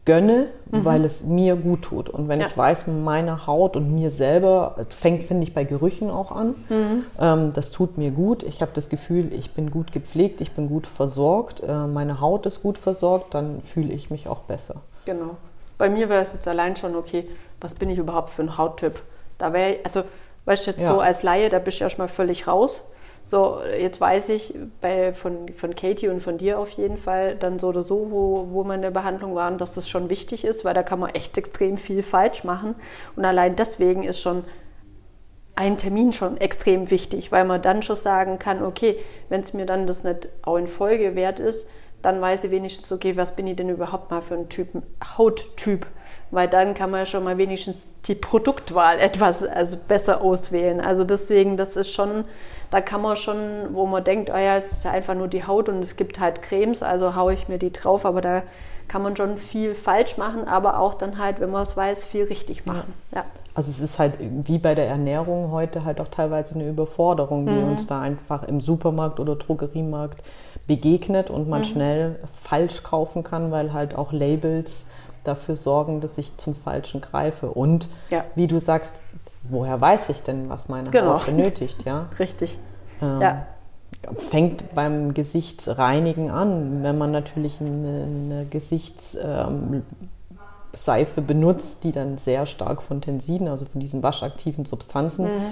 gönne, 0.06 0.50
mhm. 0.70 0.86
weil 0.86 1.04
es 1.04 1.24
mir 1.24 1.56
gut 1.56 1.82
tut. 1.82 2.12
Und 2.12 2.28
wenn 2.28 2.42
ja. 2.42 2.46
ich 2.46 2.56
weiß, 2.56 2.86
meine 2.86 3.48
Haut 3.48 3.76
und 3.76 3.92
mir 3.92 4.12
selber, 4.12 4.76
fängt, 4.90 5.24
finde 5.24 5.46
ich, 5.48 5.56
bei 5.56 5.64
Gerüchen 5.64 6.12
auch 6.12 6.32
an, 6.32 6.50
mhm. 6.70 7.06
ähm, 7.20 7.52
das 7.56 7.72
tut 7.72 7.98
mir 7.98 8.12
gut. 8.12 8.44
Ich 8.44 8.62
habe 8.62 8.70
das 8.76 8.90
Gefühl, 8.90 9.34
ich 9.34 9.50
bin 9.56 9.72
gut 9.72 9.92
gepflegt, 9.92 10.42
ich 10.42 10.52
bin 10.52 10.70
gut 10.70 10.86
versorgt, 10.86 11.62
äh, 11.62 11.88
meine 11.88 12.22
Haut 12.22 12.46
ist 12.46 12.62
gut 12.62 12.78
versorgt, 12.78 13.34
dann 13.34 13.64
fühle 13.64 13.92
ich 13.92 14.12
mich 14.12 14.28
auch 14.28 14.42
besser. 14.42 14.76
Genau. 15.06 15.38
bei 15.80 15.90
mir 15.90 16.08
wäre 16.08 16.22
es 16.22 16.34
jetzt 16.34 16.48
allein 16.48 16.76
schon, 16.76 16.96
okay, 16.96 17.28
was 17.60 17.74
bin 17.74 17.90
ich 17.90 17.98
überhaupt 17.98 18.30
für 18.30 18.44
ein 18.44 18.60
Hauttyp? 18.60 19.02
Da 19.40 19.54
wäre, 19.54 19.78
also, 19.84 20.04
weißt 20.46 20.68
du, 20.68 20.70
jetzt 20.70 20.82
ja. 20.82 20.88
so 20.90 21.00
als 21.00 21.24
Laie, 21.24 21.50
da 21.50 21.58
bist 21.58 21.80
du 21.80 21.84
erstmal 21.84 22.10
völlig 22.10 22.46
raus. 22.46 22.84
So, 23.24 23.60
jetzt 23.80 24.02
weiß 24.02 24.30
ich 24.30 24.56
bei, 24.82 25.14
von, 25.14 25.50
von 25.54 25.76
Katie 25.76 26.10
und 26.10 26.22
von 26.22 26.38
dir 26.38 26.60
auf 26.60 26.72
jeden 26.72 26.98
Fall 26.98 27.36
dann 27.36 27.60
so 27.60 27.70
oder 27.70 27.84
so, 27.84 28.08
wo, 28.10 28.48
wo 28.52 28.64
wir 28.64 28.76
in 28.76 28.82
der 28.82 28.92
Behandlung 28.92 29.36
waren, 29.36 29.58
dass 29.58 29.74
das 29.74 29.88
schon 29.88 30.10
wichtig 30.10 30.44
ist, 30.44 30.66
weil 30.66 30.74
da 30.74 30.84
kann 30.84 31.00
man 31.00 31.12
echt 31.12 31.38
extrem 31.38 31.78
viel 31.78 32.04
falsch 32.04 32.44
machen. 32.44 32.76
Und 33.16 33.24
allein 33.24 33.56
deswegen 33.56 34.04
ist 34.04 34.20
schon 34.22 34.44
ein 35.56 35.78
Termin 35.78 36.12
schon 36.12 36.38
extrem 36.38 36.90
wichtig, 36.90 37.32
weil 37.32 37.46
man 37.46 37.62
dann 37.62 37.84
schon 37.84 37.96
sagen 37.96 38.40
kann, 38.40 38.64
okay, 38.64 38.98
wenn 39.30 39.42
es 39.42 39.54
mir 39.54 39.66
dann 39.66 39.86
das 39.86 40.04
nicht 40.04 40.30
auch 40.42 40.58
in 40.58 40.68
Folge 40.68 41.16
wert 41.16 41.40
ist, 41.40 41.70
dann 42.02 42.20
weiß 42.20 42.46
ich 42.46 42.52
wenigstens, 42.52 42.92
okay, 42.92 43.16
was 43.16 43.36
bin 43.36 43.48
ich 43.48 43.56
denn 43.56 43.70
überhaupt 43.70 44.10
mal 44.12 44.22
für 44.22 44.36
ein 44.36 44.50
Typ, 44.50 44.70
Hauttyp? 45.18 45.86
Weil 46.32 46.48
dann 46.48 46.74
kann 46.74 46.92
man 46.92 47.06
schon 47.06 47.24
mal 47.24 47.38
wenigstens 47.38 47.88
die 48.06 48.16
Produktwahl 48.16 49.00
etwas 49.00 49.44
also 49.44 49.78
besser 49.88 50.22
auswählen. 50.22 50.80
Also 50.80 51.04
deswegen, 51.04 51.58
das 51.58 51.76
ist 51.76 51.92
schon, 51.92 52.24
da 52.70 52.80
kann 52.82 53.02
man 53.02 53.18
schon, 53.18 53.38
wo 53.72 53.86
man 53.86 54.04
denkt, 54.04 54.30
oh 54.34 54.38
ja, 54.38 54.56
es 54.56 54.72
ist 54.72 54.86
ja 54.86 54.92
einfach 54.92 55.14
nur 55.14 55.28
die 55.28 55.46
Haut 55.46 55.68
und 55.68 55.84
es 55.84 55.98
gibt 55.98 56.20
halt 56.20 56.42
Cremes, 56.42 56.84
also 56.84 57.16
haue 57.16 57.34
ich 57.34 57.50
mir 57.50 57.58
die 57.58 57.74
drauf, 57.74 58.06
aber 58.06 58.22
da 58.22 58.44
kann 58.88 59.04
man 59.04 59.16
schon 59.16 59.38
viel 59.38 59.74
falsch 59.74 60.18
machen, 60.18 60.48
aber 60.48 60.78
auch 60.78 60.94
dann 60.94 61.18
halt, 61.18 61.40
wenn 61.40 61.50
man 61.50 61.64
es 61.64 61.78
weiß, 61.78 62.04
viel 62.04 62.26
richtig 62.26 62.66
machen. 62.66 62.94
Ja. 63.12 63.20
ja. 63.20 63.26
Also 63.54 63.70
es 63.70 63.80
ist 63.80 64.00
halt 64.00 64.14
wie 64.20 64.58
bei 64.58 64.76
der 64.76 64.88
Ernährung 64.88 65.52
heute 65.52 65.86
halt 65.86 66.02
auch 66.02 66.10
teilweise 66.10 66.56
eine 66.56 66.68
Überforderung, 66.68 67.46
die 67.46 67.54
mhm. 67.54 67.72
uns 67.72 67.88
da 67.88 68.02
einfach 68.02 68.44
im 68.44 68.60
Supermarkt 68.60 69.20
oder 69.20 69.36
Drogeriemarkt 69.36 70.22
begegnet 70.68 71.30
und 71.30 71.48
man 71.48 71.62
mhm. 71.62 71.66
schnell 71.66 72.20
falsch 72.42 72.84
kaufen 72.84 73.24
kann, 73.24 73.52
weil 73.52 73.72
halt 73.72 73.96
auch 73.96 74.12
Labels 74.12 74.86
dafür 75.24 75.56
sorgen, 75.56 76.02
dass 76.02 76.18
ich 76.18 76.38
zum 76.38 76.56
Falschen 76.56 77.02
greife. 77.02 77.52
Und 77.52 77.88
ja. 78.10 78.26
wie 78.36 78.48
du 78.48 78.60
sagst, 78.60 78.94
woher 79.44 79.80
weiß 79.80 80.10
ich 80.10 80.22
denn, 80.24 80.50
was 80.50 80.68
meine 80.70 80.90
genau. 80.90 81.16
Haut 81.16 81.26
benötigt? 81.26 81.84
Ja? 81.86 82.08
Richtig. 82.20 82.60
Ähm, 83.02 83.22
ja. 83.22 83.46
Fängt 84.18 84.74
beim 84.74 85.14
Gesichtsreinigen 85.14 86.32
an, 86.32 86.82
wenn 86.82 86.98
man 86.98 87.12
natürlich 87.12 87.60
eine, 87.62 88.04
eine 88.04 88.46
Gesichtsseife 88.46 89.84
ähm, 91.18 91.28
benutzt, 91.28 91.84
die 91.84 91.92
dann 91.92 92.18
sehr 92.18 92.46
stark 92.46 92.82
von 92.82 93.02
Tensiden, 93.02 93.48
also 93.48 93.66
von 93.66 93.80
diesen 93.80 94.02
waschaktiven 94.02 94.66
Substanzen, 94.66 95.26
mhm 95.26 95.52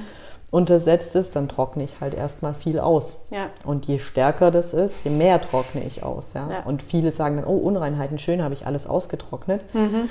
untersetzt 0.52 1.16
ist, 1.16 1.36
dann 1.36 1.47
trockne 1.47 1.84
ich 1.84 2.00
halt 2.02 2.14
erstmal 2.14 2.54
viel 2.54 2.80
aus. 2.80 3.18
Ja. 3.30 3.47
Und 3.66 3.86
je 3.86 4.00
stärker 4.00 4.52
das 4.52 4.74
ist, 4.74 5.04
je 5.04 5.12
mehr 5.12 5.41
trockne 5.41 5.84
ich 5.84 6.04
aus. 6.04 6.34
Ja? 6.34 6.47
ja. 6.50 6.64
Und 6.66 6.82
viele 6.82 7.12
sagen 7.12 7.38
dann, 7.38 7.45
oh, 7.45 7.58
Unreinheiten, 7.58 8.18
schön, 8.18 8.41
habe 8.41 8.54
ich 8.54 8.66
alles 8.66 8.88
ausgetrocknet. 8.88 9.62
Mhm. 9.74 10.10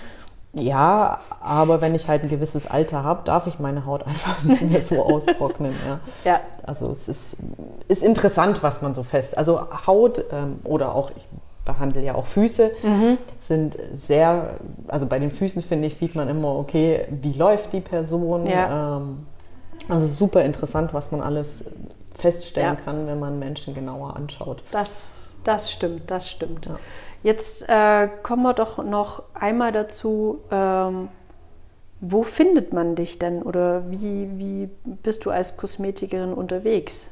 Ja, 0.54 1.18
aber 1.40 1.80
wenn 1.80 1.94
ich 1.94 2.08
halt 2.08 2.22
ein 2.22 2.30
gewisses 2.30 2.66
Alter 2.66 3.02
habe, 3.02 3.22
darf 3.24 3.46
ich 3.46 3.58
meine 3.58 3.84
Haut 3.84 4.06
einfach 4.06 4.42
nicht 4.44 4.62
mehr 4.62 4.82
so 4.82 5.02
austrocknen. 5.02 5.74
Ja. 5.86 6.00
ja. 6.24 6.40
Also 6.62 6.90
es 6.90 7.08
ist, 7.08 7.36
ist 7.88 8.02
interessant, 8.02 8.62
was 8.62 8.80
man 8.80 8.94
so 8.94 9.02
fest. 9.02 9.36
Also 9.36 9.60
Haut 9.86 10.24
ähm, 10.32 10.60
oder 10.64 10.94
auch, 10.94 11.10
ich 11.16 11.26
behandle 11.64 12.02
ja 12.02 12.14
auch 12.14 12.26
Füße, 12.26 12.70
mhm. 12.82 13.18
sind 13.40 13.76
sehr, 13.92 14.54
also 14.86 15.06
bei 15.06 15.18
den 15.18 15.30
Füßen 15.30 15.62
finde 15.62 15.86
ich, 15.88 15.96
sieht 15.96 16.14
man 16.14 16.28
immer, 16.28 16.56
okay, 16.56 17.06
wie 17.10 17.32
läuft 17.32 17.74
die 17.74 17.80
Person. 17.80 18.46
Ja. 18.46 18.96
Ähm, 18.96 19.26
also 19.88 20.06
super 20.06 20.44
interessant, 20.44 20.94
was 20.94 21.10
man 21.10 21.20
alles 21.20 21.64
feststellen 22.18 22.76
ja. 22.76 22.80
kann, 22.84 23.06
wenn 23.06 23.18
man 23.18 23.38
Menschen 23.38 23.74
genauer 23.74 24.16
anschaut. 24.16 24.62
Das, 24.72 25.34
das 25.44 25.70
stimmt, 25.70 26.10
das 26.10 26.28
stimmt. 26.28 26.66
Ja. 26.66 26.78
Jetzt 27.22 27.68
äh, 27.68 28.08
kommen 28.22 28.42
wir 28.42 28.54
doch 28.54 28.82
noch 28.84 29.22
einmal 29.34 29.72
dazu, 29.72 30.40
ähm, 30.50 31.08
wo 32.00 32.22
findet 32.22 32.72
man 32.72 32.94
dich 32.94 33.18
denn 33.18 33.42
oder 33.42 33.90
wie, 33.90 34.28
wie 34.38 34.68
bist 34.84 35.24
du 35.24 35.30
als 35.30 35.56
Kosmetikerin 35.56 36.32
unterwegs? 36.32 37.10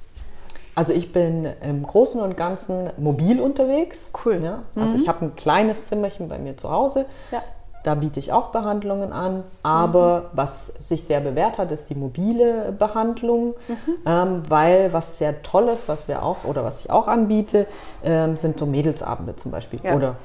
Also 0.77 0.93
ich 0.93 1.13
bin 1.13 1.49
im 1.63 1.85
Großen 1.85 2.21
und 2.21 2.37
Ganzen 2.37 2.91
mobil 2.99 3.41
unterwegs. 3.41 4.11
Cool. 4.25 4.43
Ja? 4.45 4.65
Also 4.77 4.97
mhm. 4.97 5.03
ich 5.03 5.09
habe 5.09 5.25
ein 5.25 5.35
kleines 5.35 5.87
Zimmerchen 5.87 6.29
bei 6.29 6.39
mir 6.39 6.57
zu 6.57 6.71
Hause. 6.71 7.07
Ja. 7.33 7.43
Da 7.87 7.95
biete 7.95 8.19
ich 8.19 8.33
auch 8.33 8.49
Behandlungen 8.49 9.13
an. 9.13 9.45
Aber 9.63 10.19
mhm. 10.19 10.25
was 10.33 10.67
sich 10.81 11.05
sehr 11.05 11.21
bewährt 11.21 11.57
hat, 11.57 11.71
ist 11.71 11.89
die 11.89 11.95
mobile 11.95 12.75
Behandlung, 12.77 13.55
mhm. 13.69 13.77
ähm, 14.05 14.43
weil 14.49 14.93
was 14.93 15.19
sehr 15.19 15.41
toll 15.45 15.69
ist, 15.69 15.87
was 15.87 16.09
wir 16.09 16.25
auch 16.25 16.39
oder 16.43 16.65
was 16.65 16.81
ich 16.81 16.91
auch 16.91 17.07
anbiete, 17.07 17.69
ähm, 18.03 18.37
sind 18.37 18.59
so 18.59 18.67
Mädelsabende 18.67 19.37
zum 19.37 19.53
Beispiel 19.53 19.79
ja. 19.85 19.95
oder 19.95 20.17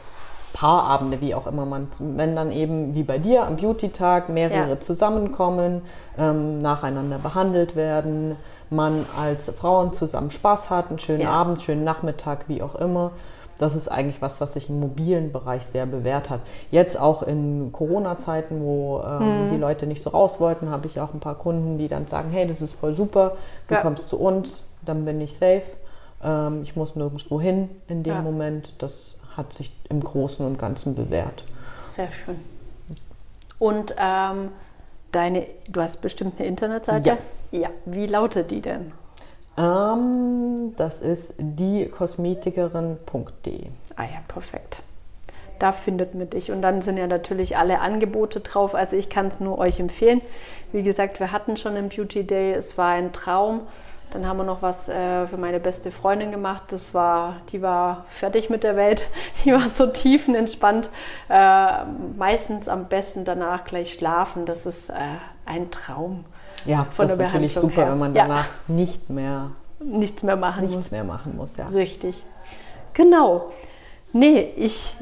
Paarabende, 0.54 1.22
wie 1.22 1.36
auch 1.36 1.46
immer 1.46 1.68
man, 1.68 1.90
wenn 2.00 2.36
dann 2.36 2.52
eben 2.52 2.96
wie 2.96 3.04
bei 3.04 3.20
dir 3.20 3.46
am 3.46 3.58
Beauty-Tag 3.58 4.30
mehrere 4.30 4.70
ja. 4.70 4.80
zusammenkommen, 4.80 5.84
ähm, 6.18 6.64
nacheinander 6.64 7.20
behandelt 7.20 7.76
werden, 7.76 8.38
man 8.72 9.06
als 9.22 9.52
Frauen 9.52 9.94
zusammen 9.94 10.32
Spaß 10.32 10.72
hat, 10.72 10.90
einen 10.90 10.98
schönen 10.98 11.22
ja. 11.22 11.30
Abend, 11.30 11.62
schönen 11.62 11.84
Nachmittag, 11.84 12.46
wie 12.48 12.64
auch 12.64 12.74
immer 12.74 13.12
das 13.62 13.76
ist 13.76 13.88
eigentlich 13.88 14.22
was, 14.22 14.42
was 14.42 14.54
sich 14.54 14.70
im 14.70 14.80
mobilen 14.80 15.32
Bereich 15.32 15.66
sehr 15.66 15.86
bewährt 15.86 16.30
hat. 16.30 16.42
Jetzt 16.72 17.00
auch 17.00 17.22
in 17.22 17.72
Corona-Zeiten, 17.72 18.62
wo 18.62 19.04
ähm, 19.06 19.46
mhm. 19.46 19.50
die 19.52 19.58
Leute 19.58 19.86
nicht 19.86 20.02
so 20.02 20.10
raus 20.10 20.40
wollten, 20.40 20.70
habe 20.72 20.88
ich 20.88 21.00
auch 21.00 21.14
ein 21.14 21.20
paar 21.20 21.36
Kunden, 21.36 21.78
die 21.78 21.88
dann 21.88 22.08
sagen, 22.08 22.32
hey, 22.32 22.48
das 22.48 22.62
ist 22.62 22.74
voll 22.74 22.96
super, 22.96 23.38
du 23.68 23.76
ja. 23.76 23.82
kommst 23.82 24.10
zu 24.10 24.20
uns, 24.20 24.64
dann 24.84 25.06
bin 25.06 25.22
ich 25.22 25.38
safe. 25.38 25.64
Ähm, 26.24 26.64
ich 26.64 26.76
muss 26.76 26.96
nirgendwo 26.96 27.40
hin 27.40 27.70
in 27.88 28.04
dem 28.04 28.16
ja. 28.16 28.22
Moment. 28.22 28.74
Das 28.80 29.18
hat 29.38 29.54
sich 29.54 29.72
im 29.90 30.02
Großen 30.02 30.46
und 30.46 30.58
Ganzen 30.58 30.96
bewährt. 30.96 31.44
Sehr 31.82 32.12
schön. 32.12 32.40
Und 33.60 33.94
ähm, 33.98 34.50
deine, 35.12 35.46
du 35.70 35.82
hast 35.82 36.02
bestimmt 36.02 36.40
eine 36.40 36.48
Internetseite? 36.48 37.10
Ja. 37.10 37.18
Ja. 37.52 37.70
Wie 37.86 38.08
lautet 38.08 38.50
die 38.50 38.62
denn? 38.62 38.94
Ähm, 39.58 40.74
das 40.78 41.02
ist 41.02 41.36
diekosmetikerin.de. 41.38 43.66
Ah 43.96 44.04
ja, 44.04 44.22
perfekt. 44.28 44.84
Da 45.60 45.72
findet 45.72 46.14
man 46.16 46.30
dich. 46.30 46.52
Und 46.52 46.62
dann 46.64 46.82
sind 46.82 46.98
ja 46.98 47.08
natürlich 47.08 47.58
alle 47.58 47.80
Angebote 47.82 48.40
drauf. 48.40 48.74
Also 48.74 48.96
ich 48.96 49.10
kann 49.10 49.28
es 49.28 49.40
nur 49.40 49.60
euch 49.60 49.80
empfehlen. 49.80 50.22
Wie 50.72 50.82
gesagt, 50.82 51.20
wir 51.20 51.32
hatten 51.32 51.56
schon 51.58 51.76
einen 51.76 51.90
Beauty 51.90 52.26
Day. 52.26 52.54
Es 52.54 52.80
war 52.80 52.94
ein 52.94 53.14
Traum. 53.14 53.62
Dann 54.10 54.28
haben 54.28 54.38
wir 54.38 54.44
noch 54.44 54.62
was 54.62 54.90
äh, 54.90 55.28
für 55.28 55.38
meine 55.38 55.60
beste 55.60 55.92
Freundin 55.92 56.32
gemacht. 56.32 56.64
Das 56.70 56.94
war, 56.94 57.38
die 57.52 57.62
war 57.62 58.06
fertig 58.10 58.50
mit 58.50 58.64
der 58.64 58.76
Welt. 58.76 59.08
Die 59.46 59.54
war 59.54 59.70
so 59.70 59.88
tiefenentspannt. 59.88 60.90
Äh, 61.30 61.86
meistens 62.18 62.68
am 62.68 62.88
besten 62.88 63.24
danach 63.24 63.64
gleich 63.64 63.94
schlafen. 63.94 64.46
Das 64.46 64.66
ist 64.66 64.90
äh, 64.90 64.96
ein 65.46 65.72
Traum. 65.72 66.26
Ja, 66.66 66.88
von 66.92 67.08
das 67.08 67.18
der 67.18 67.28
ist 67.28 67.34
natürlich 67.34 67.56
super, 67.56 67.84
her. 67.84 67.92
wenn 67.92 68.00
man 68.00 68.14
danach 68.14 68.48
ja. 68.68 68.74
nicht 68.74 69.10
mehr 69.10 69.52
nichts 69.80 70.24
mehr 70.24 70.36
machen 70.36 70.62
nichts 70.62 70.76
muss. 70.76 70.92
mehr 70.92 71.04
machen 71.04 71.36
muss, 71.38 71.58
ja. 71.58 71.68
Richtig. 71.68 72.24
Genau. 72.94 73.52
Nee, 74.14 74.54
ich 74.56 74.96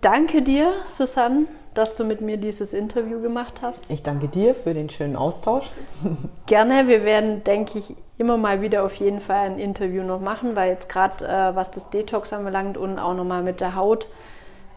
danke 0.00 0.42
dir, 0.42 0.72
Susanne, 0.86 1.46
dass 1.74 1.96
du 1.96 2.04
mit 2.04 2.20
mir 2.20 2.36
dieses 2.36 2.72
Interview 2.72 3.20
gemacht 3.20 3.60
hast. 3.62 3.90
Ich 3.90 4.02
danke 4.02 4.28
dir 4.28 4.54
für 4.54 4.74
den 4.74 4.90
schönen 4.90 5.16
Austausch. 5.16 5.70
Gerne. 6.46 6.88
Wir 6.88 7.04
werden, 7.04 7.44
denke 7.44 7.78
ich, 7.78 7.94
immer 8.18 8.36
mal 8.36 8.62
wieder 8.62 8.84
auf 8.84 8.94
jeden 8.94 9.20
Fall 9.20 9.46
ein 9.46 9.58
Interview 9.58 10.02
noch 10.02 10.20
machen, 10.20 10.56
weil 10.56 10.70
jetzt 10.70 10.88
gerade 10.88 11.24
äh, 11.26 11.54
was 11.54 11.70
das 11.70 11.90
Detox 11.90 12.32
anbelangt 12.32 12.76
und 12.76 12.98
auch 12.98 13.14
nochmal 13.14 13.42
mit 13.42 13.60
der 13.60 13.74
Haut. 13.74 14.06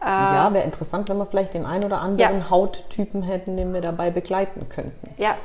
Äh, 0.02 0.06
ja, 0.06 0.52
wäre 0.52 0.64
interessant, 0.64 1.08
wenn 1.08 1.18
wir 1.18 1.26
vielleicht 1.26 1.54
den 1.54 1.66
einen 1.66 1.84
oder 1.84 2.00
anderen 2.00 2.38
ja. 2.38 2.50
Hauttypen 2.50 3.22
hätten, 3.22 3.56
den 3.56 3.72
wir 3.72 3.80
dabei 3.80 4.10
begleiten 4.10 4.68
könnten. 4.68 5.14
Ja, 5.18 5.36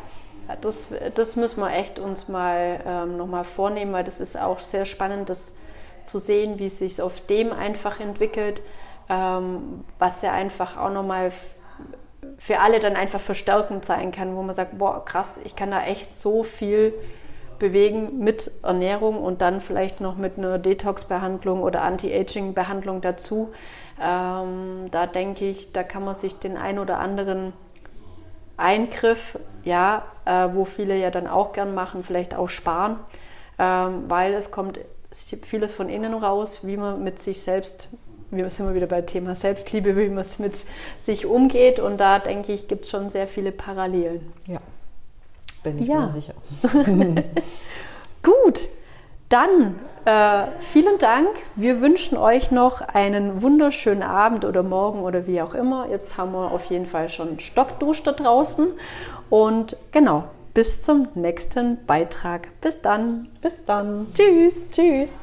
das, 0.62 0.88
das 1.16 1.36
müssen 1.36 1.60
wir 1.60 1.74
echt 1.74 2.00
uns 2.00 2.28
mal 2.28 2.80
ähm, 2.86 3.18
nochmal 3.18 3.44
vornehmen, 3.44 3.94
weil 3.94 4.04
das 4.04 4.20
ist 4.20 4.40
auch 4.40 4.60
sehr 4.60 4.86
spannend, 4.86 5.30
das 5.30 5.54
zu 6.06 6.20
sehen, 6.20 6.60
wie 6.60 6.68
es 6.68 6.78
sich 6.78 7.02
auf 7.02 7.22
dem 7.22 7.52
einfach 7.52 8.00
entwickelt, 8.00 8.62
ähm, 9.10 9.84
was 9.98 10.22
ja 10.22 10.32
einfach 10.32 10.78
auch 10.78 10.92
nochmal 10.92 11.32
für 12.38 12.60
alle 12.60 12.80
dann 12.80 12.96
einfach 12.96 13.20
verstärkend 13.20 13.86
sein 13.86 14.12
kann, 14.12 14.36
wo 14.36 14.42
man 14.42 14.56
sagt, 14.56 14.78
boah, 14.78 15.04
krass, 15.04 15.40
ich 15.44 15.56
kann 15.56 15.72
da 15.72 15.84
echt 15.84 16.16
so 16.16 16.44
viel 16.44 16.94
bewegen 17.60 18.20
mit 18.20 18.52
Ernährung 18.64 19.22
und 19.22 19.42
dann 19.42 19.62
vielleicht 19.62 20.02
noch 20.02 20.18
mit 20.18 20.38
einer 20.38 20.60
Detox-Behandlung 20.60 21.64
oder 21.64 21.84
Anti-Aging-Behandlung 21.84 23.02
dazu. 23.02 23.54
Ähm, 24.02 24.88
da 24.92 25.08
denke 25.08 25.46
ich, 25.46 25.72
da 25.72 25.84
kann 25.84 26.04
man 26.04 26.16
sich 26.16 26.38
den 26.38 26.58
ein 26.58 26.80
oder 26.80 27.00
anderen 27.00 27.54
Eingriff, 28.58 29.38
ja, 29.64 30.06
äh, 30.26 30.50
wo 30.54 30.66
viele 30.66 30.98
ja 30.98 31.12
dann 31.12 31.28
auch 31.28 31.54
gern 31.54 31.74
machen, 31.74 32.04
vielleicht 32.04 32.36
auch 32.36 32.50
sparen, 32.50 32.98
ähm, 33.60 34.04
weil 34.08 34.34
es 34.34 34.52
kommt 34.52 34.80
vieles 35.12 35.74
von 35.74 35.90
innen 35.90 36.14
raus, 36.14 36.62
wie 36.64 36.78
man 36.78 37.04
mit 37.04 37.20
sich 37.20 37.42
selbst, 37.42 37.90
wir 38.32 38.50
sind 38.50 38.68
wir 38.68 38.76
wieder 38.76 38.88
bei 38.88 39.02
Thema 39.02 39.36
Selbstliebe, 39.36 39.96
wie 39.96 40.10
man 40.10 40.26
mit 40.40 40.56
sich 40.98 41.26
umgeht 41.26 41.80
und 41.80 41.98
da 41.98 42.20
denke 42.20 42.52
ich, 42.54 42.68
gibt 42.68 42.86
es 42.86 42.92
schon 42.92 43.10
sehr 43.10 43.28
viele 43.28 43.52
Parallelen. 43.52 44.34
Ja, 44.46 44.60
bin 45.64 45.80
ich 45.80 45.88
ja. 45.88 46.02
mir 46.02 46.10
sicher. 46.10 46.34
Gut, 48.24 48.68
dann 49.30 49.76
äh, 50.06 50.44
vielen 50.60 51.00
Dank. 51.00 51.30
Wir 51.56 51.82
wünschen 51.82 52.18
euch 52.18 52.52
noch 52.52 52.82
einen 52.82 53.42
wunderschönen 53.42 54.04
Abend 54.04 54.46
oder 54.46 54.62
morgen 54.62 55.02
oder 55.02 55.26
wie 55.26 55.42
auch 55.42 55.56
immer. 55.56 55.88
Jetzt 55.90 56.18
haben 56.18 56.32
wir 56.32 56.52
auf 56.52 56.66
jeden 56.66 56.86
Fall 56.86 57.10
schon 57.10 57.40
Stockdusch 57.40 58.04
da 58.04 58.12
draußen. 58.12 58.68
Und 59.30 59.78
genau, 59.92 60.26
bis 60.54 60.84
zum 60.84 61.08
nächsten 61.16 61.86
Beitrag. 61.86 62.50
Bis 62.62 62.82
dann. 62.82 63.30
Bis 63.42 63.66
dann. 63.66 64.08
Tschüss. 64.14 64.54
Tschüss. 64.72 65.22